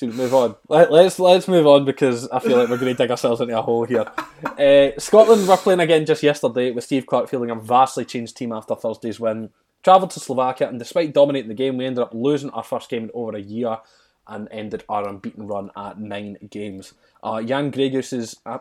So 0.00 0.06
move 0.06 0.32
on. 0.32 0.56
Let, 0.70 0.90
let's 0.90 1.18
let's 1.18 1.46
move 1.46 1.66
on 1.66 1.84
because 1.84 2.26
I 2.30 2.38
feel 2.38 2.56
like 2.56 2.70
we're 2.70 2.78
going 2.78 2.94
to 2.94 3.02
dig 3.02 3.10
ourselves 3.10 3.42
into 3.42 3.58
a 3.58 3.60
hole 3.60 3.84
here. 3.84 4.06
Uh, 4.58 4.98
Scotland 4.98 5.46
were 5.46 5.58
playing 5.58 5.80
again 5.80 6.06
just 6.06 6.22
yesterday 6.22 6.70
with 6.70 6.84
Steve 6.84 7.04
Clarke 7.04 7.28
fielding 7.28 7.50
a 7.50 7.54
vastly 7.54 8.06
changed 8.06 8.34
team 8.34 8.50
after 8.50 8.74
Thursday's 8.74 9.20
win. 9.20 9.50
Travelled 9.82 10.12
to 10.12 10.20
Slovakia 10.20 10.70
and 10.70 10.78
despite 10.78 11.12
dominating 11.12 11.50
the 11.50 11.54
game, 11.54 11.76
we 11.76 11.84
ended 11.84 12.02
up 12.02 12.14
losing 12.14 12.48
our 12.48 12.62
first 12.62 12.88
game 12.88 13.04
in 13.04 13.10
over 13.12 13.36
a 13.36 13.40
year 13.42 13.76
and 14.26 14.48
ended 14.50 14.84
our 14.88 15.08
unbeaten 15.08 15.46
run 15.46 15.70
at 15.76 15.98
nine 15.98 16.36
games. 16.50 16.94
Uh, 17.22 17.42
Jan 17.42 17.72
Gregus 17.72 18.12
is. 18.12 18.36
I 18.46 18.60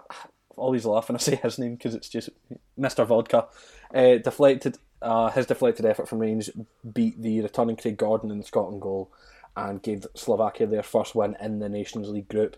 always 0.56 0.86
laugh 0.86 1.10
when 1.10 1.16
I 1.16 1.20
say 1.20 1.36
his 1.36 1.60
name 1.60 1.76
because 1.76 1.96
it's 1.96 2.10
just 2.10 2.30
Mr. 2.78 3.06
Vodka. 3.06 3.48
Uh, 3.94 4.18
deflected 4.18 4.78
uh, 5.02 5.30
his 5.30 5.46
deflected 5.46 5.86
effort 5.86 6.08
from 6.08 6.20
range 6.20 6.50
beat 6.94 7.22
the 7.22 7.42
returning 7.42 7.76
Craig 7.76 7.98
Gordon 7.98 8.32
in 8.32 8.38
the 8.38 8.46
Scotland 8.46 8.82
goal 8.82 9.12
and 9.56 9.82
gave 9.82 10.06
Slovakia 10.16 10.68
their 10.68 10.84
first 10.84 11.16
win 11.16 11.36
in 11.42 11.60
the 11.60 11.70
Nations 11.70 12.10
League 12.10 12.28
group. 12.28 12.58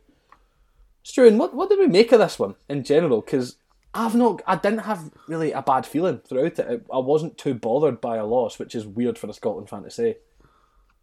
Stuart, 1.03 1.33
what 1.33 1.53
what 1.53 1.69
did 1.69 1.79
we 1.79 1.87
make 1.87 2.11
of 2.11 2.19
this 2.19 2.37
one 2.37 2.55
in 2.69 2.83
general? 2.83 3.21
Because 3.21 3.57
I've 3.93 4.15
not, 4.15 4.41
I 4.47 4.55
didn't 4.55 4.79
have 4.79 5.11
really 5.27 5.51
a 5.51 5.61
bad 5.61 5.85
feeling 5.85 6.19
throughout 6.19 6.59
it. 6.59 6.85
I 6.91 6.99
wasn't 6.99 7.37
too 7.37 7.53
bothered 7.53 7.99
by 7.99 8.17
a 8.17 8.25
loss, 8.25 8.57
which 8.57 8.73
is 8.73 8.85
weird 8.85 9.17
for 9.17 9.27
a 9.27 9.33
Scotland 9.33 9.69
fan 9.69 9.83
to 9.83 9.91
say. 9.91 10.17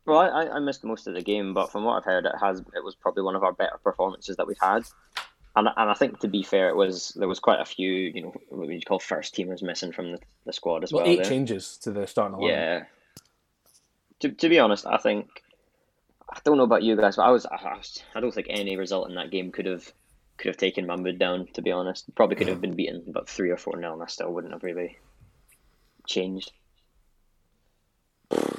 Well, 0.09 0.21
I, 0.21 0.49
I 0.49 0.59
missed 0.59 0.85
most 0.85 1.07
of 1.07 1.15
the 1.15 1.23
game, 1.23 1.55
but 1.55 1.71
from 1.71 1.85
what 1.85 1.97
I've 1.97 2.05
heard, 2.05 2.27
it 2.27 2.33
has 2.41 2.61
it 2.61 2.85
was 2.85 2.95
probably 2.95 3.23
one 3.23 3.37
of 3.37 3.45
our 3.45 3.53
better 3.53 3.79
performances 3.83 4.37
that 4.37 4.47
we've 4.47 4.57
had. 4.61 4.85
And, 5.57 5.69
and 5.77 5.91
I 5.91 5.95
think 5.95 6.21
to 6.21 6.29
be 6.29 6.43
fair, 6.43 6.69
it 6.69 6.77
was 6.77 7.13
there 7.17 7.29
was 7.29 7.41
quite 7.41 7.61
a 7.61 7.65
few 7.65 7.93
you 7.93 8.23
know 8.23 8.35
what 8.49 8.69
would 8.69 8.71
you 8.71 8.81
call 8.81 8.99
first 8.99 9.35
teamers 9.35 9.63
missing 9.63 9.93
from 9.93 10.13
the, 10.13 10.19
the 10.47 10.53
squad 10.53 10.85
as 10.85 10.93
well. 10.93 11.05
Well, 11.05 11.13
eight 11.13 11.17
there. 11.17 11.31
changes 11.31 11.77
to 11.79 11.91
the 11.91 12.07
starting 12.07 12.39
eleven. 12.39 12.57
Yeah. 12.57 12.85
To, 14.21 14.31
to 14.31 14.49
be 14.49 14.59
honest, 14.59 14.87
I 14.87 14.97
think 14.97 15.43
I 16.31 16.39
don't 16.45 16.57
know 16.57 16.65
about 16.65 16.83
you 16.83 16.97
guys, 16.97 17.17
but 17.17 17.23
I 17.23 17.31
was 17.31 17.47
I, 17.47 17.57
I 17.57 17.77
was 17.77 18.03
I 18.15 18.21
don't 18.21 18.33
think 18.33 18.49
any 18.51 18.77
result 18.77 19.09
in 19.09 19.15
that 19.17 19.31
game 19.31 19.51
could 19.53 19.67
have 19.67 19.93
could 20.37 20.49
have 20.49 20.57
taken 20.57 20.87
my 20.87 20.97
down. 21.13 21.49
To 21.55 21.63
be 21.63 21.73
honest, 21.73 22.15
probably 22.15 22.37
could 22.37 22.49
have 22.49 22.61
been 22.61 22.77
beaten 22.77 23.05
about 23.09 23.29
three 23.29 23.51
or 23.51 23.57
four 23.57 23.77
nil, 23.77 23.93
and 23.95 24.03
I 24.03 24.07
still 24.07 24.33
wouldn't 24.33 24.53
have 24.53 24.63
really 24.63 24.97
changed. 26.07 26.53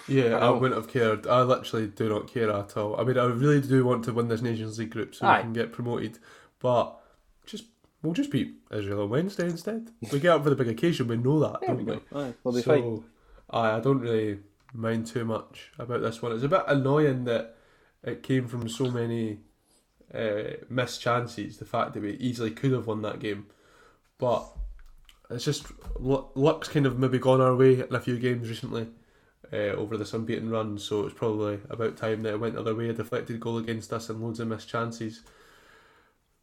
Yeah, 0.07 0.37
I 0.37 0.39
know. 0.39 0.57
wouldn't 0.57 0.81
have 0.81 0.91
cared. 0.91 1.27
I 1.27 1.43
literally 1.43 1.87
do 1.87 2.09
not 2.09 2.27
care 2.27 2.49
at 2.51 2.75
all. 2.75 2.99
I 2.99 3.03
mean, 3.03 3.17
I 3.17 3.25
really 3.25 3.61
do 3.61 3.85
want 3.85 4.03
to 4.05 4.13
win 4.13 4.27
this 4.27 4.41
Nations 4.41 4.79
League 4.79 4.89
group 4.89 5.13
so 5.13 5.27
Aye. 5.27 5.37
we 5.37 5.43
can 5.43 5.53
get 5.53 5.71
promoted, 5.71 6.17
but 6.59 6.99
just 7.45 7.65
we'll 8.01 8.13
just 8.13 8.31
beat 8.31 8.55
Israel 8.71 9.03
on 9.03 9.09
Wednesday 9.09 9.45
instead. 9.45 9.91
We 10.11 10.19
get 10.19 10.31
up 10.31 10.43
for 10.43 10.49
the 10.49 10.55
big 10.55 10.67
occasion. 10.69 11.07
We 11.07 11.17
know 11.17 11.39
that, 11.41 11.59
There 11.61 11.75
don't 11.75 11.85
we 11.85 11.93
we? 11.93 11.99
Aye, 12.15 12.33
we'll 12.43 12.55
be 12.55 12.61
fine. 12.63 12.81
So, 12.81 13.03
aye, 13.51 13.77
I 13.77 13.79
don't 13.79 13.99
really 13.99 14.39
mind 14.73 15.05
too 15.05 15.25
much 15.25 15.69
about 15.77 16.01
this 16.01 16.21
one. 16.21 16.31
It's 16.31 16.43
a 16.43 16.47
bit 16.49 16.63
annoying 16.67 17.25
that 17.25 17.55
it 18.03 18.23
came 18.23 18.47
from 18.47 18.67
so 18.67 18.89
many 18.89 19.39
uh, 20.11 20.55
missed 20.69 21.01
chances. 21.01 21.57
The 21.57 21.65
fact 21.65 21.93
that 21.93 22.01
we 22.01 22.13
easily 22.13 22.49
could 22.49 22.71
have 22.71 22.87
won 22.87 23.03
that 23.03 23.19
game, 23.19 23.45
but 24.17 24.43
it's 25.29 25.45
just 25.45 25.67
luck's 25.99 26.67
kind 26.69 26.87
of 26.87 26.97
maybe 26.97 27.19
gone 27.19 27.41
our 27.41 27.55
way 27.55 27.79
in 27.81 27.93
a 27.93 27.99
few 27.99 28.17
games 28.17 28.49
recently 28.49 28.87
uh, 29.51 29.75
over 29.75 29.97
this 29.97 30.13
unbeaten 30.13 30.49
run. 30.49 30.77
So 30.77 31.05
it's 31.05 31.15
probably 31.15 31.59
about 31.69 31.97
time 31.97 32.23
that 32.23 32.33
it 32.33 32.39
went 32.39 32.55
the 32.55 32.61
other 32.61 32.75
way. 32.75 32.89
A 32.89 32.93
deflected 32.93 33.39
goal 33.39 33.57
against 33.57 33.93
us 33.93 34.09
and 34.09 34.21
loads 34.21 34.39
of 34.39 34.47
missed 34.47 34.69
chances. 34.69 35.21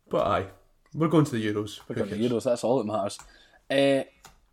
But 0.08 0.26
aye, 0.26 0.46
we're 0.94 1.08
going 1.08 1.24
to 1.24 1.32
the 1.32 1.52
Euros. 1.52 1.80
We're 1.88 1.96
going 1.96 2.08
to 2.08 2.16
the 2.16 2.28
Euros. 2.28 2.44
That's 2.44 2.64
all 2.64 2.78
that 2.78 2.86
matters. 2.86 3.18
Uh, 3.70 4.04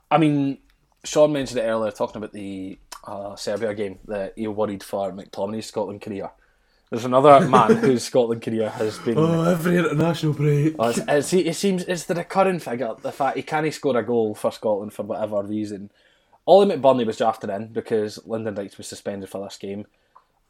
I 0.10 0.18
mean, 0.18 0.60
Sean 1.04 1.34
mentioned 1.34 1.60
it 1.60 1.64
earlier, 1.64 1.92
talking 1.92 2.18
about 2.18 2.34
the 2.34 2.78
uh, 3.06 3.36
Serbia 3.36 3.74
game 3.74 4.00
that 4.08 4.34
he 4.36 4.48
worried 4.48 4.84
for 4.84 5.12
McTominay's 5.12 5.68
Scotland 5.68 6.02
career. 6.02 6.32
There's 6.90 7.06
another 7.06 7.40
man 7.50 7.76
whose 7.78 8.04
Scotland 8.04 8.42
career 8.42 8.70
has 8.70 9.00
been. 9.00 9.18
Oh, 9.18 9.44
every 9.44 9.78
international 9.78 10.34
break. 10.34 10.76
Oh, 10.78 10.90
it's, 10.90 11.00
it's, 11.00 11.34
it 11.34 11.56
seems 11.56 11.84
it's 11.86 12.06
the 12.06 12.16
recurring 12.16 12.60
figure. 12.60 12.94
The 13.02 13.12
fact 13.12 13.38
he 13.38 13.44
can't 13.44 13.74
score 13.74 13.98
a 13.98 14.04
goal 14.04 14.36
for 14.36 14.52
Scotland 14.52 14.94
for 14.94 15.04
whatever 15.04 15.42
reason. 15.42 15.92
Ollie 16.46 16.76
McBurnie 16.76 17.06
was 17.06 17.18
drafted 17.18 17.50
in 17.50 17.68
because 17.68 18.20
Lyndon 18.26 18.54
Dykes 18.54 18.78
was 18.78 18.88
suspended 18.88 19.30
for 19.30 19.44
this 19.44 19.58
game, 19.58 19.86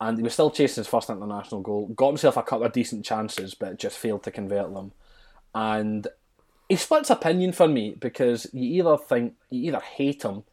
and 0.01 0.17
he 0.17 0.23
was 0.23 0.33
still 0.33 0.49
chasing 0.49 0.81
his 0.81 0.87
first 0.87 1.09
international 1.09 1.61
goal. 1.61 1.87
Got 1.87 2.09
himself 2.09 2.37
a 2.37 2.43
couple 2.43 2.65
of 2.65 2.73
decent 2.73 3.05
chances, 3.05 3.53
but 3.53 3.77
just 3.77 3.97
failed 3.97 4.23
to 4.23 4.31
convert 4.31 4.73
them. 4.73 4.91
And 5.53 6.07
he 6.67 6.75
splits 6.75 7.09
opinion 7.09 7.51
for 7.51 7.67
me 7.67 7.95
because 7.99 8.47
you 8.53 8.83
either 8.83 8.97
think 8.97 9.35
you 9.49 9.69
either 9.69 9.79
hate 9.79 10.23
him 10.23 10.43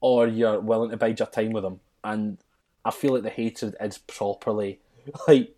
or 0.00 0.26
you're 0.26 0.60
willing 0.60 0.90
to 0.90 0.96
bide 0.96 1.18
your 1.18 1.28
time 1.28 1.52
with 1.52 1.64
him. 1.64 1.80
And 2.02 2.38
I 2.84 2.90
feel 2.90 3.14
like 3.14 3.22
the 3.22 3.30
hatred 3.30 3.74
is 3.80 3.98
properly 3.98 4.80
like 5.28 5.56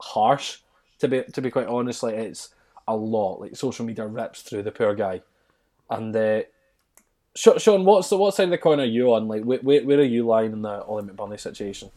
harsh. 0.00 0.58
To 0.98 1.08
be 1.08 1.22
to 1.22 1.40
be 1.40 1.50
quite 1.50 1.68
honest, 1.68 2.02
like 2.02 2.16
it's 2.16 2.50
a 2.88 2.96
lot. 2.96 3.40
Like 3.40 3.56
social 3.56 3.86
media 3.86 4.06
rips 4.06 4.42
through 4.42 4.64
the 4.64 4.72
poor 4.72 4.94
guy. 4.94 5.22
And 5.88 6.14
uh, 6.14 6.42
Sean, 7.36 7.84
what's 7.84 8.08
the 8.08 8.16
what 8.16 8.34
side 8.34 8.44
of 8.44 8.50
the 8.50 8.58
coin 8.58 8.80
are 8.80 8.84
you 8.84 9.14
on? 9.14 9.28
Like, 9.28 9.44
where, 9.44 9.60
where, 9.60 9.98
are 9.98 10.02
you 10.02 10.26
lying 10.26 10.52
in 10.52 10.62
the 10.62 10.82
Ollie 10.82 11.04
McBurnie 11.04 11.38
situation? 11.38 11.90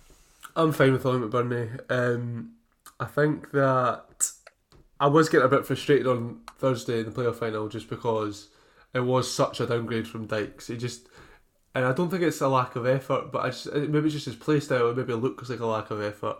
I'm 0.56 0.72
fine 0.72 0.94
with 0.94 1.06
Ollie 1.06 1.28
McBurnie. 1.28 1.80
Um, 1.90 2.52
I 3.00 3.06
think 3.06 3.52
that 3.52 4.32
I 5.00 5.08
was 5.08 5.30
getting 5.30 5.46
a 5.46 5.50
bit 5.50 5.66
frustrated 5.66 6.08
on 6.08 6.42
Thursday 6.60 7.00
in 7.00 7.06
the 7.06 7.12
playoff 7.12 7.36
final 7.36 7.68
just 7.68 7.90
because 7.90 8.50
it 8.94 9.00
was 9.00 9.34
such 9.34 9.60
a 9.60 9.66
downgrade 9.66 10.08
from 10.08 10.28
Dykes. 10.28 10.68
He 10.68 10.78
just, 10.78 11.08
and 11.74 11.84
I 11.84 11.94
don't 11.94 12.12
think 12.12 12.22
it's 12.22 12.42
a 12.42 12.48
lack 12.48 12.76
of 12.76 12.86
effort, 12.86 13.32
but 13.32 13.44
I 13.44 13.50
just 13.50 13.74
maybe 13.74 14.06
it's 14.06 14.14
just 14.14 14.28
his 14.28 14.36
play 14.36 14.60
style. 14.60 14.92
It 14.92 14.98
maybe 14.98 15.14
looks 15.14 15.50
like 15.50 15.60
a 15.60 15.66
lack 15.66 15.90
of 15.90 16.02
effort. 16.02 16.38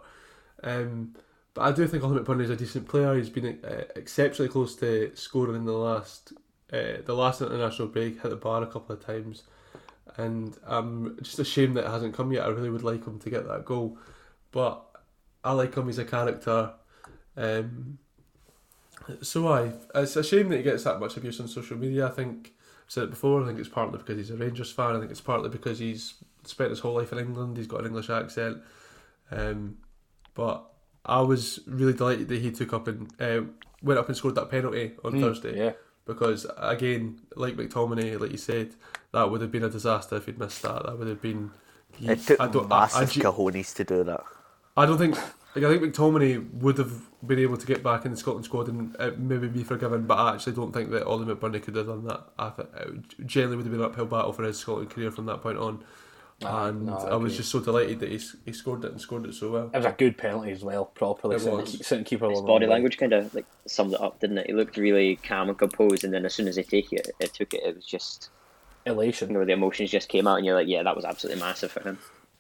Um, 0.62 1.16
but 1.56 1.62
I 1.62 1.72
do 1.72 1.88
think 1.88 2.04
Ollie 2.04 2.20
McBurnie 2.20 2.44
is 2.44 2.52
a 2.52 2.56
decent 2.56 2.88
player. 2.88 3.16
He's 3.16 3.30
been 3.30 3.60
uh, 3.64 3.84
exceptionally 3.96 4.50
close 4.50 4.76
to 4.78 5.12
scoring 5.16 5.56
in 5.56 5.66
the 5.66 5.74
last 5.74 6.34
uh, 6.74 7.02
the 7.06 7.14
last 7.14 7.42
international 7.42 7.88
break. 7.88 8.22
Hit 8.22 8.30
the 8.30 8.36
bar 8.36 8.64
a 8.64 8.68
couple 8.68 8.96
of 8.96 9.06
times 9.06 9.44
and 10.18 10.58
I'm 10.66 11.18
just 11.22 11.40
ashamed 11.40 11.78
that 11.78 11.86
it 11.86 11.90
hasn't 11.90 12.14
come 12.14 12.32
yet. 12.32 12.46
I 12.46 12.50
really 12.50 12.70
would 12.70 12.84
like 12.84 13.06
him 13.06 13.20
to 13.20 13.30
get 13.30 13.48
that 13.48 13.66
goal, 13.66 13.98
but 14.52 14.84
I 15.44 15.54
like 15.54 15.76
him 15.76 15.90
as 15.90 15.98
a 15.98 16.06
character. 16.06 16.74
Um, 17.36 17.98
so 19.22 19.48
I, 19.48 19.74
it's 19.96 20.16
a 20.16 20.24
shame 20.24 20.50
that 20.50 20.58
he 20.58 20.64
gets 20.64 20.84
that 20.84 21.00
much 21.00 21.18
abuse 21.18 21.40
on 21.40 21.48
social 21.48 21.78
media. 21.78 22.08
I 22.08 22.12
think 22.12 22.54
I've 22.86 22.92
said 22.92 23.04
it 23.06 23.10
before. 23.10 23.44
I 23.44 23.48
think 23.48 23.60
it's 23.60 23.70
partly 23.70 23.98
because 23.98 24.18
he's 24.18 24.30
a 24.30 24.38
Rangers 24.38 24.72
fan. 24.72 24.96
I 24.96 25.00
think 25.00 25.12
it's 25.12 25.22
partly 25.22 25.50
because 25.50 25.80
he's 25.80 26.16
spent 26.44 26.70
his 26.70 26.80
whole 26.80 26.94
life 26.94 27.12
in 27.12 27.20
England. 27.20 27.58
He's 27.58 27.68
got 27.68 27.82
an 27.82 27.88
English 27.88 28.10
accent. 28.10 28.60
Um, 29.32 29.78
but 30.36 30.64
I 31.06 31.22
was 31.22 31.60
really 31.66 31.94
delighted 31.94 32.28
that 32.28 32.42
he 32.42 32.52
took 32.52 32.74
up 32.74 32.88
and 32.88 33.10
uh, 33.20 33.42
went 33.82 34.00
up 34.00 34.08
and 34.08 34.16
scored 34.16 34.36
that 34.36 34.50
penalty 34.52 34.94
on 35.04 35.20
Thursday 35.20 35.58
Yeah. 35.58 35.72
Because 36.06 36.46
again, 36.58 37.22
like 37.36 37.56
McTominay, 37.56 38.20
like 38.20 38.32
you 38.32 38.38
said, 38.38 38.76
that 39.14 39.30
would 39.30 39.42
have 39.42 39.52
been 39.52 39.64
a 39.64 39.70
disaster 39.70 40.18
if 40.18 40.26
he'd 40.26 40.38
missed 40.38 40.62
that. 40.64 40.86
That 40.86 41.00
would 41.00 41.08
have 41.08 41.22
been. 41.22 41.52
It 42.02 42.20
took 42.22 42.40
I 42.42 42.48
don't. 42.48 42.72
I, 42.72 42.76
I, 42.76 42.80
massive 42.82 43.12
ge- 43.12 43.20
cojones 43.20 43.74
to 43.76 43.84
do 43.84 44.04
that. 44.04 44.24
I 44.76 44.86
don't 44.86 44.98
think. 44.98 45.18
Like 45.56 45.66
I 45.66 45.78
think 45.78 45.94
McTominay 45.94 46.52
would 46.56 46.80
have 46.80 47.10
been 47.26 47.40
able 47.40 47.58
to 47.58 47.66
get 47.66 47.84
back 47.84 48.06
in 48.06 48.12
the 48.12 48.18
Scotland 48.18 48.46
squad 48.46 48.68
and 48.70 48.96
uh, 48.98 49.12
maybe 49.18 49.48
be 49.48 49.64
forgiven, 49.64 50.08
but 50.08 50.18
I 50.18 50.34
actually 50.34 50.54
don't 50.54 50.74
think 50.74 50.90
that 50.90 51.06
Ollie 51.06 51.32
McBurnie 51.32 51.62
could 51.62 51.76
have 51.76 51.86
done 51.86 52.06
that. 52.06 52.22
I 52.40 52.50
think 52.50 52.70
it 52.76 53.28
generally 53.28 53.58
would 53.58 53.66
have 53.66 53.72
been 53.72 53.82
an 53.82 53.86
uphill 53.86 54.08
battle 54.08 54.34
for 54.34 54.44
his 54.44 54.58
Scotland 54.58 54.90
career 54.90 55.12
from 55.12 55.28
that 55.28 55.42
point 55.42 55.60
on. 55.60 55.84
Aye, 56.44 56.70
and 56.70 56.86
no, 56.88 56.94
I 56.98 57.10
I, 57.10 57.16
was 57.16 57.38
just 57.38 57.50
so 57.52 57.60
delighted 57.62 58.00
that 58.02 58.10
he, 58.10 58.20
he 58.46 58.52
scored 58.52 58.84
it 58.84 58.92
and 58.92 59.00
scored 59.00 59.26
it 59.26 59.34
so 59.34 59.52
well. 59.52 59.72
It 59.74 59.78
was 59.78 59.86
a 59.86 59.92
good 59.98 60.18
penalty 60.18 60.52
as 60.52 60.64
well, 60.64 60.86
properly. 60.86 61.36
It 61.38 61.40
Sitting, 61.40 61.58
was. 61.60 61.88
sitting 61.88 62.04
keeper 62.04 62.30
His 62.30 62.42
body 62.42 62.66
the 62.66 62.72
language 62.72 62.98
kind 62.98 63.14
of 63.14 63.34
like 63.34 63.46
summed 63.68 63.94
it 63.94 64.02
up, 64.02 64.20
didn't 64.20 64.40
it? 64.40 64.48
He 64.48 64.54
looked 64.54 64.76
really 64.78 65.16
calm 65.18 65.48
and 65.50 65.58
composed, 65.58 66.04
and 66.04 66.14
then 66.14 66.26
as 66.26 66.34
soon 66.34 66.48
as 66.48 66.56
he 66.58 66.64
take 66.64 66.92
it, 66.92 67.10
it 67.20 67.34
took 67.34 67.54
it. 67.54 67.62
It 67.64 67.76
was 67.76 67.86
just 67.86 68.30
you 68.86 68.92
Elation. 68.92 69.32
know 69.32 69.46
the 69.46 69.54
emotions 69.54 69.90
just 69.92 70.10
came 70.10 70.28
out, 70.28 70.38
and 70.38 70.46
you're 70.46 70.56
like, 70.56 70.68
yeah, 70.68 70.84
that 70.84 70.96
was 70.96 71.06
absolutely 71.06 71.42
massive 71.42 71.72
for 71.72 71.82
him. 71.82 71.98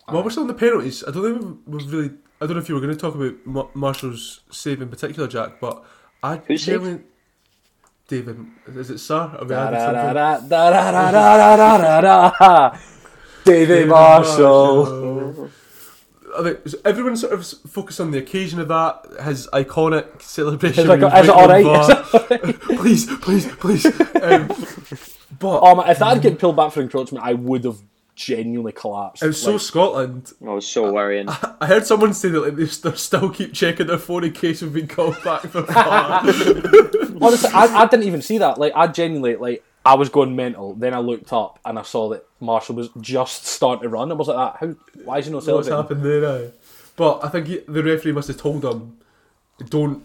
While 0.07 0.23
we're 0.23 0.31
still 0.31 0.43
on 0.43 0.47
the 0.47 0.53
penalties, 0.53 1.01
I 1.07 1.11
don't 1.11 1.23
think 1.39 1.57
we've, 1.67 1.81
we've 1.83 1.93
really. 1.93 2.11
I 2.41 2.45
don't 2.45 2.57
know 2.57 2.61
if 2.61 2.67
you 2.67 2.75
were 2.75 2.81
going 2.81 2.93
to 2.93 2.99
talk 2.99 3.15
about 3.15 3.35
Ma- 3.45 3.69
Marshall's 3.73 4.41
save 4.51 4.81
in 4.81 4.89
particular, 4.89 5.29
Jack, 5.29 5.61
but 5.61 5.81
I 6.21 6.37
Whose 6.47 6.61
save? 6.63 6.81
generally- 6.81 7.03
David, 8.09 8.45
is 8.67 8.89
it 8.89 8.97
Sir? 8.97 9.15
Are 9.15 9.43
we 9.43 9.47
Da 9.47 9.67
adding 9.67 9.79
da 9.79 9.85
something? 9.85 10.49
da 10.49 10.69
da 10.69 10.69
da 10.69 10.91
da 10.91 11.11
da 11.11 11.55
da 11.55 11.77
da 11.77 12.01
da 12.01 12.31
da. 12.71 12.77
David 13.45 13.87
Marshall. 13.87 15.49
I 16.35 16.43
think 16.43 16.67
so 16.67 16.77
everyone 16.83 17.15
sort 17.15 17.33
of 17.33 17.45
focused 17.45 17.99
on 18.01 18.11
the 18.11 18.17
occasion 18.17 18.59
of 18.59 18.67
that, 18.69 19.05
his 19.23 19.47
iconic 19.53 20.21
celebration. 20.21 20.85
Is 20.85 20.89
it, 20.89 20.99
with 20.99 21.13
is 21.13 21.27
it 21.27 21.29
all 21.29 21.47
right? 21.47 21.65
Is 21.65 22.31
it 22.31 22.59
Bar. 22.69 22.77
please, 22.77 23.05
please, 23.17 23.47
please. 23.55 23.85
Um, 23.85 24.47
but 25.39 25.59
Oh 25.61 25.75
man, 25.75 25.89
if 25.89 25.99
that 25.99 26.13
had 26.13 26.21
get 26.21 26.39
pulled 26.39 26.55
back 26.55 26.71
for 26.71 26.81
encroachment, 26.81 27.23
I 27.23 27.33
would 27.33 27.65
have 27.65 27.77
genuinely 28.15 28.71
collapsed. 28.71 29.21
it 29.23 29.27
was 29.27 29.41
so 29.41 29.57
Scotland. 29.59 30.31
I 30.41 30.53
was 30.53 30.67
so 30.67 30.91
worrying. 30.91 31.27
I 31.29 31.65
heard 31.67 31.85
someone 31.85 32.13
say 32.15 32.29
that 32.29 32.39
like 32.41 32.55
they 32.55 32.65
st- 32.65 32.97
still 32.97 33.29
keep 33.29 33.53
checking 33.53 33.87
their 33.87 33.97
phone 33.99 34.23
in 34.23 34.31
case 34.31 34.61
we've 34.63 34.73
been 34.73 34.87
called 34.87 35.21
back 35.23 35.41
for 35.41 35.61
VAR. 35.61 36.19
honestly, 37.21 37.49
I, 37.53 37.67
I 37.75 37.85
didn't 37.87 38.05
even 38.05 38.21
see 38.21 38.39
that. 38.39 38.57
Like, 38.57 38.73
I 38.75 38.87
genuinely 38.87 39.35
like. 39.35 39.63
I 39.85 39.95
was 39.95 40.07
going 40.07 40.33
mental. 40.37 40.75
Then 40.75 40.93
I 40.93 40.99
looked 40.99 41.33
up 41.33 41.59
and 41.65 41.77
I 41.77 41.81
saw 41.81 42.07
that 42.09 42.25
Marshall 42.43 42.75
was 42.75 42.89
just 43.01 43.45
starting 43.45 43.83
to 43.83 43.89
run. 43.89 44.11
I 44.11 44.15
was 44.15 44.27
like, 44.27 44.37
"That 44.37 44.57
how? 44.59 44.75
Why 45.03 45.17
is 45.19 45.25
he 45.25 45.31
not 45.31 45.37
What's 45.37 45.45
celebrating?" 45.45 45.77
happened 45.77 46.03
there 46.03 46.21
now? 46.21 46.51
But 46.95 47.25
I 47.25 47.29
think 47.29 47.47
he, 47.47 47.57
the 47.67 47.83
referee 47.83 48.11
must 48.11 48.27
have 48.27 48.37
told 48.37 48.63
him, 48.63 48.97
don't 49.69 50.03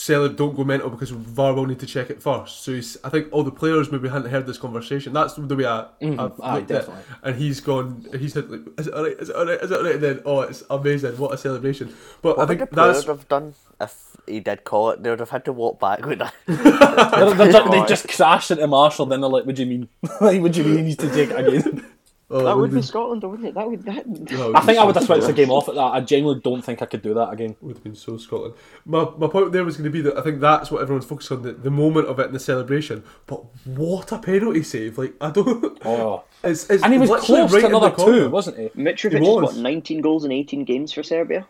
sell 0.00 0.24
it, 0.24 0.36
don't 0.36 0.54
go 0.54 0.62
mental 0.62 0.88
because 0.90 1.10
VAR 1.10 1.52
will 1.52 1.66
need 1.66 1.80
to 1.80 1.86
check 1.86 2.08
it 2.08 2.22
first. 2.22 2.62
So 2.62 2.72
he's, 2.72 2.96
I 3.02 3.08
think 3.08 3.26
all 3.32 3.42
the 3.42 3.50
players 3.50 3.90
maybe 3.90 4.08
hadn't 4.08 4.30
heard 4.30 4.46
this 4.46 4.56
conversation. 4.56 5.12
That's 5.12 5.34
the 5.34 5.56
way 5.56 5.66
I, 5.66 5.80
I've 5.80 5.88
Mm-hmm. 6.00 6.42
Aye, 6.42 6.54
looked 6.58 6.70
at 6.70 6.88
And 7.24 7.34
he's 7.36 7.60
gone, 7.60 8.06
he 8.16 8.28
said, 8.28 8.48
like, 8.48 8.60
is 8.78 8.86
it 8.86 8.94
alright, 8.94 9.16
is 9.18 9.28
it 9.30 9.36
alright, 9.36 9.60
is 9.60 9.70
it 9.72 9.76
alright? 9.76 9.94
And 9.96 10.02
then, 10.04 10.20
oh, 10.24 10.40
it's 10.42 10.62
amazing, 10.70 11.18
what 11.18 11.34
a 11.34 11.36
celebration. 11.36 11.92
But 12.22 12.36
What 12.36 12.38
I 12.38 12.40
would 12.42 12.48
think 12.58 12.60
the 12.70 12.74
players 12.76 12.96
that's, 12.98 13.06
have 13.08 13.28
done 13.28 13.54
if 13.80 14.16
he 14.26 14.38
did 14.38 14.62
call 14.62 14.90
it? 14.90 15.02
They 15.02 15.10
would 15.10 15.18
have 15.18 15.30
had 15.30 15.44
to 15.46 15.52
walk 15.52 15.80
back 15.80 16.06
with 16.06 16.20
that. 16.20 16.34
They're- 16.46 17.34
they're 17.34 17.68
they 17.68 17.84
just 17.86 18.08
crashed 18.08 18.52
into 18.52 18.66
Marshall. 18.68 19.06
Then 19.06 19.20
they're 19.20 19.30
like, 19.30 19.46
"What 19.46 19.56
do 19.56 19.62
you 19.62 19.68
mean? 19.68 19.88
like, 20.20 20.40
what 20.40 20.52
do 20.52 20.62
you 20.62 20.64
mean 20.68 20.76
he 20.78 20.82
needs 20.82 20.96
to 20.98 21.10
take 21.10 21.30
it 21.30 21.38
again?" 21.38 21.86
Oh, 22.30 22.44
That 22.44 22.56
would 22.56 22.70
be 22.70 22.74
been- 22.74 22.82
Scotland, 22.82 23.22
though, 23.22 23.28
wouldn't 23.28 23.48
it? 23.48 23.54
That 23.54 23.68
would 23.70 23.82
that. 23.84 24.04
it 24.06 24.54
I 24.54 24.60
think 24.60 24.78
I 24.78 24.84
would 24.84 24.94
have 24.96 25.04
switched 25.04 25.26
the 25.26 25.32
game 25.32 25.50
off 25.50 25.68
at 25.68 25.74
that. 25.76 25.80
I 25.80 26.00
genuinely 26.00 26.40
don't 26.42 26.62
think 26.62 26.82
I 26.82 26.86
could 26.86 27.02
do 27.02 27.14
that 27.14 27.30
again. 27.32 27.56
would 27.60 27.76
have 27.76 27.84
been 27.84 27.94
so 27.94 28.16
Scotland. 28.18 28.54
My, 28.84 29.08
my 29.16 29.26
point 29.28 29.52
there 29.52 29.64
was 29.64 29.76
going 29.76 29.84
to 29.84 29.90
be 29.90 30.00
that 30.02 30.16
I 30.18 30.22
think 30.22 30.40
that's 30.40 30.70
what 30.70 30.82
everyone's 30.82 31.06
focused 31.06 31.32
on 31.32 31.42
the, 31.42 31.52
the 31.52 31.70
moment 31.70 32.06
of 32.08 32.18
it 32.18 32.26
and 32.26 32.34
the 32.34 32.40
celebration. 32.40 33.02
But 33.26 33.42
what 33.66 34.12
a 34.12 34.18
penalty 34.18 34.62
save! 34.62 34.98
Like 34.98 35.14
I 35.20 35.30
don't. 35.30 35.78
Oh, 35.84 36.24
It's, 36.44 36.68
it's 36.70 36.82
and 36.82 36.92
he 36.92 36.98
was 36.98 37.08
literally 37.10 37.26
close 37.48 37.52
right 37.52 37.60
to 37.60 37.66
another 37.68 37.90
two, 37.96 38.28
wasn't 38.30 38.58
he? 38.58 38.68
Mitrovic 38.70 39.20
He 39.20 39.26
has 39.26 39.54
got 39.54 39.56
19 39.56 40.00
goals 40.00 40.24
in 40.24 40.32
18 40.32 40.64
games 40.64 40.92
for 40.92 41.02
Serbia. 41.02 41.46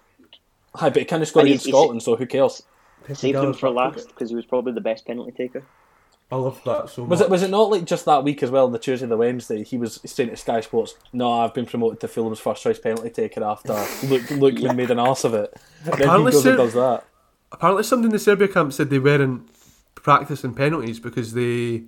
Hi, 0.75 0.91
but 0.91 0.99
he 0.99 1.05
kind 1.07 1.23
of 1.23 1.29
scored 1.29 1.45
And 1.45 1.49
against 1.51 1.65
he's- 1.67 1.75
he's- 1.75 1.83
Scotland, 1.83 2.03
so 2.03 2.17
who 2.17 2.27
cares? 2.27 2.63
Saved 3.15 3.39
him 3.39 3.55
for 3.55 3.71
last 3.71 4.09
because 4.09 4.29
he 4.29 4.37
was 4.37 4.45
probably 4.45 4.73
the 4.75 4.83
best 4.83 5.07
penalty 5.07 5.33
taker. 5.33 5.65
I 6.31 6.37
love 6.37 6.61
that 6.67 6.91
so 6.91 7.03
much. 7.03 7.11
Was 7.11 7.21
it 7.23 7.31
was 7.31 7.43
it 7.43 7.51
not 7.51 7.71
like 7.71 7.85
just 7.87 8.05
that 8.05 8.23
week 8.23 8.43
as 8.43 8.51
well, 8.51 8.69
the 8.69 8.79
Tuesday, 8.79 9.07
the 9.07 9.17
Wednesday? 9.17 9.65
He 9.65 9.79
was 9.79 9.99
saying 10.05 10.29
to 10.31 10.37
Sky 10.37 10.61
Sports, 10.61 10.95
"No, 11.13 11.33
I've 11.33 11.55
been 11.55 11.65
promoted 11.65 12.01
to 12.01 12.09
Fulham's 12.09 12.39
first 12.39 12.63
choice 12.63 12.79
penalty 12.79 13.09
taker 13.11 13.43
after 13.43 13.73
Luke 14.07 14.31
Luke 14.31 14.61
made 14.77 14.91
an 14.91 14.99
ass 14.99 15.25
of 15.25 15.33
it." 15.35 15.55
Then 15.85 15.97
he 15.99 16.05
Apparently 16.05 16.33
goes 16.33 16.45
and 16.47 16.53
Ser- 16.55 16.63
does 16.65 16.75
that. 16.75 17.05
Apparently, 17.51 17.83
somebody 17.83 18.07
in 18.09 18.13
the 18.13 18.19
Serbia 18.19 18.47
camp 18.49 18.75
said 18.75 18.91
they 18.91 18.99
weren't 18.99 19.49
practicing 19.95 20.53
penalties 20.55 21.01
because 21.01 21.33
they 21.33 21.85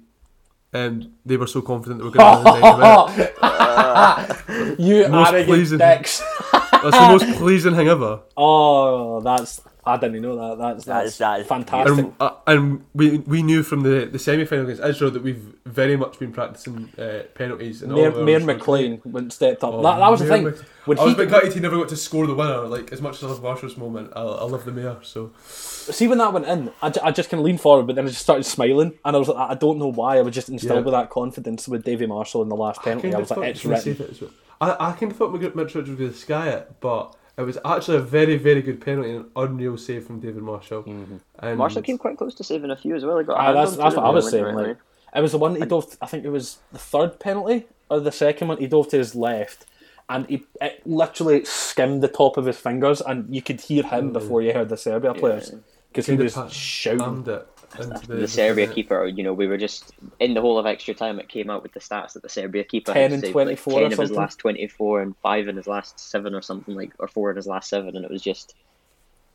um, 0.73 1.13
they 1.27 1.37
were 1.37 1.47
so 1.47 1.61
confident 1.61 1.99
they 2.01 2.05
were 2.07 2.11
going 2.11 2.45
to 2.45 2.51
win 2.53 2.61
the 2.63 3.37
minute. 3.39 4.77
you 4.81 5.09
Most 5.09 5.29
arrogant 5.33 5.49
pleasing. 5.49 5.79
dicks. 5.79 6.23
That's 6.53 6.97
the 6.97 7.09
most 7.09 7.27
pleasing 7.39 7.75
thing 7.75 7.89
ever. 7.89 8.21
Oh, 8.39 9.21
that's 9.21 9.61
I 9.85 9.97
didn't 9.97 10.21
know 10.21 10.37
that. 10.37 10.59
That's 10.59 10.85
That 10.85 10.93
that 10.95 11.07
is, 11.07 11.19
that 11.19 11.41
is 11.41 11.47
fantastic. 11.47 11.99
And, 12.05 12.13
uh, 12.21 12.33
and 12.47 12.85
we 12.95 13.19
we 13.19 13.43
knew 13.43 13.63
from 13.63 13.83
the, 13.83 14.05
the 14.05 14.19
semi 14.19 14.45
final 14.45 14.65
against 14.67 14.83
Israel 14.85 15.11
that 15.13 15.23
we've 15.23 15.55
very 15.65 15.97
much 15.97 16.19
been 16.19 16.33
practicing 16.33 16.91
uh, 16.99 17.23
penalties. 17.35 17.83
And 17.83 17.93
Mayor, 17.93 18.09
of 18.09 18.25
Mayor 18.25 18.41
McLean 18.41 19.01
went 19.05 19.33
stepped 19.33 19.65
up. 19.65 19.73
Oh, 19.73 19.83
that, 19.83 19.99
that 19.99 20.11
was 20.11 20.21
the 20.21 20.27
thing. 20.27 20.45
Mc- 20.45 20.59
When 20.85 20.99
I 20.99 21.05
was 21.05 21.11
he 21.11 21.15
a 21.15 21.25
bit 21.25 21.31
gutted 21.31 21.53
he 21.55 21.61
never 21.61 21.77
got 21.77 21.89
to 21.89 21.97
score 21.97 22.27
the 22.27 22.35
winner. 22.35 22.67
Like 22.67 22.93
as 22.93 23.01
much 23.01 23.17
as 23.17 23.25
I 23.25 23.29
love 23.29 23.43
Marshall's 23.43 23.77
moment, 23.79 24.13
I, 24.15 24.21
I 24.21 24.45
love 24.45 24.65
the 24.67 24.73
mayor. 24.73 24.99
So 25.03 25.33
see 25.47 26.07
when 26.09 26.19
that 26.19 26.33
went 26.33 26.47
in, 26.47 26.71
I, 26.83 26.93
I 27.03 27.11
just 27.11 27.31
kind 27.31 27.39
of 27.41 27.47
leaned 27.47 27.61
forward, 27.63 27.87
but 27.87 27.97
then 27.97 28.05
I 28.05 28.09
just 28.09 28.21
started 28.23 28.45
smiling, 28.45 28.99
and 29.05 29.17
I 29.17 29.19
was 29.19 29.29
like, 29.29 29.51
I 29.51 29.55
don't 29.55 29.79
know 29.79 29.91
why. 29.91 30.19
I 30.19 30.23
was 30.23 30.35
just 30.35 30.49
instilled 30.51 30.81
Yeah. 30.81 30.85
with 30.85 30.93
that 30.93 31.09
confidence 31.11 31.67
with 31.69 31.85
Davy 31.85 32.07
Marshall 32.07 32.43
in 32.43 32.49
the 32.51 32.57
last 32.57 32.83
penalty. 32.83 33.09
I, 33.09 33.13
kinda 33.13 33.21
was 33.21 33.31
like, 33.31 33.39
thought 33.39 33.47
it's 33.49 33.63
he 33.63 33.69
was 33.69 33.85
gonna 33.85 33.97
written. 33.97 34.07
save 34.07 34.07
it 34.07 34.11
as 34.13 34.21
well. 34.21 34.31
I, 34.63 34.91
I 34.91 34.93
kind 34.93 35.11
of 35.11 35.17
thought 35.17 35.33
Mitrovic 35.33 35.75
was 35.75 35.75
going 35.75 35.97
to 35.97 36.13
sky 36.13 36.49
it, 36.51 36.71
but 36.81 37.17
it 37.41 37.47
was 37.47 37.59
actually 37.65 37.99
a 37.99 38.01
very, 38.01 38.37
very 38.37 38.63
good 38.63 38.81
penalty 38.81 39.11
and 39.11 39.25
an 39.25 39.31
unreal 39.37 39.77
save 39.77 40.07
from 40.07 40.21
David 40.21 40.43
Marshall. 40.43 40.83
Mm-hmm. 40.83 41.17
And 41.39 41.59
Marshall 41.59 41.83
came 41.83 41.99
quite 41.99 42.17
close 42.17 42.35
to 42.37 42.45
saving 42.45 42.71
a 42.71 42.77
few 42.77 42.95
as 42.95 43.05
well. 43.05 43.19
He 43.19 43.25
got 43.25 43.39
ah, 43.39 43.51
a 43.51 43.55
that's 43.55 43.77
that's 43.77 43.97
what 43.97 44.05
I 44.05 44.11
was 44.11 44.31
saying. 44.31 44.55
when 44.55 44.65
it 44.65 44.69
Like, 44.69 44.79
it 45.17 45.21
was 45.21 45.33
the 45.33 45.39
one 45.39 45.55
that 45.55 45.61
he 45.61 45.67
dove. 45.67 45.97
I 46.01 46.07
think 46.07 46.25
it 46.25 46.31
was 46.31 46.59
the 46.73 46.79
third 46.79 47.19
penalty 47.19 47.67
or 47.89 48.01
the 48.01 48.13
second 48.13 48.49
one. 48.49 48.59
He 48.59 48.67
dove 48.67 48.89
to 48.89 48.99
his 48.99 49.15
left, 49.15 49.67
and 50.09 50.27
he 50.27 50.45
it 50.61 50.83
literally 50.87 51.45
skimmed 51.45 52.03
the 52.03 52.09
top 52.09 52.37
of 52.37 52.47
his 52.47 52.59
fingers, 52.59 53.01
and 53.01 53.35
you 53.35 53.43
could 53.43 53.61
hear 53.61 53.83
him 53.83 54.11
mm. 54.11 54.13
before 54.13 54.43
you 54.43 54.53
heard 54.53 54.69
the 54.69 54.77
Serbia 54.77 55.15
players 55.15 55.53
because 55.89 56.07
he 56.07 56.17
was 56.17 56.35
pa- 56.35 56.49
shouting. 56.49 57.01
Rammed 57.01 57.29
it 57.29 57.47
into 57.57 57.60
the, 57.87 58.17
the 58.17 58.29
Serbia 58.29 58.67
keeper, 58.67 59.07
you 59.07 59.23
know, 59.23 59.33
we 59.33 59.47
were 59.47 59.57
just 59.59 59.93
in 60.19 60.35
the 60.35 60.41
whole 60.41 60.59
of 60.59 60.67
extra 60.67 60.95
time. 60.95 61.19
It 61.21 61.29
came 61.29 61.51
out 61.51 61.63
with 61.63 61.73
the 61.73 61.81
stats 61.81 62.13
that 62.15 62.23
the 62.23 62.29
Serbia 62.29 62.65
keeper 62.65 62.93
10 62.93 63.03
had 63.03 63.13
and 63.25 63.33
24 63.33 63.73
like 63.73 63.79
or 63.83 63.89
ten 63.89 63.93
of 63.93 63.99
his 63.99 64.11
last 64.11 64.39
twenty-four 64.39 65.03
and 65.03 65.17
five 65.19 65.49
in 65.49 65.57
his 65.57 65.67
last 65.67 65.99
seven 66.01 66.35
or 66.35 66.43
something 66.43 66.75
like, 66.75 66.93
or 66.99 67.09
four 67.09 67.31
in 67.31 67.37
his 67.37 67.47
last 67.47 67.69
seven, 67.69 67.97
and 67.97 68.05
it 68.05 68.11
was 68.11 68.23
just 68.23 68.55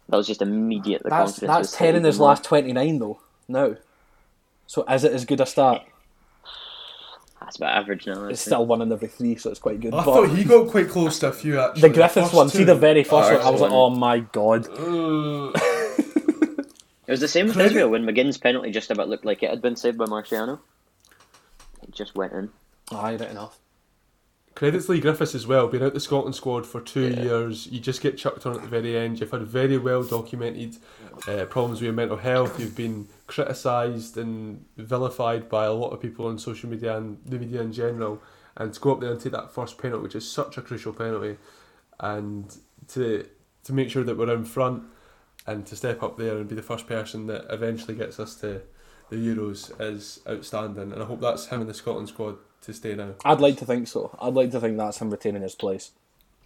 that 0.10 0.18
was 0.18 0.28
just 0.28 0.42
immediate. 0.42 1.04
The 1.04 1.10
That's 1.10 1.38
that's 1.40 1.72
ten 1.72 1.96
in 1.96 2.04
his 2.04 2.20
more. 2.20 2.30
last 2.30 2.44
twenty 2.44 2.74
nine 2.74 3.00
though. 3.00 3.20
No, 3.48 3.78
so 4.68 4.84
is 4.86 5.04
it 5.04 5.12
as 5.14 5.26
good 5.26 5.42
a 5.42 5.46
start? 5.46 5.82
That's 7.42 7.58
about 7.58 7.76
average 7.78 8.08
now. 8.08 8.26
It's 8.26 8.42
still 8.42 8.66
one 8.66 8.82
in 8.82 8.92
every 8.92 9.08
three, 9.08 9.36
so 9.36 9.52
it's 9.52 9.60
quite 9.60 9.80
good. 9.80 9.94
I 9.94 9.98
but 10.04 10.06
thought 10.06 10.36
he 10.36 10.44
got 10.44 10.68
quite 10.70 10.90
close 10.90 11.20
to 11.20 11.28
a 11.28 11.32
few 11.32 11.60
actually. 11.60 11.82
the 11.82 11.90
Griffiths 11.90 12.28
first 12.28 12.34
one, 12.34 12.50
see 12.50 12.64
the 12.64 12.74
very 12.74 13.04
first 13.04 13.32
one, 13.32 13.42
I 13.42 13.50
was 13.52 13.62
like, 13.62 13.70
First 13.70 13.76
oh 13.76 13.90
one. 13.90 14.00
my 14.00 14.20
god. 14.20 14.68
It 17.08 17.12
was 17.12 17.20
the 17.20 17.28
same 17.28 17.46
with 17.48 17.56
Credit- 17.56 17.72
Israel 17.72 17.90
when 17.90 18.04
McGinn's 18.06 18.38
penalty 18.38 18.72
just 18.72 18.90
about 18.92 19.10
looked 19.10 19.26
like 19.26 19.44
it 19.44 19.50
had 19.50 19.62
been 19.62 19.76
saved 19.76 19.98
by 19.98 20.06
Marciano. 20.06 20.60
It 21.84 21.92
just 21.92 22.16
went 22.16 22.34
in. 22.34 22.50
Aye, 22.92 23.16
right 23.16 23.30
enough. 23.30 23.60
Credits 24.56 24.88
Leigh 24.88 25.02
Griffiths 25.02 25.36
as 25.36 25.46
well, 25.46 25.68
been 25.68 25.84
out 25.84 25.94
the 25.94 26.00
Scotland 26.00 26.34
squad 26.34 26.66
for 26.66 26.80
two 26.80 27.10
Yeah. 27.10 27.22
years. 27.24 27.68
You 27.68 27.80
just 27.82 28.02
get 28.02 28.18
chucked 28.18 28.46
on 28.46 28.56
at 28.56 28.62
the 28.62 28.68
very 28.70 28.96
end. 28.98 29.20
You've 29.20 29.32
had 29.32 29.42
very 29.42 29.78
well 29.78 30.02
documented 30.02 30.78
uh, 31.28 31.44
problems 31.46 31.80
with 31.82 31.86
your 31.88 31.94
mental 31.94 32.18
health. 32.18 32.58
You've 32.60 32.76
been 32.76 33.08
criticised 33.28 34.18
and 34.18 34.64
vilified 34.78 35.50
by 35.50 35.66
a 35.66 35.74
lot 35.74 35.90
of 35.90 36.00
people 36.02 36.28
on 36.28 36.40
social 36.40 36.70
media 36.70 36.96
and 36.98 37.18
the 37.26 37.38
media 37.38 37.62
in 37.62 37.74
general. 37.74 38.22
And 38.56 38.74
to 38.74 38.80
go 38.80 38.94
up 38.94 39.02
there 39.02 39.12
and 39.12 39.20
take 39.20 39.34
that 39.34 39.52
first 39.52 39.78
penalty, 39.78 40.04
which 40.04 40.16
is 40.16 40.30
such 40.32 40.58
a 40.58 40.62
crucial 40.62 40.94
penalty, 40.94 41.38
and 42.00 42.56
to 42.90 43.26
to 43.66 43.74
make 43.74 43.90
sure 43.90 44.04
that 44.06 44.16
we're 44.18 44.34
in 44.34 44.46
front 44.46 44.84
and 45.48 45.66
to 45.68 45.76
step 45.76 46.02
up 46.04 46.18
there 46.18 46.38
and 46.38 46.48
be 46.50 46.56
the 46.56 46.62
first 46.62 46.88
person 46.88 47.28
that 47.28 47.46
eventually 47.50 47.96
gets 47.96 48.20
us 48.20 48.36
to 48.36 48.62
the 49.10 49.16
Euros 49.18 49.72
is 49.80 50.20
outstanding. 50.28 50.92
And 50.92 51.02
I 51.02 51.06
hope 51.06 51.22
that's 51.22 51.48
him 51.48 51.62
in 51.62 51.68
the 51.68 51.74
Scotland 51.74 52.10
squad 52.10 52.38
to 52.62 52.74
stay 52.74 52.96
now. 52.96 53.12
I'd 53.24 53.40
like 53.40 53.58
to 53.58 53.66
think 53.66 53.88
so. 53.88 54.18
I'd 54.20 54.34
like 54.34 54.52
to 54.52 54.60
think 54.60 54.78
that's 54.78 54.98
him 55.00 55.12
retaining 55.12 55.44
his 55.44 55.54
place. 55.56 55.92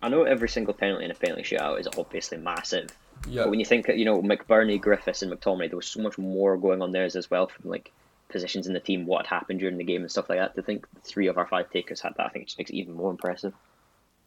I 0.02 0.10
know 0.10 0.24
every 0.24 0.50
single 0.50 0.74
penalty 0.74 1.06
in 1.06 1.12
a 1.12 1.16
penalty 1.16 1.44
shootout 1.44 1.80
is 1.80 1.88
obviously 1.98 2.38
massive, 2.38 2.90
Yeah. 3.28 3.44
but 3.44 3.52
when 3.52 3.60
you 3.60 3.66
think, 3.66 3.88
you 3.90 4.06
know, 4.06 4.22
McBurnie, 4.22 4.80
Griffiths, 4.80 5.22
and 5.22 5.32
McTominay, 5.32 5.70
there 5.70 5.76
was 5.78 5.88
so 5.88 6.02
much 6.02 6.18
more 6.18 6.58
going 6.58 6.82
on 6.82 6.92
there 6.92 7.04
as 7.06 7.30
well 7.30 7.48
from 7.48 7.70
like 7.70 7.92
positions 8.30 8.68
in 8.68 8.74
the 8.74 8.80
team, 8.80 9.06
what 9.06 9.26
had 9.26 9.36
happened 9.38 9.60
during 9.60 9.78
the 9.78 9.84
game, 9.84 10.02
and 10.02 10.12
stuff 10.12 10.30
like 10.30 10.40
that. 10.40 10.56
To 10.56 10.62
think 10.62 10.86
three 11.04 11.28
of 11.28 11.38
our 11.38 11.48
five 11.48 11.70
takers 11.72 12.00
had 12.02 12.14
that, 12.18 12.26
I 12.28 12.30
think 12.30 12.44
it 12.44 12.46
just 12.48 12.58
makes 12.58 12.70
it 12.72 12.76
even 12.76 12.94
more 12.94 13.12
impressive. 13.12 13.54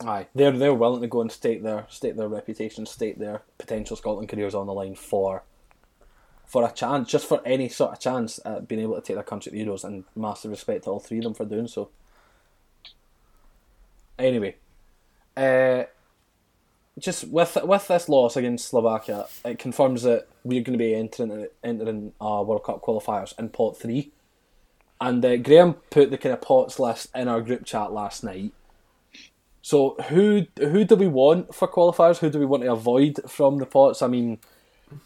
Aye, 0.05 0.27
they're 0.35 0.53
they're 0.53 0.75
willing 0.75 1.03
to 1.03 1.07
go 1.07 1.21
and 1.21 1.31
stake 1.31 1.63
their 1.63 1.87
stake 1.89 2.17
their 2.17 2.29
reputation, 2.29 2.87
stake 2.87 3.19
their 3.19 3.43
potential 3.59 3.97
Scotland 3.97 4.29
careers 4.29 4.55
on 4.55 4.67
the 4.67 4.73
line 4.73 4.95
for 4.95 5.43
for 6.47 6.65
a 6.65 6.73
chance, 6.73 7.09
just 7.09 7.27
for 7.27 7.41
any 7.47 7.69
sort 7.69 7.93
of 7.93 8.01
chance 8.01 8.39
at 8.45 8.69
being 8.69 8.83
able 8.83 8.95
to 8.95 9.01
take 9.01 9.17
their 9.17 9.25
country 9.25 9.51
to 9.51 9.57
the 9.57 9.65
Euros, 9.65 9.85
and 9.85 10.05
massive 10.15 10.51
respect 10.51 10.85
to 10.85 10.91
all 10.91 11.01
three 11.01 11.19
of 11.19 11.25
them 11.25 11.35
for 11.35 11.45
doing 11.45 11.69
so. 11.69 11.89
Anyway, 14.19 14.57
uh, 15.37 15.85
just 16.99 17.29
with 17.29 17.57
with 17.63 17.89
this 17.89 18.09
loss 18.09 18.37
against 18.37 18.69
Slovakia, 18.69 19.27
it 19.45 19.59
confirms 19.59 20.03
that 20.03 20.27
we're 20.45 20.63
going 20.63 20.79
to 20.79 20.85
be 20.85 20.95
entering 20.95 21.47
entering 21.63 22.13
uh, 22.21 22.43
World 22.47 22.65
Cup 22.65 22.83
qualifiers 22.83 23.39
in 23.39 23.49
pot 23.49 23.79
three. 23.79 24.11
And 25.01 25.25
uh, 25.25 25.37
Graham 25.37 25.75
put 25.91 26.11
the 26.11 26.19
kind 26.19 26.33
of 26.33 26.43
pots 26.43 26.79
list 26.79 27.09
in 27.15 27.27
our 27.27 27.41
group 27.41 27.65
chat 27.65 27.93
last 27.93 28.23
night. 28.23 28.53
So 29.63 29.95
who 30.09 30.47
who 30.59 30.85
do 30.85 30.97
we 30.97 31.07
want 31.07 31.55
for 31.55 31.69
qualifiers? 31.69 32.19
Who 32.19 32.29
do 32.31 32.41
we 32.41 32.47
want 32.47 32.65
to 32.65 32.73
avoid 32.73 33.21
from 33.31 33.59
the 33.59 33.67
pots? 33.67 34.03
I 34.03 34.09
mean, 34.09 34.39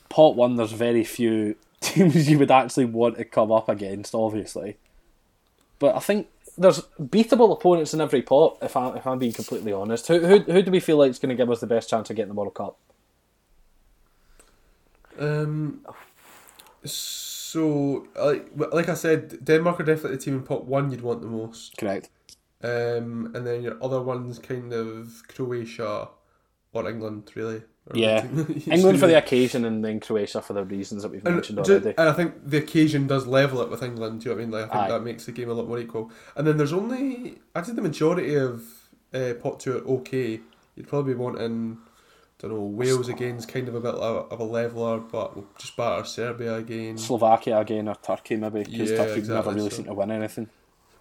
pot 0.08 0.34
one, 0.34 0.56
there's 0.56 0.72
very 0.72 1.04
few 1.04 1.56
teams 1.80 2.28
you 2.28 2.38
would 2.38 2.50
actually 2.50 2.86
want 2.86 3.18
to 3.18 3.24
come 3.24 3.52
up 3.52 3.68
against, 3.68 4.14
obviously. 4.14 4.78
But 5.78 5.94
I 5.94 5.98
think 5.98 6.28
there's 6.56 6.80
beatable 6.98 7.52
opponents 7.52 7.92
in 7.92 8.00
every 8.00 8.22
pot. 8.22 8.56
If 8.62 8.78
I 8.78 8.96
if 8.96 9.06
I'm 9.06 9.18
being 9.18 9.34
completely 9.34 9.74
honest, 9.74 10.08
who 10.08 10.20
who 10.20 10.38
who 10.40 10.62
do 10.62 10.70
we 10.70 10.80
feel 10.80 10.96
like 10.96 11.10
is 11.10 11.18
going 11.18 11.36
to 11.36 11.40
give 11.40 11.50
us 11.50 11.60
the 11.60 11.66
best 11.66 11.90
chance 11.90 12.08
of 12.08 12.16
getting 12.16 12.34
the 12.34 12.40
World 12.40 12.54
Cup? 12.54 12.78
Um. 15.18 15.84
So, 16.84 18.06
like 18.18 18.48
like 18.56 18.88
I 18.88 18.94
said, 18.94 19.44
Denmark 19.44 19.80
are 19.80 19.84
definitely 19.84 20.16
the 20.16 20.22
team 20.22 20.34
in 20.34 20.42
pot 20.44 20.64
one 20.64 20.90
you'd 20.90 21.02
want 21.02 21.20
the 21.20 21.26
most. 21.26 21.76
Correct. 21.76 22.08
Um, 22.66 23.30
and 23.34 23.46
then 23.46 23.62
your 23.62 23.76
other 23.82 24.00
ones 24.00 24.38
kind 24.38 24.72
of 24.72 25.22
Croatia 25.28 26.08
or 26.72 26.88
England, 26.90 27.30
really. 27.34 27.62
Or 27.88 27.96
Yeah. 27.96 28.26
England 28.66 28.98
for 28.98 29.06
the 29.06 29.16
occasion, 29.16 29.64
and 29.64 29.84
then 29.84 30.00
Croatia 30.00 30.42
for 30.42 30.52
the 30.54 30.64
reasons 30.64 31.02
that 31.02 31.10
we've 31.12 31.24
And, 31.24 31.36
mentioned 31.36 31.58
already. 31.60 31.94
and 31.96 32.08
I 32.08 32.12
think 32.12 32.34
the 32.44 32.58
occasion 32.58 33.06
does 33.06 33.26
level 33.26 33.60
it 33.62 33.70
with 33.70 33.82
England. 33.82 34.22
Do 34.22 34.28
you 34.30 34.34
know 34.34 34.36
what 34.36 34.42
I 34.42 34.44
mean? 34.46 34.50
Like 34.52 34.64
I 34.70 34.72
think 34.72 34.84
Aye. 34.84 34.88
that 34.98 35.04
makes 35.04 35.24
the 35.26 35.32
game 35.32 35.48
a 35.50 35.54
lot 35.54 35.68
more 35.68 35.78
equal. 35.78 36.10
And 36.36 36.46
then 36.46 36.56
there's 36.56 36.72
only 36.72 37.38
I 37.54 37.60
think 37.62 37.76
the 37.76 37.82
majority 37.82 38.34
of 38.34 38.64
uh, 39.14 39.34
pot 39.40 39.60
two 39.60 39.76
are 39.78 39.84
okay. 39.98 40.40
You'd 40.74 40.88
probably 40.88 41.14
be 41.14 41.18
wanting, 41.20 41.78
don't 42.38 42.50
know, 42.50 42.60
Wales 42.60 43.08
again's 43.08 43.46
kind 43.46 43.68
of 43.68 43.74
a 43.76 43.80
bit 43.80 43.94
of, 43.94 44.40
a 44.40 44.44
leveler, 44.44 44.98
but 44.98 45.36
we'll 45.36 45.46
just 45.58 45.74
batter 45.76 46.04
Serbia 46.04 46.56
again. 46.56 46.98
Slovakia 46.98 47.58
again 47.60 47.88
or 47.88 47.94
Turkey 47.94 48.36
maybe 48.36 48.64
because 48.64 48.90
Yeah, 48.90 48.96
Turkey 49.06 49.22
never 49.28 49.52
really 49.52 49.70
so- 49.70 49.76
seem 49.76 49.84
to 49.86 49.94
win 49.94 50.10
anything. 50.10 50.48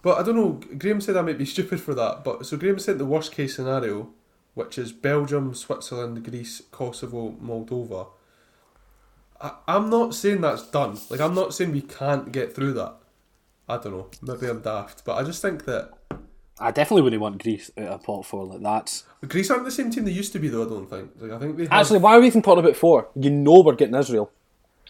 But 0.06 0.20
I 0.20 0.22
don't 0.22 0.36
know. 0.36 0.60
Graham 0.78 1.00
said 1.00 1.16
I 1.16 1.22
might 1.22 1.36
be 1.36 1.44
stupid 1.56 1.80
for 1.80 1.92
that. 1.94 2.22
But 2.22 2.46
so 2.46 2.56
Graham 2.56 2.78
said 2.78 2.96
the 2.96 3.04
worst 3.04 3.32
case 3.32 3.56
scenario, 3.56 4.10
which 4.54 4.78
is 4.78 4.92
Belgium, 4.92 5.52
Switzerland, 5.52 6.22
Greece, 6.22 6.62
Kosovo, 6.70 7.32
Moldova. 7.42 8.10
I, 9.40 9.54
I'm 9.66 9.90
not 9.90 10.14
saying 10.14 10.42
that's 10.42 10.70
done. 10.70 10.96
Like 11.10 11.18
I'm 11.18 11.34
not 11.34 11.54
saying 11.54 11.72
we 11.72 11.82
can't 11.82 12.30
get 12.30 12.54
through 12.54 12.74
that. 12.74 12.94
I 13.68 13.78
don't 13.78 13.94
know. 13.94 14.10
Maybe 14.22 14.46
I'm 14.46 14.60
daft, 14.60 15.04
but 15.04 15.16
I 15.16 15.24
just 15.24 15.42
think 15.42 15.64
that 15.64 15.90
I 16.60 16.70
definitely 16.70 17.02
wouldn't 17.02 17.20
want 17.20 17.42
Greece 17.42 17.72
out 17.76 17.88
of 17.88 18.04
pot 18.04 18.24
four 18.24 18.44
like 18.44 18.62
that. 18.62 19.02
Greece 19.26 19.50
aren't 19.50 19.64
the 19.64 19.72
same 19.72 19.90
team 19.90 20.04
they 20.04 20.12
used 20.12 20.32
to 20.34 20.38
be, 20.38 20.46
though. 20.46 20.64
I 20.64 20.68
don't 20.68 20.88
think. 20.88 21.10
Like 21.18 21.32
I 21.32 21.38
think 21.40 21.56
they 21.56 21.64
have, 21.64 21.72
Actually, 21.72 21.98
why 21.98 22.16
are 22.16 22.20
we 22.20 22.28
even 22.28 22.42
talking 22.42 22.64
about 22.64 22.76
four? 22.76 23.08
You 23.16 23.30
know 23.30 23.60
we're 23.60 23.74
getting 23.74 23.96
Israel. 23.96 24.30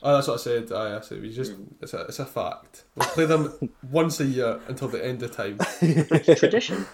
Oh, 0.03 0.15
that's 0.15 0.29
what 0.29 0.35
I 0.35 0.43
said. 0.43 0.73
Aye, 0.73 0.97
I 0.97 1.01
said 1.01 1.23
we 1.23 1.33
just. 1.33 1.53
Mm. 1.53 1.67
It's 1.81 1.95
a 1.95 2.01
it's 2.03 2.19
a 2.19 2.27
fact. 2.27 2.85
We'll 2.95 3.09
play 3.09 3.27
them 3.27 3.71
once 3.91 4.21
a 4.21 4.25
year 4.25 4.61
until 4.69 4.89
the 4.89 5.05
end 5.05 5.23
of 5.23 5.33
time. 5.33 5.59
Tradition. 6.37 6.87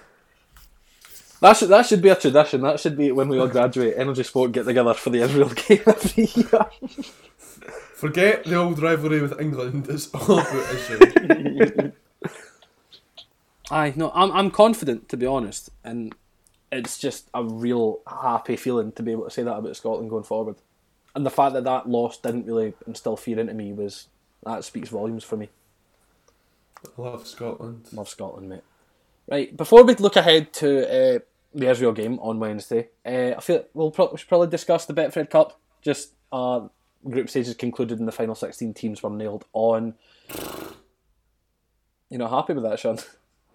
That 1.41 1.57
should 1.57 1.71
that 1.71 1.87
should 1.87 2.01
be 2.01 2.09
a 2.09 2.15
tradition. 2.15 2.61
That 2.61 2.79
should 2.79 2.97
be 2.97 3.11
when 3.11 3.29
we 3.29 3.41
all 3.41 3.49
graduate. 3.49 3.95
Energy 3.97 4.23
Sport 4.23 4.53
get 4.53 4.65
together 4.65 4.95
for 4.95 5.11
the 5.11 5.23
Israel 5.23 5.49
game 5.69 5.83
every 5.85 6.29
year. 6.37 6.67
Forget 7.97 8.45
the 8.45 8.55
old 8.55 8.81
rivalry 8.81 9.21
with 9.21 9.41
England. 9.41 9.89
It's 9.89 10.09
all 10.15 10.39
about 10.39 10.73
Israel. 10.73 11.93
Aye, 13.73 13.93
no, 13.97 14.13
I'm 14.15 14.31
I'm 14.31 14.51
confident 14.53 15.09
to 15.09 15.17
be 15.17 15.27
honest, 15.27 15.71
and 15.83 16.15
it's 16.71 16.97
just 16.97 17.29
a 17.35 17.43
real 17.43 18.03
happy 18.07 18.55
feeling 18.55 18.93
to 18.93 19.03
be 19.03 19.11
able 19.11 19.25
to 19.25 19.31
say 19.31 19.43
that 19.43 19.57
about 19.57 19.75
Scotland 19.75 20.11
going 20.11 20.23
forward, 20.23 20.57
and 21.15 21.27
the 21.27 21.31
fact 21.31 21.55
that 21.55 21.65
that 21.65 21.89
loss 21.89 22.19
didn't 22.19 22.47
really 22.47 22.75
instill 22.87 23.17
fear 23.17 23.39
into 23.39 23.55
me 23.55 23.73
was 23.73 24.09
that 24.45 24.65
speaks 24.65 24.89
volumes 24.89 25.25
for 25.25 25.37
me. 25.37 25.51
I 26.99 27.01
love 27.01 27.27
Scotland. 27.27 27.89
Love 27.93 28.09
Scotland, 28.09 28.49
mate. 28.49 28.63
Right, 29.31 29.57
before 29.57 29.85
we 29.85 29.95
look 29.95 30.17
ahead 30.17 30.53
to 30.55 31.17
uh, 31.17 31.19
the 31.55 31.69
Israel 31.71 31.93
game 31.93 32.19
on 32.21 32.41
Wednesday, 32.41 32.89
uh, 33.07 33.35
I 33.37 33.41
feel 33.41 33.65
we'll 33.73 33.93
pro- 33.93 34.11
we 34.11 34.19
should 34.19 34.29
probably 34.29 34.49
discuss 34.49 34.87
the 34.87 34.95
Betfred 34.95 35.31
Cup. 35.31 35.61
Just 35.81 36.13
uh, 36.33 36.67
group 37.09 37.29
stages 37.31 37.55
concluded 37.55 37.99
and 37.99 38.09
the 38.09 38.13
final 38.13 38.35
16 38.35 38.75
teams 38.75 39.03
were 39.03 39.11
nailed 39.11 39.45
on. 39.53 39.95
You're 42.11 42.19
not 42.19 42.31
happy 42.31 42.55
with 42.55 42.65
that, 42.65 42.79
Sean? 42.79 42.99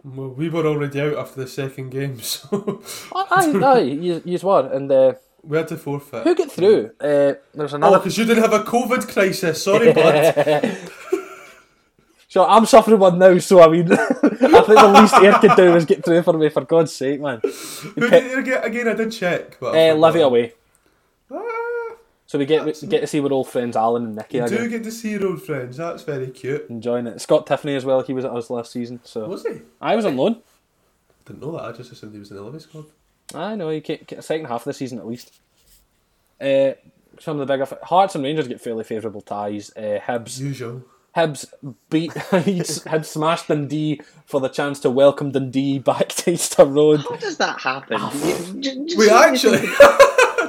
Well, 0.03 0.29
we 0.29 0.49
were 0.49 0.65
already 0.65 1.01
out 1.01 1.17
after 1.17 1.41
the 1.41 1.47
second 1.47 1.89
game, 1.89 2.19
so 2.21 2.81
aye, 3.13 3.59
aye, 3.63 3.79
you, 3.79 4.21
you 4.23 4.39
were. 4.41 4.67
And 4.71 4.91
uh, 4.91 5.13
we 5.47 5.57
had 5.57 5.67
to 5.69 5.77
forfeit. 5.77 6.23
who 6.23 6.35
get 6.35 6.51
through? 6.51 6.91
Uh, 6.99 7.33
there's 7.53 7.73
another. 7.73 7.95
Oh, 7.95 7.99
because 7.99 8.17
you 8.17 8.25
didn't 8.25 8.43
have 8.43 8.53
a 8.53 8.63
COVID 8.63 9.07
crisis. 9.07 9.63
Sorry, 9.63 9.91
bud. 9.97 10.77
So 12.29 12.45
I'm 12.45 12.65
suffering 12.65 12.99
one 12.99 13.17
now, 13.17 13.37
so 13.37 13.61
I 13.61 13.69
mean, 13.69 13.91
I 13.93 13.95
think 13.95 14.41
the 14.67 14.93
least 14.99 15.13
Ayr 15.15 15.39
could 15.39 15.55
do 15.55 15.75
is 15.77 15.85
get 15.85 16.03
through 16.03 16.21
for 16.23 16.33
me, 16.33 16.49
for 16.49 16.65
God's 16.65 16.91
sake, 16.91 17.21
man. 17.21 17.39
Who 17.41 18.09
did 18.09 18.31
you 18.31 18.43
get 18.43 18.65
again? 18.65 18.87
I 18.89 18.93
did 18.93 19.11
check, 19.13 19.57
but 19.61 19.73
Uh. 19.75 19.93
Livy 19.95 20.19
away. 20.19 20.53
Ah, 21.31 21.95
So 22.25 22.37
we 22.37 22.45
get 22.45 22.65
we 22.65 22.73
get 22.87 22.99
to 22.99 23.07
see 23.07 23.21
our 23.21 23.31
old 23.31 23.47
friends 23.47 23.77
Alan 23.77 24.03
and 24.07 24.15
Nicky 24.17 24.37
you 24.37 24.43
again. 24.43 24.57
do 24.57 24.69
get 24.69 24.83
to 24.83 24.91
see 24.91 25.11
your 25.11 25.25
old 25.25 25.41
friends. 25.41 25.77
That's 25.77 26.03
very 26.03 26.27
cute. 26.27 26.65
enjoying 26.69 27.07
it. 27.07 27.21
Scott 27.21 27.45
Tiffoney 27.47 27.77
as 27.77 27.85
well. 27.85 28.01
He 28.01 28.11
was 28.13 28.25
at 28.25 28.31
us 28.31 28.49
last 28.49 28.73
season, 28.73 28.99
so 29.05 29.25
Was 29.27 29.43
he? 29.43 29.61
I 29.79 29.95
was 29.95 30.03
on 30.05 30.17
loan. 30.17 30.41
Didn't 31.25 31.41
know 31.41 31.53
that. 31.53 31.63
I 31.63 31.71
just 31.71 31.93
assumed 31.93 32.11
he 32.13 32.19
was 32.19 32.29
in 32.31 32.35
the 32.37 32.43
Livy 32.43 32.59
squad. 32.59 32.85
I 33.33 33.55
know 33.55 33.69
he 33.69 33.81
get 33.81 34.11
a 34.13 34.21
second 34.21 34.45
half 34.47 34.61
of 34.61 34.65
the 34.65 34.73
season 34.73 34.99
at 34.99 35.07
least. 35.07 35.33
Uh, 36.39 36.71
some 37.19 37.39
of 37.39 37.47
the 37.47 37.51
bigger 37.51 37.67
Hearts 37.83 38.15
and 38.15 38.23
Rangers 38.23 38.47
get 38.47 38.61
fairly 38.61 38.83
favourable 38.83 39.21
ties. 39.21 39.71
Uh, 39.75 39.99
Hibs 40.05 40.39
Usual. 40.39 40.83
Hibs 41.15 41.45
beat 41.89 42.11
Hibs 42.13 43.05
smashed 43.05 43.47
Dundee 43.47 43.99
for 44.25 44.39
the 44.39 44.49
chance 44.49 44.79
to 44.81 44.89
welcome 44.91 45.31
Dundee 45.31 45.79
back 45.91 46.09
to 46.09 46.31
Easter 46.31 46.63
Road. 46.63 47.01
How 47.01 47.15
does 47.15 47.37
that 47.37 47.59
happen? 47.59 47.99
You- 48.23 48.61
j- 48.61 48.85
just- 48.85 48.97
Wait, 48.97 49.11
actually, 49.11 49.57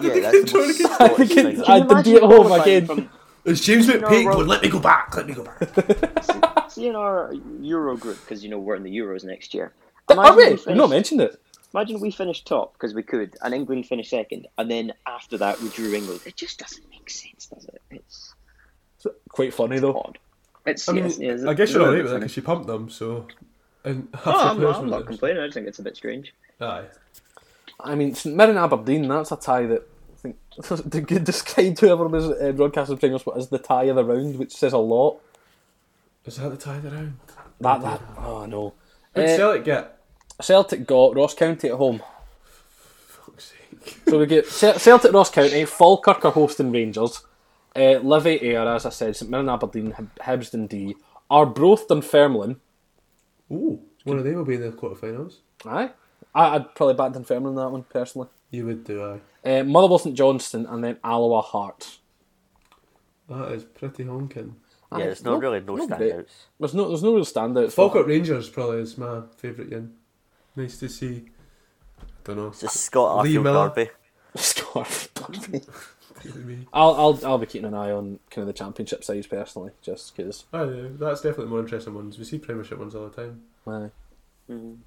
Yeah, 0.01 0.21
that's 0.31 0.53
the 0.53 0.59
most 0.59 0.79
Can 0.79 0.91
I 1.01 1.09
think 1.15 1.31
it's 1.59 1.61
I've 1.61 1.67
Can 1.67 1.83
you 1.83 1.89
Dundee 1.89 2.17
at 2.17 2.23
imagine 2.23 2.31
home 2.31 2.53
again. 2.61 2.87
from- 2.87 3.11
it's 3.45 3.61
James 3.63 3.87
McPake. 3.87 4.27
road. 4.27 4.35
going, 4.35 4.47
Let 4.47 4.63
me 4.63 4.69
go 4.69 4.79
back. 4.79 5.17
Let 5.17 5.27
me 5.27 5.33
go 5.33 5.43
back. 5.45 6.71
See 6.71 6.87
in 6.87 6.95
our 6.95 7.33
Euro 7.63 7.97
group 7.97 8.21
because 8.21 8.45
you 8.45 8.51
know 8.51 8.59
we're 8.59 8.75
in 8.77 8.83
the 8.83 8.95
Euros 8.95 9.25
next 9.25 9.55
year. 9.55 9.73
Are 10.11 10.15
Imagine 10.17 10.37
we? 10.37 10.45
we 10.45 10.51
You've 10.51 10.67
not 10.67 10.91
finished- 10.91 10.91
mentioned 10.91 11.21
it. 11.23 11.41
Imagine 11.75 12.01
we 12.01 12.11
finished 12.11 12.47
top 12.47 12.73
because 12.73 12.95
we 12.95 13.03
could, 13.03 13.37
and 13.43 13.53
England 13.55 13.87
finished 13.87 14.11
second, 14.11 14.47
and 14.57 14.71
then 14.71 14.93
after 15.07 15.37
that 15.39 15.61
we 15.61 15.69
drew 15.69 15.93
England. 15.95 16.21
It 16.25 16.37
just 16.37 16.59
doesn't 16.59 16.89
make 16.91 17.11
sense, 17.11 17.47
does 17.47 17.67
it? 17.67 17.83
It's 17.91 18.35
Quite 19.29 19.53
funny 19.55 19.79
though. 19.79 19.97
odd. 19.99 20.19
It's. 20.67 20.89
I 20.89 20.93
mean, 20.93 21.05
yes, 21.05 21.19
yes, 21.19 21.45
I 21.45 21.55
guess 21.55 21.73
you're 21.73 21.83
it's 21.83 21.87
alright 21.89 22.03
with 22.03 22.13
that 22.13 22.19
because 22.21 22.33
she 22.33 22.41
pumped 22.41 22.67
them. 22.67 22.89
So, 22.91 23.27
and 23.85 24.09
Oh, 24.27 24.55
the 24.59 24.67
I'm, 24.69 24.75
I'm 24.75 24.91
not 24.91 25.07
complaining. 25.07 25.43
I 25.43 25.47
just 25.47 25.55
think 25.55 25.67
it's 25.69 25.79
a 25.79 25.83
bit 25.83 25.97
strange. 25.97 26.35
Aye. 26.61 26.85
I 27.81 27.95
mean, 27.95 28.15
St 28.15 28.35
Mirren 28.35 28.57
Aberdeen. 28.57 29.07
That's 29.07 29.31
a 29.31 29.37
tie 29.37 29.67
that 29.67 29.83
I 30.15 30.17
think 30.17 30.37
to 30.91 31.01
good 31.03 31.25
describe 31.25 31.79
whoever 31.79 32.09
was 32.09 32.29
uh, 32.31 32.53
broadcasting 32.53 32.97
playing 32.99 33.15
us 33.15 33.23
as 33.37 33.49
the 33.51 33.59
tie 33.59 33.85
of 33.85 33.97
the 33.97 34.05
round, 34.05 34.37
which 34.39 34.53
says 34.57 34.73
a 34.73 34.79
lot. 34.79 35.21
Is 36.25 36.37
that 36.39 36.49
the 36.49 36.57
tie 36.57 36.77
of 36.77 36.83
the 36.83 36.91
round? 36.91 37.19
That 37.61 37.83
that 37.83 38.01
oh 38.19 38.47
no. 38.47 38.75
Who 39.15 39.21
did 39.23 39.31
Uh, 39.31 39.37
Celtic 39.37 39.65
get? 39.65 39.98
Celtic 40.41 40.87
got 40.87 41.17
Ross 41.17 41.35
County 41.35 41.69
at 41.69 41.75
home. 41.75 42.03
Fuck's 43.07 43.53
sake. 43.53 44.01
So 44.09 44.19
we 44.19 44.27
get 44.27 44.47
Cel- 44.47 44.79
Celtic 44.79 45.13
Ross 45.13 45.31
County, 45.31 45.65
Falkirk 45.65 46.25
are 46.25 46.33
hosting 46.33 46.71
Rangers, 46.73 47.23
uh, 47.77 47.99
Livy 47.99 48.41
Ayr, 48.43 48.67
as 48.69 48.87
I 48.87 48.91
said, 48.91 49.17
St 49.17 49.31
Mirren 49.31 49.49
Aberdeen, 49.49 49.93
Hib- 49.93 50.19
Hibs 50.21 50.51
Dundee, 50.51 50.97
Arbroath 51.31 51.89
Dunfermline. 51.89 52.57
Ooh, 53.51 53.81
one 54.05 54.19
of 54.19 54.25
them 54.25 54.35
will 54.37 54.45
be 54.45 54.55
in 54.55 54.61
the 54.63 54.71
quarterfinals. 54.71 55.37
Aye. 55.65 55.91
I, 56.35 56.55
I'd 56.57 56.75
probably 56.75 56.95
back 56.95 57.13
Dunfermline 57.13 57.51
in 57.53 57.57
that 57.57 57.71
one 57.71 57.83
personally. 57.85 58.29
You 58.51 58.67
would 58.67 58.85
do, 58.85 59.03
aye. 59.05 59.21
Uh, 59.49 59.65
Motherwell 59.65 59.99
St 59.99 60.17
Johnstone 60.17 60.67
and 60.67 60.83
then 60.85 60.99
Alloa 61.05 61.41
Hearts. 61.43 61.99
That 63.29 63.53
is 63.53 63.65
pretty 63.65 64.05
honking. 64.05 64.57
Yeah, 64.91 64.99
there's 65.05 65.23
no, 65.23 65.37
really 65.37 65.61
no 65.61 65.77
great. 65.77 65.91
standouts. 65.91 66.31
There's 66.59 66.73
no 66.73 66.89
there's 66.89 67.03
no 67.03 67.15
real 67.15 67.25
standouts. 67.25 67.73
Falkirk 67.73 68.07
Rangers 68.07 68.49
probably 68.49 68.79
is 68.81 68.97
my 68.97 69.21
favourite 69.37 69.71
yin. 69.71 69.93
Nice 70.57 70.79
to 70.79 70.89
see. 70.89 71.27
I 72.01 72.05
don't 72.25 72.37
know. 72.37 72.49
It's 72.49 72.63
a 72.63 72.69
Scott 72.69 73.25
Lee 73.25 73.35
Arfield 73.35 73.43
Miller. 73.43 73.69
derby. 73.69 73.91
Scarf. 74.37 75.09
Me. 75.51 76.67
I'll 76.73 76.95
I'll 76.95 77.21
I'll 77.25 77.39
be 77.39 77.47
keeping 77.47 77.69
an 77.69 77.75
eye 77.75 77.91
on 77.91 78.19
kind 78.31 78.43
of 78.43 78.47
the 78.47 78.53
championship 78.53 79.05
sides 79.05 79.27
personally, 79.27 79.71
just 79.83 80.17
because. 80.17 80.45
Oh, 80.53 80.69
yeah, 80.69 80.89
that's 80.93 81.21
definitely 81.21 81.47
more 81.47 81.61
interesting 81.61 81.95
ones. 81.95 82.19
We 82.19 82.25
see 82.25 82.39
Premiership 82.39 82.79
ones 82.79 82.95
all 82.95 83.09
the 83.09 83.23
time. 83.23 83.43
Aye. 83.67 83.91
Mm. 84.51 84.79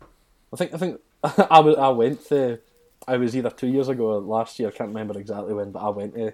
I 0.53 0.55
think 0.57 0.74
I 0.74 0.78
think 0.78 0.99
I, 1.24 1.59
was, 1.59 1.78
I 1.78 1.89
went 1.89 2.26
to 2.28 2.59
I 3.07 3.18
was 3.18 3.36
either 3.36 3.49
two 3.49 3.68
years 3.68 3.89
ago 3.89 4.05
or 4.05 4.20
last 4.20 4.59
year. 4.59 4.70
I 4.70 4.72
can't 4.72 4.89
remember 4.89 5.18
exactly 5.20 5.53
when, 5.53 5.72
but 5.72 5.80
I 5.80 5.89
went 5.89 6.16
to 6.16 6.34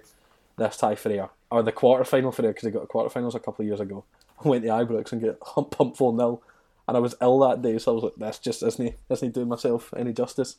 this 0.56 0.76
tie 0.76 0.94
for 0.96 1.10
Ayr 1.10 1.28
or 1.50 1.62
the 1.62 1.72
quarter 1.72 2.04
final 2.04 2.32
for 2.32 2.42
Ayr 2.42 2.52
because 2.52 2.64
they 2.64 2.70
got 2.70 2.88
quarterfinals 2.88 3.34
a 3.34 3.40
couple 3.40 3.62
of 3.62 3.66
years 3.66 3.80
ago. 3.80 4.04
I 4.44 4.48
went 4.48 4.64
to 4.64 4.70
Ibrox 4.70 5.12
and 5.12 5.20
get 5.20 5.40
pumped 5.40 5.96
four 5.96 6.16
0 6.16 6.40
and 6.88 6.96
I 6.96 7.00
was 7.00 7.14
ill 7.22 7.38
that 7.40 7.62
day, 7.62 7.78
so 7.78 7.92
I 7.92 7.94
was 7.94 8.04
like, 8.04 8.14
"That's 8.16 8.38
just 8.40 8.62
isn't 8.64 8.94
isn't 9.10 9.34
doing 9.34 9.48
myself 9.48 9.94
any 9.96 10.12
justice." 10.12 10.56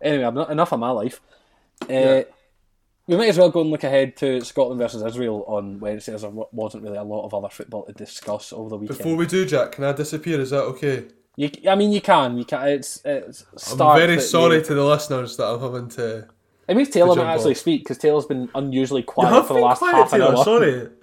Anyway, 0.00 0.24
I'm 0.24 0.34
not 0.34 0.50
enough 0.50 0.72
of 0.72 0.80
my 0.80 0.90
life. 0.90 1.20
Uh, 1.82 2.22
We 3.06 3.16
might 3.16 3.28
as 3.30 3.38
well 3.38 3.48
go 3.50 3.62
and 3.62 3.70
look 3.70 3.84
ahead 3.84 4.16
to 4.18 4.42
Scotland 4.42 4.78
versus 4.80 5.02
Israel 5.02 5.42
on 5.48 5.80
Wednesday, 5.80 6.12
as 6.14 6.20
there 6.22 6.30
wasn't 6.52 6.84
really 6.84 6.98
a 6.98 7.02
lot 7.02 7.24
of 7.24 7.32
other 7.32 7.48
football 7.48 7.84
to 7.86 7.92
discuss 7.94 8.52
over 8.52 8.68
the 8.68 8.76
weekend. 8.76 8.98
Before 8.98 9.16
we 9.16 9.26
do, 9.26 9.46
Jack, 9.46 9.72
can 9.72 9.84
I 9.84 9.92
disappear? 9.92 10.38
Is 10.40 10.50
that 10.50 10.62
okay? 10.64 11.06
You, 11.36 11.50
I 11.68 11.74
mean, 11.74 11.90
you 11.92 12.02
can, 12.02 12.36
you 12.36 12.44
can. 12.44 12.68
It's, 12.68 13.00
it's 13.06 13.44
I'm 13.72 13.96
very 13.98 14.20
sorry 14.20 14.56
you- 14.58 14.64
to 14.64 14.74
the 14.74 14.84
listeners 14.84 15.36
that 15.38 15.46
I'm 15.46 15.60
having 15.60 15.88
to. 15.90 16.28
It 16.68 16.76
means 16.76 16.90
Taylor 16.90 17.16
might 17.16 17.32
actually 17.32 17.54
speak 17.54 17.80
because 17.84 17.96
Taylor's 17.96 18.26
been 18.26 18.50
unusually 18.54 19.02
quiet 19.02 19.46
for 19.46 19.54
the 19.54 19.60
last 19.60 19.78
quiet, 19.78 19.94
half 19.94 20.12
an 20.12 20.20
Taylor, 20.20 20.36
hour. 20.36 20.44
Sorry. 20.44 20.88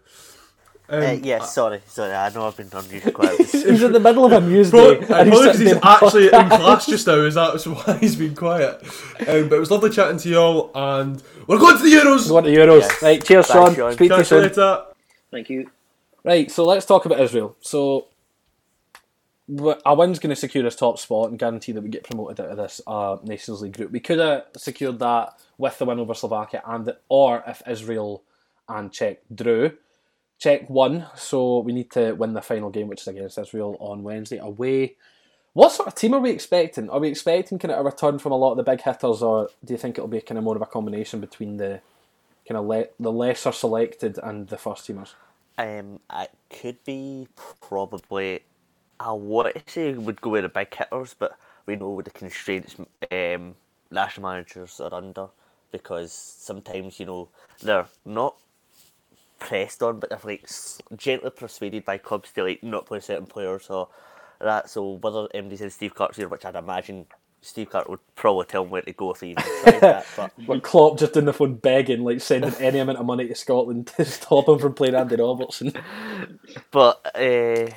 Um, 0.88 1.02
Uh, 1.02 1.12
yeah, 1.24 1.40
sorry, 1.40 1.82
sorry. 1.88 2.14
I 2.14 2.30
know 2.30 2.46
I've 2.48 2.56
been 2.58 2.70
on 2.74 2.86
unusually 2.86 3.12
quiet. 3.12 3.38
He's 3.40 3.82
in 3.82 3.92
the 3.92 4.00
middle 4.00 4.26
of 4.26 4.32
a 4.34 4.40
news 4.42 4.70
Pro- 4.70 4.94
day. 4.96 5.00
and 5.00 5.08
probably 5.08 5.30
because 5.32 5.58
he's 5.60 5.70
doing 5.72 5.82
a 5.84 5.88
actually 5.88 6.26
in 6.26 6.48
class 6.50 6.86
just 6.86 7.08
now, 7.08 7.14
is 7.22 7.34
that 7.36 7.66
why 7.66 7.98
he's 8.02 8.16
been 8.16 8.36
quiet? 8.36 8.82
Um, 9.28 9.50
but 9.50 9.56
it 9.56 9.60
was 9.60 9.72
lovely 9.72 9.90
chatting 9.90 10.18
to 10.20 10.30
you 10.30 10.38
all, 10.38 10.72
and 10.76 11.22
we're 11.48 11.58
going 11.58 11.78
to 11.78 11.84
the 11.84 11.90
Euros! 11.90 12.28
Go 12.30 12.38
on 12.38 12.44
to 12.44 12.50
Euros. 12.52 12.82
Yes. 12.82 13.02
Right, 13.02 13.24
cheers, 13.26 13.48
Sean. 13.48 13.74
Sean. 13.74 13.94
Speak 13.94 13.98
to 13.98 14.04
you 14.04 14.10
Catch 14.10 14.20
you 14.20 14.24
soon. 14.26 14.42
later. 14.44 14.86
Thank 15.32 15.50
you. 15.50 15.72
Right, 16.24 16.52
so 16.52 16.64
let's 16.66 16.86
talk 16.86 17.06
about 17.06 17.20
Israel. 17.20 17.56
So, 17.62 18.08
w- 19.54 19.80
a 19.86 19.96
win's 19.96 20.20
going 20.20 20.30
to 20.34 20.36
secure 20.36 20.66
us 20.68 20.76
top 20.76 21.00
spot 21.00 21.30
and 21.30 21.40
guarantee 21.40 21.72
that 21.72 21.82
we 21.82 21.90
get 21.90 22.04
promoted 22.04 22.40
out 22.40 22.52
of 22.52 22.58
this 22.58 22.82
uh, 22.88 23.18
Nations 23.24 23.62
League 23.62 23.74
group. 23.76 23.92
We 23.92 24.00
could 24.00 24.20
have 24.20 24.46
secured 24.58 25.00
that 25.00 25.34
with 25.58 25.78
the 25.78 25.86
win 25.86 26.00
over 26.00 26.14
Slovakia, 26.14 26.62
and 26.66 26.94
or 27.10 27.44
if 27.48 27.62
Israel 27.68 28.24
and 28.70 28.92
Czech 28.92 29.20
drew. 29.34 29.72
Czech 30.38 30.70
won, 30.70 31.06
so 31.16 31.60
we 31.60 31.74
need 31.74 31.92
to 31.92 32.14
win 32.14 32.34
the 32.34 32.42
final 32.42 32.70
game, 32.70 32.88
which 32.88 33.02
is 33.02 33.08
against 33.08 33.38
Israel 33.38 33.78
on 33.80 34.04
Wednesday 34.04 34.38
away. 34.38 34.96
What 35.54 35.72
sort 35.72 35.88
of 35.88 35.96
team 35.96 36.14
are 36.14 36.20
we 36.20 36.32
expecting? 36.32 36.90
Are 36.90 37.00
we 37.00 37.08
expecting 37.08 37.58
kind 37.58 37.72
of 37.72 37.80
a 37.80 37.84
return 37.84 38.20
from 38.20 38.34
a 38.34 38.38
lot 38.38 38.52
of 38.52 38.58
the 38.58 38.64
big 38.64 38.82
hitters, 38.82 39.22
or 39.22 39.50
do 39.64 39.74
you 39.74 39.78
think 39.78 39.98
it'll 39.98 40.10
be 40.10 40.20
kind 40.22 40.38
of 40.38 40.44
more 40.44 40.56
of 40.56 40.62
a 40.62 40.66
combination 40.66 41.22
between 41.22 41.58
the 41.58 41.80
kind 42.48 42.58
of 42.58 42.66
le- 42.66 42.88
the 43.00 43.12
lesser 43.12 43.54
selected 43.54 44.20
and 44.22 44.50
the 44.50 44.58
first 44.58 44.86
teamers? 44.86 45.14
Um, 45.58 46.02
it 46.14 46.32
could 46.50 46.84
be 46.84 47.28
probably. 47.62 48.42
I 49.00 49.12
want 49.12 49.56
to 49.56 49.62
say 49.68 49.94
would 49.94 50.22
go 50.22 50.32
with 50.32 50.44
the 50.44 50.50
big 50.50 50.74
hitters, 50.74 51.16
but 51.18 51.38
we 51.66 51.76
know 51.76 52.02
the 52.02 52.12
constraints 52.12 52.76
um, 53.12 53.56
national 53.92 54.30
managers 54.30 54.80
are 54.80 54.94
under 54.94 55.28
because 55.72 56.12
sometimes 56.14 57.00
you 57.00 57.06
know 57.06 57.30
they're 57.62 57.88
not 58.06 58.36
pressed 59.40 59.84
on, 59.84 60.00
but 60.00 60.10
they're 60.10 60.20
like 60.24 60.48
gently 60.98 61.32
persuaded 61.32 61.86
by 61.86 61.98
clubs 62.00 62.32
to 62.34 62.44
like 62.44 62.64
not 62.64 62.86
play 62.88 63.00
certain 63.02 63.28
players 63.28 63.70
or 63.70 63.90
that. 64.42 64.70
So 64.70 64.94
whether 65.02 65.28
MD 65.36 65.58
said 65.58 65.74
Steve 65.74 65.96
Clarke's 65.96 66.18
here, 66.18 66.30
which 66.30 66.46
I'd 66.46 66.56
imagine 66.56 67.08
Steve 67.42 67.70
Clarke 67.72 67.90
would 67.90 68.00
probably 68.16 68.46
tell 68.48 68.64
him 68.64 68.72
where 68.72 68.84
to 68.84 68.94
go 68.94 69.12
if 69.12 69.22
he 69.22 69.32
even 69.32 69.52
tried 69.54 69.86
that, 69.88 70.08
but. 70.16 70.34
But 70.48 70.64
Klopp 70.64 71.00
just 71.00 71.18
on 71.18 71.26
the 71.26 71.34
phone 71.34 71.56
begging, 71.56 72.04
like 72.04 72.22
sending 72.22 72.56
any 72.56 72.80
amount 72.80 73.00
of 73.00 73.06
money 73.06 73.28
to 73.28 73.36
Scotland 73.36 73.88
to 73.98 74.06
stop 74.06 74.50
him 74.50 74.60
from 74.60 74.74
playing 74.76 74.96
Andy 74.96 75.18
Robertson. 75.18 75.74
But 76.72 77.02
uh, 77.16 77.70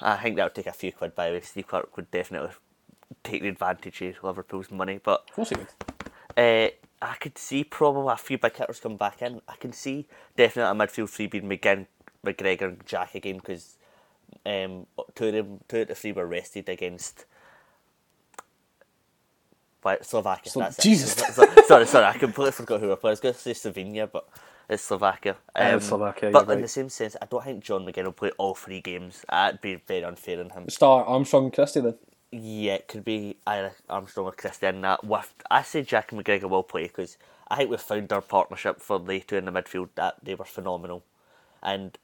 I 0.00 0.16
think 0.18 0.36
that 0.36 0.44
would 0.44 0.54
take 0.54 0.66
a 0.68 0.72
few 0.72 0.92
quid 0.92 1.14
by 1.14 1.28
the 1.28 1.34
way. 1.36 1.40
Steve 1.42 1.66
Clarke 1.68 1.96
would 1.96 2.10
definitely 2.10 2.50
take 3.24 3.42
the 3.42 3.48
advantage 3.48 4.02
of 4.02 4.22
Liverpool's 4.24 4.70
money. 4.70 5.00
But 5.02 5.24
Of 5.30 5.34
course 5.36 5.50
he 5.50 5.56
would. 5.56 5.68
uh, 6.36 6.68
I 7.02 7.14
could 7.16 7.38
see 7.38 7.64
probably 7.64 8.12
a 8.12 8.16
few 8.16 8.38
big 8.38 8.56
hitters 8.56 8.80
come 8.80 8.96
back 8.96 9.22
in. 9.22 9.42
I 9.48 9.56
can 9.56 9.72
see 9.72 10.06
definitely 10.36 10.70
a 10.70 10.86
midfield 10.86 11.10
three 11.10 11.26
being 11.26 11.44
McGinn, 11.48 11.86
McGregor, 12.24 12.62
and 12.62 12.86
Jack 12.86 13.14
again 13.14 13.36
because 13.36 13.76
um, 14.46 14.86
two 15.14 15.26
of 15.28 15.32
them, 15.34 15.60
two 15.68 15.82
of 15.82 15.88
the 15.88 15.94
three 15.94 16.12
were 16.12 16.26
rested 16.26 16.68
against. 16.68 17.26
Why, 19.82 19.98
Slovakia. 20.02 20.50
Slo- 20.52 20.62
that's 20.64 20.78
it. 20.78 20.82
Jesus. 20.82 21.12
So- 21.14 21.46
sorry, 21.66 21.86
sorry, 21.86 22.06
I 22.06 22.18
completely 22.18 22.52
forgot 22.52 22.80
who 22.80 22.88
were 22.88 22.96
playing. 22.96 23.12
I 23.12 23.14
was 23.14 23.20
going 23.20 23.34
to 23.34 23.40
say 23.40 23.52
Slovenia, 23.52 24.10
but 24.10 24.28
it's 24.68 24.82
Slovakia. 24.82 25.36
Uh, 25.54 25.78
Slovakia, 25.80 26.30
But 26.32 26.44
in 26.44 26.48
right. 26.48 26.62
the 26.62 26.68
same 26.68 26.88
sense, 26.88 27.16
I 27.22 27.26
don't 27.26 27.44
think 27.44 27.62
John 27.64 27.86
McGinn 27.86 28.04
will 28.04 28.12
play 28.12 28.32
all 28.38 28.54
three 28.54 28.80
games. 28.80 29.24
That'd 29.30 29.60
be 29.60 29.76
very 29.76 30.04
unfair 30.04 30.40
on 30.40 30.50
him. 30.50 30.68
Start 30.68 31.06
Armstrong 31.08 31.50
Christie 31.52 31.80
then. 31.80 31.94
Yeah, 32.32 32.74
it 32.74 32.88
could 32.88 33.04
be 33.04 33.38
either 33.46 33.72
Armstrong 33.88 34.26
or 34.28 34.32
Christian. 34.32 34.82
That 34.82 35.04
with 35.04 35.34
I 35.50 35.62
say 35.62 35.82
Jack 35.82 36.12
and 36.12 36.24
McGregor 36.24 36.48
will 36.50 36.62
play 36.62 36.84
because 36.84 37.18
I 37.48 37.56
think 37.56 37.70
we've 37.70 37.80
found 37.80 38.12
our 38.12 38.22
partnership 38.22 38.80
for 38.80 39.00
the 39.00 39.20
two 39.20 39.36
in 39.36 39.46
the 39.46 39.52
midfield 39.52 39.90
that 39.96 40.16
they 40.22 40.36
were 40.36 40.44
phenomenal, 40.46 41.04
and 41.62 41.98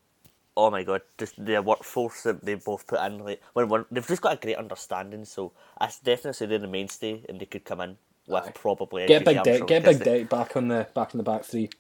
oh 0.56 0.70
my 0.70 0.84
god, 0.84 1.02
just 1.18 1.44
the 1.44 1.62
workforce 1.62 2.24
that 2.24 2.44
they 2.44 2.54
both 2.54 2.86
put 2.88 3.00
in. 3.02 3.20
Like 3.20 3.42
when 3.54 3.68
one, 3.68 3.86
they've 3.90 4.06
just 4.06 4.22
got 4.22 4.34
a 4.38 4.40
great 4.40 4.56
understanding. 4.56 5.24
So 5.26 5.52
I 5.78 5.86
s- 5.86 6.00
definitely 6.00 6.34
say 6.34 6.46
they're 6.46 6.58
the 6.58 6.68
mainstay, 6.68 7.24
and 7.28 7.40
they 7.40 7.46
could 7.46 7.64
come 7.64 7.80
in 7.82 7.98
with 8.28 8.44
Aye. 8.46 8.54
probably 8.54 9.04
Get 9.06 9.24
big 9.24 9.42
deck, 9.44 9.66
Armstrong 9.66 9.68
get 9.68 9.82
and 9.82 9.84
big 9.84 10.02
Christie. 10.02 10.04
deck 10.04 10.28
back 10.30 10.56
on 10.56 10.68
the 10.68 10.88
back 10.94 11.14
in 11.14 11.18
the 11.18 11.24
back 11.24 11.44
three. 11.44 11.70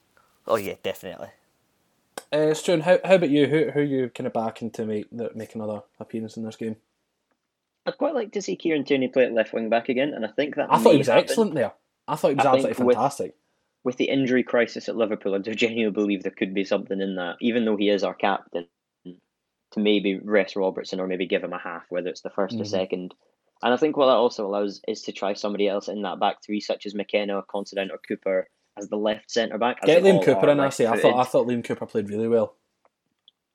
Oh 0.46 0.56
yeah, 0.56 0.76
definitely. 0.82 1.30
Uh, 2.32 2.52
Struan, 2.54 2.82
how, 2.82 2.98
how 3.04 3.16
about 3.16 3.30
you? 3.30 3.46
Who 3.46 3.70
who 3.72 3.80
are 3.80 3.84
you 3.84 4.10
kind 4.10 4.26
of 4.28 4.34
backing 4.34 4.70
to 4.72 4.86
make 4.86 5.08
that 5.12 5.36
make 5.36 5.54
another 5.54 5.82
appearance 6.00 6.36
in 6.36 6.44
this 6.44 6.56
game? 6.56 6.76
I'd 7.86 7.98
quite 7.98 8.14
like 8.14 8.32
to 8.32 8.42
see 8.42 8.56
Kieran 8.56 8.84
Tierney 8.84 9.08
play 9.08 9.24
at 9.24 9.32
left 9.32 9.52
wing 9.52 9.68
back 9.68 9.88
again, 9.88 10.12
and 10.14 10.24
I 10.24 10.28
think 10.28 10.56
that 10.56 10.68
I 10.70 10.78
thought 10.78 10.92
he 10.92 10.98
was 10.98 11.08
happen. 11.08 11.24
excellent 11.24 11.54
there. 11.54 11.72
I 12.06 12.16
thought 12.16 12.28
he 12.28 12.34
was 12.36 12.46
I 12.46 12.54
absolutely 12.54 12.94
fantastic. 12.94 13.34
With 13.84 13.96
the 13.96 14.04
injury 14.08 14.44
crisis 14.44 14.88
at 14.88 14.96
Liverpool, 14.96 15.34
I 15.34 15.38
do 15.38 15.54
genuinely 15.54 15.90
believe 15.92 16.22
there 16.22 16.32
could 16.32 16.54
be 16.54 16.64
something 16.64 17.00
in 17.00 17.16
that, 17.16 17.36
even 17.40 17.64
though 17.64 17.76
he 17.76 17.88
is 17.88 18.04
our 18.04 18.14
captain, 18.14 18.68
to 19.04 19.80
maybe 19.80 20.20
rest 20.22 20.54
Robertson 20.54 21.00
or 21.00 21.06
maybe 21.06 21.26
give 21.26 21.42
him 21.42 21.52
a 21.52 21.58
half, 21.58 21.82
whether 21.88 22.08
it's 22.08 22.20
the 22.20 22.30
1st 22.30 22.54
or 22.60 22.64
Mhm. 22.64 22.66
second. 22.68 23.14
And 23.62 23.72
I 23.72 23.76
think 23.76 23.96
what 23.96 24.06
that 24.06 24.12
also 24.16 24.46
allows 24.46 24.80
is 24.86 25.02
to 25.02 25.12
try 25.12 25.32
somebody 25.34 25.66
else 25.68 25.88
in 25.88 26.02
that 26.02 26.20
back 26.20 26.42
three, 26.44 26.60
such 26.60 26.84
as 26.84 26.94
McKenna, 26.94 27.42
Considine, 27.48 27.90
or 27.90 27.98
Cooper 28.06 28.48
as 28.76 28.88
the 28.88 28.96
left 28.96 29.30
centre 29.30 29.58
back. 29.58 29.80
Get 29.82 30.02
Liam 30.02 30.22
Cooper 30.24 30.48
in. 30.50 30.60
I 30.60 30.68
say 30.70 30.86
I 30.86 30.98
thought 30.98 31.18
I 31.18 31.24
thought 31.24 31.46
Liam 31.46 31.64
Cooper 31.64 31.86
played 31.86 32.08
really 32.08 32.28
well. 32.28 32.56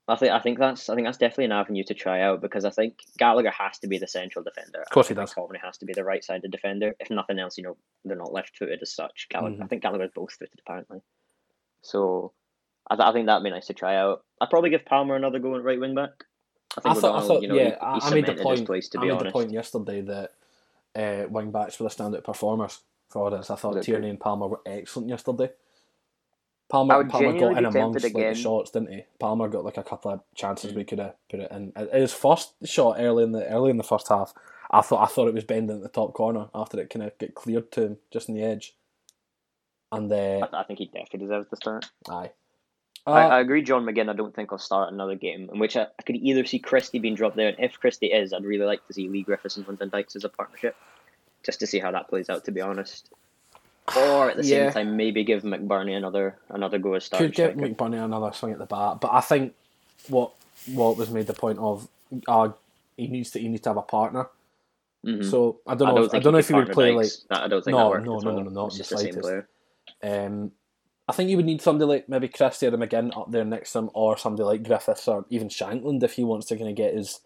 I 0.10 0.16
think 0.16 0.32
I 0.32 0.40
think 0.40 0.58
that's 0.58 0.90
I 0.90 0.96
think 0.96 1.06
that's 1.08 1.18
definitely 1.18 1.46
an 1.46 1.52
avenue 1.52 1.84
to 1.84 1.94
try 1.94 2.22
out 2.22 2.40
because 2.42 2.64
I 2.64 2.70
think 2.70 3.00
Gallagher 3.18 3.52
has 3.52 3.78
to 3.80 3.88
be 3.88 3.98
the 3.98 4.08
central 4.08 4.42
defender. 4.44 4.82
Of 4.82 4.90
course 4.90 5.10
he 5.10 5.14
does. 5.14 5.34
McTominay 5.34 5.60
has 5.62 5.78
to 5.80 5.86
be 5.86 5.92
the 5.94 6.04
right 6.06 6.24
sided 6.24 6.50
defender. 6.50 6.96
If 7.00 7.10
nothing 7.10 7.40
else, 7.40 7.58
you 7.58 7.64
know 7.66 7.76
they're 8.06 8.16
not 8.16 8.32
left 8.32 8.58
footed 8.58 8.82
as 8.82 8.94
such. 8.94 9.28
Gallagher, 9.30 9.58
Mhm. 9.58 9.64
I 9.64 9.68
think 9.68 9.82
Gallagher's 9.82 10.12
both 10.16 10.32
footed 10.32 10.60
apparently. 10.66 11.02
So, 11.82 12.32
I, 12.90 12.96
th- 12.96 13.06
I 13.08 13.12
think 13.14 13.26
that'd 13.28 13.44
be 13.44 13.50
nice 13.50 13.68
to 13.68 13.74
try 13.74 13.96
out. 13.98 14.24
I'd 14.42 14.50
probably 14.50 14.70
give 14.70 14.86
Palmer 14.86 15.16
another 15.16 15.40
go 15.40 15.56
at 15.56 15.64
right 15.64 15.80
wing 15.80 15.96
back. 15.96 16.12
I 16.86 16.92
I 16.92 16.94
thought, 16.94 17.24
I 17.24 17.28
thought, 17.28 17.42
you 17.42 17.48
know, 17.50 17.56
yeah, 17.56 17.70
he, 17.70 17.76
I, 17.82 17.96
he 17.96 18.02
I 18.02 18.14
made 18.14 18.26
the 18.28 18.36
point. 18.44 18.66
place. 18.66 18.90
To 18.90 19.00
I 19.00 19.02
be 19.02 19.08
made 19.08 19.12
honest, 19.14 19.26
the 19.26 19.32
point 19.32 19.52
yesterday 19.52 20.02
that 20.02 20.32
uh, 20.96 21.28
wing 21.30 21.52
backs 21.52 21.80
were 21.80 21.88
the 21.90 21.94
standout 21.96 22.24
performers 22.24 22.80
for 23.10 23.34
us. 23.34 23.50
I 23.50 23.56
thought 23.56 23.82
Tierney 23.84 24.10
and 24.10 24.20
Palmer 24.20 24.48
were 24.48 24.62
excellent 24.66 25.10
yesterday. 25.10 25.50
I 26.70 26.74
Palmer, 26.74 27.06
Palmer 27.06 27.40
got 27.40 27.58
in 27.58 27.66
amongst 27.66 28.04
like, 28.04 28.14
the 28.14 28.36
shots, 28.36 28.72
didn't 28.72 28.92
he? 28.92 29.04
Palmer 29.20 29.48
got 29.48 29.64
like 29.64 29.78
a 29.78 29.84
couple 29.84 30.12
of 30.12 30.20
chances 30.36 30.74
Mm. 30.74 30.76
we 30.76 30.84
could 30.84 31.00
have 31.00 31.16
put 31.30 31.40
it 31.40 31.52
in. 31.52 31.72
His 31.94 32.14
first 32.14 32.56
shot 32.66 32.98
early 33.00 33.24
in 33.24 33.32
the 33.32 33.48
early 33.48 33.70
in 33.70 33.78
the 33.78 33.84
first 33.84 34.10
half, 34.10 34.34
I 34.70 34.82
thought 34.82 35.02
I 35.02 35.08
thought 35.08 35.30
it 35.30 35.34
was 35.34 35.46
bending 35.46 35.78
at 35.78 35.82
the 35.84 35.90
top 35.90 36.14
corner 36.14 36.50
after 36.54 36.80
it 36.80 36.90
kind 36.90 37.06
of 37.06 37.18
get 37.18 37.36
cleared 37.36 37.72
to 37.74 37.82
him 37.84 37.98
just 38.12 38.28
in 38.28 38.36
the 38.36 38.44
edge. 38.44 38.76
And 39.94 40.12
uh, 40.12 40.48
I, 40.52 40.62
I 40.62 40.64
think 40.64 40.80
he 40.80 40.86
definitely 40.88 41.20
deserves 41.20 41.48
the 41.50 41.56
start. 41.56 41.90
aye, 42.10 42.32
I, 43.06 43.12
Uh, 43.12 43.28
I 43.30 43.40
agree, 43.40 43.62
John 43.62 43.86
McGinn. 43.86 44.10
I 44.10 44.14
don't 44.14 44.36
think 44.36 44.52
I'll 44.52 44.58
start 44.58 44.92
another 44.92 45.16
game 45.16 45.50
in 45.54 45.60
which 45.60 45.78
I, 45.78 45.84
I 45.98 46.02
could 46.06 46.18
either 46.18 46.46
see 46.46 46.60
Christie 46.60 47.00
being 47.00 47.16
dropped 47.16 47.38
there, 47.38 47.48
and 47.48 47.60
if 47.60 47.80
Christie 47.80 48.08
is, 48.08 48.34
I'd 48.34 48.44
really 48.44 48.66
like 48.66 48.86
to 48.88 48.94
see 48.94 49.08
Leigh 49.08 49.24
Griffiths 49.24 49.56
and 49.56 49.66
Van 49.66 49.88
Dykes 49.88 50.18
as 50.18 50.26
a 50.26 50.30
partnership, 50.30 50.76
just 51.46 51.62
to 51.62 51.68
see 51.68 51.80
how 51.80 51.92
that 51.92 52.10
plays 52.10 52.30
out. 52.30 52.44
To 52.44 52.52
be 52.52 52.60
honest, 52.60 53.10
or 53.96 54.30
at 54.30 54.38
the 54.38 54.44
Yeah. 54.46 54.72
same 54.72 54.74
time, 54.88 54.98
maybe 54.98 55.24
give 55.24 55.44
McBurnie 55.44 55.96
another 55.96 56.38
another 56.50 56.78
go 56.80 56.94
as 56.96 57.06
starting 57.06 57.32
could 57.32 57.36
give. 57.36 57.56
McBurnie 57.56 58.04
another 58.04 58.34
swing 58.34 58.52
at 58.54 58.60
the 58.60 58.66
bat, 58.66 59.00
but 59.02 59.12
I 59.14 59.22
think 59.22 59.54
what 60.10 60.32
what 60.74 60.98
was 60.98 61.10
made 61.10 61.28
the 61.28 61.34
point 61.34 61.60
of 61.60 61.88
uh, 62.28 62.50
he 62.98 63.08
needs 63.08 63.32
to 63.32 63.40
he 63.40 63.48
needs 63.48 63.62
to 63.62 63.70
have 63.70 63.78
a 63.78 63.82
partner. 63.84 64.28
Mhm. 65.06 65.30
So 65.30 65.60
I 65.68 65.76
don't 65.76 65.88
I 65.88 65.92
know. 65.92 65.98
don't 65.98 66.06
if, 66.08 66.14
I 66.16 66.20
don't 66.20 66.34
know 66.34 66.40
if 66.40 66.48
he 66.48 66.54
would 66.56 66.72
play 66.72 66.92
partner 66.94 67.04
like. 67.04 67.12
That- 67.30 67.44
I 67.44 67.48
don't 67.48 67.64
think 67.64 67.78
No, 67.78 67.84
that 67.84 67.90
worked 67.92 68.06
no, 68.06 68.18
at 68.18 68.24
no, 68.24 68.32
no, 68.32 68.42
no, 68.44 68.50
not 68.50 68.66
It's 68.68 68.76
in 68.76 68.78
the 68.80 68.84
the 68.84 68.98
same 69.14 69.22
slightest. 69.22 69.22
player. 70.02 70.26
Um, 70.26 70.52
I 71.08 71.14
think 71.14 71.30
you 71.30 71.38
would 71.38 71.46
need 71.46 71.62
somebody 71.62 71.88
like 71.88 72.10
maybe 72.10 72.28
Christie 72.28 72.68
or 72.68 72.72
McGinn 72.72 73.16
up 73.18 73.32
there 73.32 73.46
next 73.46 73.72
to 73.74 73.80
him, 73.80 73.90
or 73.94 74.18
somebody 74.18 74.44
like 74.44 74.64
Griffiths 74.64 75.08
or 75.08 75.26
even 75.30 75.48
Shankland 75.48 76.04
if 76.04 76.14
he 76.14 76.24
wants 76.26 76.48
to 76.48 76.58
kind 76.58 76.70
of 76.70 76.76
get 76.76 76.94
his 76.94 77.22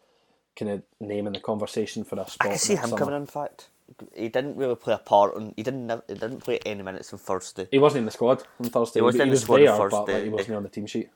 kind 0.55 0.69
of 0.69 0.83
name 0.99 1.25
in 1.25 1.33
the 1.33 1.39
conversation 1.39 2.03
for 2.03 2.19
a 2.19 2.27
spot. 2.29 2.45
I 2.45 2.49
can 2.51 2.59
see 2.59 2.75
him 2.75 2.81
summer. 2.89 2.97
coming 2.97 3.15
in. 3.15 3.21
In 3.21 3.27
fact, 3.27 3.69
he 4.15 4.29
didn't 4.29 4.55
really 4.55 4.75
play 4.75 4.93
a 4.93 4.97
part. 4.97 5.35
On, 5.35 5.53
he 5.55 5.63
didn't. 5.63 5.89
He 6.07 6.13
didn't 6.13 6.39
play 6.41 6.59
any 6.65 6.83
minutes 6.83 7.11
on 7.13 7.19
Thursday. 7.19 7.67
He 7.71 7.79
wasn't 7.79 7.99
in 7.99 8.05
the 8.05 8.11
squad 8.11 8.43
on 8.59 8.69
Thursday. 8.69 8.99
He 8.99 9.03
wasn't 9.03 9.23
in 9.23 9.27
the 9.29 9.31
was 9.33 9.41
squad 9.41 9.59
on 9.61 9.65
there, 9.65 9.77
but 9.77 9.89
Thursday. 10.05 10.13
like, 10.15 10.23
he 10.23 10.29
wasn't 10.29 10.55
on 10.57 10.63
the 10.63 10.69
team 10.69 10.85
sheet. 10.87 11.09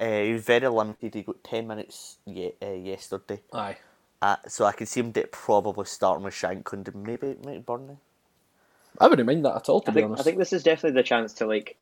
Uh, 0.00 0.04
he 0.20 0.32
was 0.34 0.42
very 0.42 0.68
limited. 0.68 1.14
He 1.14 1.22
got 1.22 1.42
ten 1.42 1.66
minutes 1.66 2.18
ye- 2.26 2.52
uh, 2.62 2.70
yesterday. 2.72 3.40
Aye. 3.52 3.76
Uh, 4.22 4.36
so 4.46 4.64
I 4.64 4.72
can 4.72 4.86
see 4.86 5.00
him 5.00 5.10
de- 5.12 5.26
probably 5.26 5.84
starting 5.86 6.24
with 6.24 6.34
Shankland 6.34 6.88
and 6.88 7.02
maybe 7.04 7.36
maybe 7.44 7.58
Burnley. 7.60 7.96
I 8.98 9.08
wouldn't 9.08 9.26
mind 9.26 9.44
that 9.44 9.56
at 9.56 9.68
all, 9.68 9.80
to 9.82 9.90
I 9.90 9.94
be 9.94 10.00
think 10.00 10.06
honest. 10.10 10.20
I 10.20 10.24
think 10.24 10.38
this 10.38 10.52
is 10.52 10.62
definitely 10.62 11.00
the 11.00 11.06
chance 11.06 11.34
to 11.34 11.46
like 11.46 11.76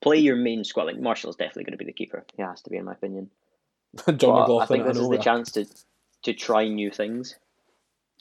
play 0.00 0.18
your 0.18 0.36
main 0.36 0.64
squad. 0.64 0.84
Like 0.84 0.98
Marshall's 0.98 1.36
definitely 1.36 1.64
going 1.64 1.72
to 1.72 1.78
be 1.78 1.84
the 1.84 1.92
keeper. 1.92 2.24
He 2.36 2.42
has 2.42 2.60
to 2.62 2.70
be, 2.70 2.76
in 2.76 2.84
my 2.84 2.92
opinion. 2.92 3.30
John 4.16 4.46
But 4.48 4.56
I 4.58 4.66
think 4.66 4.82
out 4.84 4.88
of 4.88 4.94
this 4.94 5.02
is 5.02 5.08
the 5.08 5.16
nowhere. 5.16 5.18
chance 5.18 5.52
to 5.52 5.66
to 6.22 6.32
try 6.34 6.66
new 6.68 6.90
things. 6.90 7.36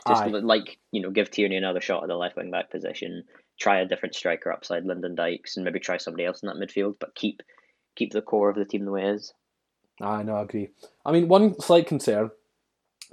Just 0.07 0.23
Aye. 0.23 0.27
like 0.27 0.77
you 0.91 1.01
know, 1.01 1.09
give 1.09 1.31
Tierney 1.31 1.55
another 1.55 1.81
shot 1.81 2.03
at 2.03 2.09
the 2.09 2.15
left 2.15 2.37
wing 2.37 2.51
back 2.51 2.69
position. 2.69 3.23
try 3.59 3.79
a 3.79 3.87
different 3.87 4.15
striker 4.15 4.51
upside 4.51 4.85
Lyndon 4.85 5.15
Dykes 5.15 5.55
and 5.55 5.63
maybe 5.63 5.79
try 5.79 5.97
somebody 5.97 6.25
else 6.25 6.43
in 6.43 6.47
that 6.47 6.57
midfield, 6.57 6.95
but 6.99 7.15
keep 7.15 7.41
keep 7.95 8.11
the 8.11 8.21
core 8.21 8.49
of 8.49 8.55
the 8.55 8.65
team 8.65 8.85
the 8.85 8.91
way 8.91 9.03
it 9.03 9.15
is. 9.15 9.33
I 10.01 10.23
know, 10.23 10.35
I 10.35 10.43
agree. 10.43 10.69
I 11.05 11.11
mean, 11.11 11.27
one 11.27 11.59
slight 11.59 11.87
concern. 11.87 12.31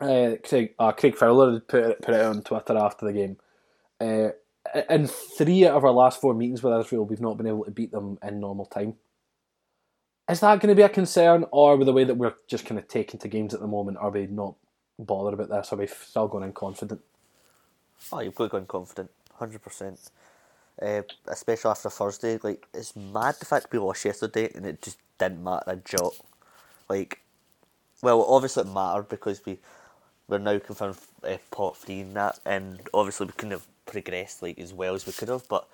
Uh, 0.01 0.33
Craig, 0.45 0.75
uh, 0.79 0.93
Craig 0.93 1.17
Fowler 1.17 1.61
put 1.61 1.85
it, 1.85 2.03
put 2.03 2.15
it 2.15 2.25
on 2.25 2.43
Twitter 2.43 2.77
after 2.77 3.07
the 3.07 3.13
game. 3.13 3.37
Uh, 4.01 4.31
in 4.91 5.07
three 5.07 5.67
out 5.67 5.77
of 5.77 5.85
our 5.85 5.93
last 5.93 6.21
four 6.21 6.35
meetings 6.35 6.63
with 6.63 6.79
Israel, 6.81 7.05
we've 7.05 7.21
not 7.21 7.37
been 7.37 7.47
able 7.47 7.65
to 7.65 7.71
beat 7.71 7.93
them 7.93 8.19
in 8.23 8.41
normal 8.41 8.67
time. 8.67 8.95
Is 10.29 10.41
that 10.41 10.61
going 10.61 10.69
to 10.69 10.75
be 10.75 10.83
a 10.83 10.89
concern, 10.89 11.45
or 11.53 11.77
with 11.77 11.87
the 11.87 11.93
way 11.93 12.05
that 12.05 12.17
we're 12.17 12.35
just 12.49 12.65
kind 12.65 12.79
of 12.79 12.89
taking 12.89 13.21
to 13.21 13.29
games 13.29 13.55
at 13.55 13.61
the 13.61 13.67
moment, 13.67 13.99
are 13.99 14.11
we 14.11 14.27
not 14.27 14.55
bothered 15.03 15.35
about 15.35 15.49
this? 15.49 15.73
Are 15.73 15.77
we 15.77 15.87
still 15.87 16.29
going 16.29 16.45
in 16.45 16.53
confident? 16.53 17.01
Oh, 18.13 18.21
you've 18.21 18.35
got 18.35 18.45
to 18.45 18.51
go 18.51 18.57
in 18.59 18.67
confident, 18.67 19.11
hundred 19.35 19.63
percent. 19.63 20.11
Uh, 20.81 21.03
especially 21.29 21.71
after 21.71 21.91
Thursday, 21.91 22.39
like 22.43 22.67
it's 22.73 22.97
mad 22.97 23.35
the 23.39 23.45
fact 23.45 23.71
we 23.71 23.79
lost 23.79 24.05
yesterday 24.05 24.51
and 24.55 24.67
it 24.67 24.81
just 24.83 24.99
didn't 25.19 25.45
matter 25.45 25.65
a 25.67 25.77
jot. 25.77 26.15
Like, 26.89 27.21
well, 28.03 28.25
obviously 28.29 28.63
it 28.63 28.73
mattered 28.73 29.09
because 29.09 29.45
we 29.45 29.59
we're 30.29 30.39
now 30.39 30.59
confirmed 30.59 30.97
uh, 31.25 31.37
pot 31.51 31.77
three 31.77 32.01
in 32.01 32.15
that, 32.15 32.41
and 32.47 32.81
obviously 32.95 33.27
we 33.27 33.33
couldn't 33.33 33.53
have 33.53 33.67
progressed 33.87 34.43
like 34.43 34.59
as 34.59 34.73
well 34.73 34.95
as 34.95 35.07
we 35.07 35.13
could 35.13 35.29
have. 35.29 35.47
But 35.49 35.69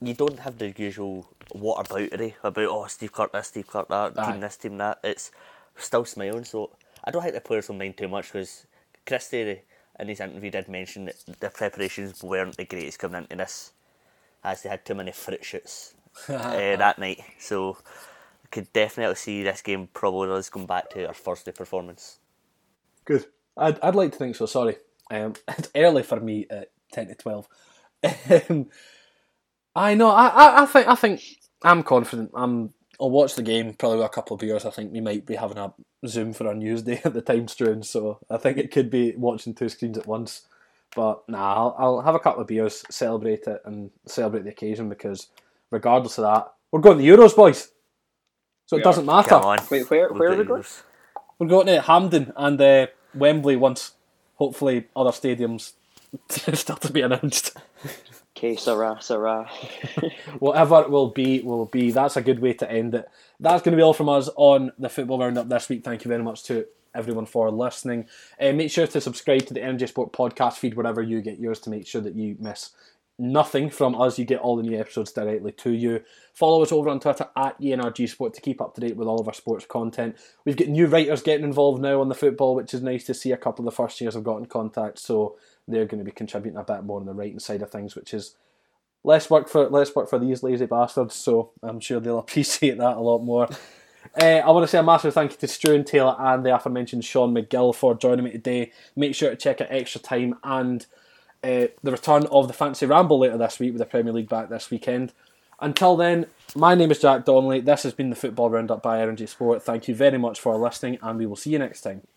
you 0.00 0.14
don't 0.14 0.40
have 0.40 0.58
the 0.58 0.72
usual 0.76 1.26
what 1.52 1.84
aboutery 1.86 2.34
about 2.42 2.66
oh 2.68 2.86
Steve 2.86 3.12
Clarke 3.12 3.32
this, 3.32 3.48
Steve 3.48 3.66
Clarke 3.66 3.88
that, 3.88 4.18
Aye. 4.18 4.32
team 4.32 4.40
this, 4.40 4.56
team 4.56 4.78
that. 4.78 4.98
It's 5.02 5.30
still 5.76 6.04
smiling. 6.04 6.44
So 6.44 6.70
I 7.04 7.10
don't 7.10 7.22
think 7.22 7.34
the 7.34 7.40
players 7.40 7.68
will 7.68 7.76
mind 7.76 7.96
too 7.96 8.08
much 8.08 8.32
because 8.32 8.66
Christie 9.06 9.60
in 9.98 10.08
his 10.08 10.20
interview 10.20 10.50
did 10.50 10.68
mention 10.68 11.04
that 11.04 11.16
the 11.40 11.50
preparations 11.50 12.22
weren't 12.22 12.56
the 12.56 12.64
greatest 12.64 12.98
coming 12.98 13.22
into 13.22 13.36
this, 13.36 13.72
as 14.42 14.62
they 14.62 14.70
had 14.70 14.84
too 14.84 14.94
many 14.94 15.12
fruit 15.12 15.44
shoots 15.44 15.94
uh, 16.28 16.32
that 16.76 16.98
night. 16.98 17.20
So 17.38 17.76
I 18.44 18.48
could 18.50 18.72
definitely 18.72 19.16
see 19.16 19.42
this 19.42 19.62
game 19.62 19.88
probably 19.92 20.30
us 20.30 20.48
going 20.48 20.66
back 20.66 20.90
to 20.90 21.06
our 21.06 21.14
Thursday 21.14 21.52
performance. 21.52 22.18
Good. 23.04 23.26
I'd, 23.56 23.78
I'd 23.80 23.94
like 23.94 24.12
to 24.12 24.18
think 24.18 24.36
so. 24.36 24.46
Sorry, 24.46 24.76
um, 25.10 25.34
it's 25.48 25.70
early 25.74 26.02
for 26.02 26.20
me 26.20 26.46
at 26.50 26.70
ten 26.92 27.08
to 27.08 27.14
twelve. 27.14 27.46
Um, 28.50 28.66
I 29.76 29.94
know. 29.94 30.10
I, 30.10 30.26
I, 30.26 30.62
I 30.62 30.66
think 30.66 30.88
I 30.88 30.94
think 30.94 31.22
I'm 31.62 31.82
confident. 31.82 32.30
I'm. 32.34 32.72
I'll 33.00 33.10
watch 33.10 33.34
the 33.34 33.42
game 33.42 33.74
probably 33.74 33.98
with 33.98 34.06
a 34.06 34.10
couple 34.10 34.34
of 34.34 34.40
beers. 34.40 34.64
I 34.64 34.70
think 34.70 34.92
we 34.92 35.00
might 35.00 35.26
be 35.26 35.34
having 35.34 35.58
a 35.58 35.74
Zoom 36.06 36.32
for 36.32 36.46
our 36.48 36.54
news 36.54 36.82
day 36.82 37.00
at 37.04 37.14
the 37.14 37.20
time, 37.22 37.46
Struan. 37.46 37.84
So 37.84 38.18
I 38.30 38.36
think 38.36 38.58
it 38.58 38.70
could 38.72 38.90
be 38.90 39.14
watching 39.16 39.54
two 39.54 39.68
screens 39.68 39.98
at 39.98 40.06
once. 40.06 40.42
But 40.96 41.28
nah, 41.28 41.54
I'll, 41.54 41.76
I'll 41.78 42.00
have 42.02 42.14
a 42.14 42.20
couple 42.20 42.42
of 42.42 42.46
beers, 42.46 42.84
celebrate 42.90 43.44
it, 43.46 43.60
and 43.64 43.90
celebrate 44.06 44.44
the 44.44 44.50
occasion 44.50 44.88
because 44.88 45.28
regardless 45.70 46.18
of 46.18 46.24
that, 46.24 46.52
we're 46.70 46.80
going 46.80 46.98
to 46.98 47.02
the 47.02 47.08
Euros, 47.08 47.34
boys. 47.34 47.70
So 48.66 48.76
it 48.76 48.78
We 48.78 48.82
are. 48.82 48.84
doesn't 48.84 49.06
matter. 49.06 49.40
Wait, 49.70 49.90
where- 49.90 50.08
We've 50.10 50.20
where 50.20 50.28
got 50.30 50.34
are 50.36 50.38
we 50.40 50.44
going? 50.44 50.62
Euros. 50.62 50.82
We're 51.38 51.48
going 51.48 51.66
to 51.66 51.80
Hampden 51.82 52.32
and 52.36 52.60
uh, 52.60 52.86
Wembley 53.14 53.56
once. 53.56 53.92
Hopefully, 54.36 54.86
other 54.96 55.10
stadiums 55.10 55.72
still 56.28 56.76
to 56.76 56.92
be 56.92 57.00
announced. 57.02 57.56
Okay, 58.44 58.56
Sarah, 58.56 58.98
Sarah. 59.00 59.50
Whatever 60.38 60.82
it 60.82 60.90
will 60.90 61.08
be, 61.08 61.40
will 61.40 61.64
be. 61.64 61.90
That's 61.90 62.18
a 62.18 62.20
good 62.20 62.40
way 62.40 62.52
to 62.52 62.70
end 62.70 62.94
it. 62.94 63.08
That's 63.40 63.62
going 63.62 63.72
to 63.72 63.76
be 63.78 63.82
all 63.82 63.94
from 63.94 64.10
us 64.10 64.28
on 64.36 64.70
the 64.78 64.90
football 64.90 65.18
roundup 65.18 65.48
this 65.48 65.70
week. 65.70 65.82
Thank 65.82 66.04
you 66.04 66.10
very 66.10 66.22
much 66.22 66.42
to 66.44 66.66
everyone 66.94 67.24
for 67.24 67.50
listening. 67.50 68.04
Uh, 68.38 68.52
make 68.52 68.70
sure 68.70 68.86
to 68.86 69.00
subscribe 69.00 69.46
to 69.46 69.54
the 69.54 69.62
Energy 69.62 69.86
Sport 69.86 70.12
podcast 70.12 70.58
feed 70.58 70.74
wherever 70.74 71.00
you 71.00 71.22
get 71.22 71.38
yours 71.38 71.58
to 71.60 71.70
make 71.70 71.86
sure 71.86 72.02
that 72.02 72.16
you 72.16 72.36
miss 72.38 72.72
nothing 73.18 73.70
from 73.70 73.98
us. 73.98 74.18
You 74.18 74.26
get 74.26 74.40
all 74.40 74.56
the 74.56 74.62
new 74.62 74.78
episodes 74.78 75.12
directly 75.12 75.52
to 75.52 75.72
you. 75.72 76.02
Follow 76.34 76.62
us 76.62 76.70
over 76.70 76.90
on 76.90 77.00
Twitter 77.00 77.28
at 77.34 77.58
ENRG 77.58 78.10
Sport 78.10 78.34
to 78.34 78.42
keep 78.42 78.60
up 78.60 78.74
to 78.74 78.82
date 78.82 78.96
with 78.96 79.08
all 79.08 79.22
of 79.22 79.26
our 79.26 79.32
sports 79.32 79.64
content. 79.64 80.16
We've 80.44 80.56
got 80.56 80.68
new 80.68 80.86
writers 80.86 81.22
getting 81.22 81.46
involved 81.46 81.80
now 81.80 82.02
on 82.02 82.10
the 82.10 82.14
football, 82.14 82.56
which 82.56 82.74
is 82.74 82.82
nice 82.82 83.04
to 83.04 83.14
see. 83.14 83.32
A 83.32 83.38
couple 83.38 83.66
of 83.66 83.72
the 83.72 83.76
first 83.76 84.02
years 84.02 84.12
have 84.12 84.24
got 84.24 84.36
in 84.36 84.46
contact, 84.46 84.98
so 84.98 85.36
they're 85.66 85.86
going 85.86 85.98
to 85.98 86.04
be 86.04 86.10
contributing 86.10 86.58
a 86.58 86.64
bit 86.64 86.84
more 86.84 87.00
on 87.00 87.06
the 87.06 87.14
writing 87.14 87.38
side 87.38 87.62
of 87.62 87.70
things, 87.70 87.94
which 87.94 88.12
is 88.12 88.36
less 89.02 89.28
work 89.30 89.48
for 89.48 89.68
less 89.68 89.94
work 89.94 90.08
for 90.08 90.18
these 90.18 90.42
lazy 90.42 90.66
bastards. 90.66 91.14
So 91.14 91.52
I'm 91.62 91.80
sure 91.80 92.00
they'll 92.00 92.18
appreciate 92.20 92.78
that 92.78 92.96
a 92.96 93.00
lot 93.00 93.20
more. 93.20 93.48
Uh, 94.20 94.42
I 94.44 94.50
want 94.50 94.64
to 94.64 94.68
say 94.68 94.78
a 94.78 94.82
massive 94.82 95.14
thank 95.14 95.32
you 95.32 95.38
to 95.38 95.46
Struan 95.46 95.86
Taylor 95.86 96.14
and 96.18 96.44
the 96.44 96.54
aforementioned 96.54 97.04
Sean 97.04 97.34
McGill 97.34 97.74
for 97.74 97.94
joining 97.94 98.24
me 98.24 98.32
today. 98.32 98.70
Make 98.94 99.14
sure 99.14 99.30
to 99.30 99.36
check 99.36 99.60
out 99.60 99.68
Extra 99.70 100.00
Time 100.00 100.36
and 100.44 100.84
uh, 101.42 101.68
the 101.82 101.92
return 101.92 102.26
of 102.26 102.46
the 102.46 102.54
Fancy 102.54 102.86
Ramble 102.86 103.18
later 103.18 103.38
this 103.38 103.58
week 103.58 103.72
with 103.72 103.78
the 103.78 103.86
Premier 103.86 104.12
League 104.12 104.28
back 104.28 104.50
this 104.50 104.70
weekend. 104.70 105.12
Until 105.60 105.96
then, 105.96 106.26
my 106.54 106.74
name 106.74 106.90
is 106.90 107.00
Jack 107.00 107.24
Donnelly. 107.24 107.60
This 107.60 107.84
has 107.84 107.94
been 107.94 108.10
the 108.10 108.16
Football 108.16 108.50
Roundup 108.50 108.82
by 108.82 109.00
Energy 109.00 109.26
Sport. 109.26 109.62
Thank 109.62 109.88
you 109.88 109.94
very 109.94 110.18
much 110.18 110.40
for 110.40 110.56
listening, 110.56 110.98
and 111.02 111.18
we 111.18 111.26
will 111.26 111.36
see 111.36 111.50
you 111.50 111.58
next 111.58 111.80
time. 111.80 112.06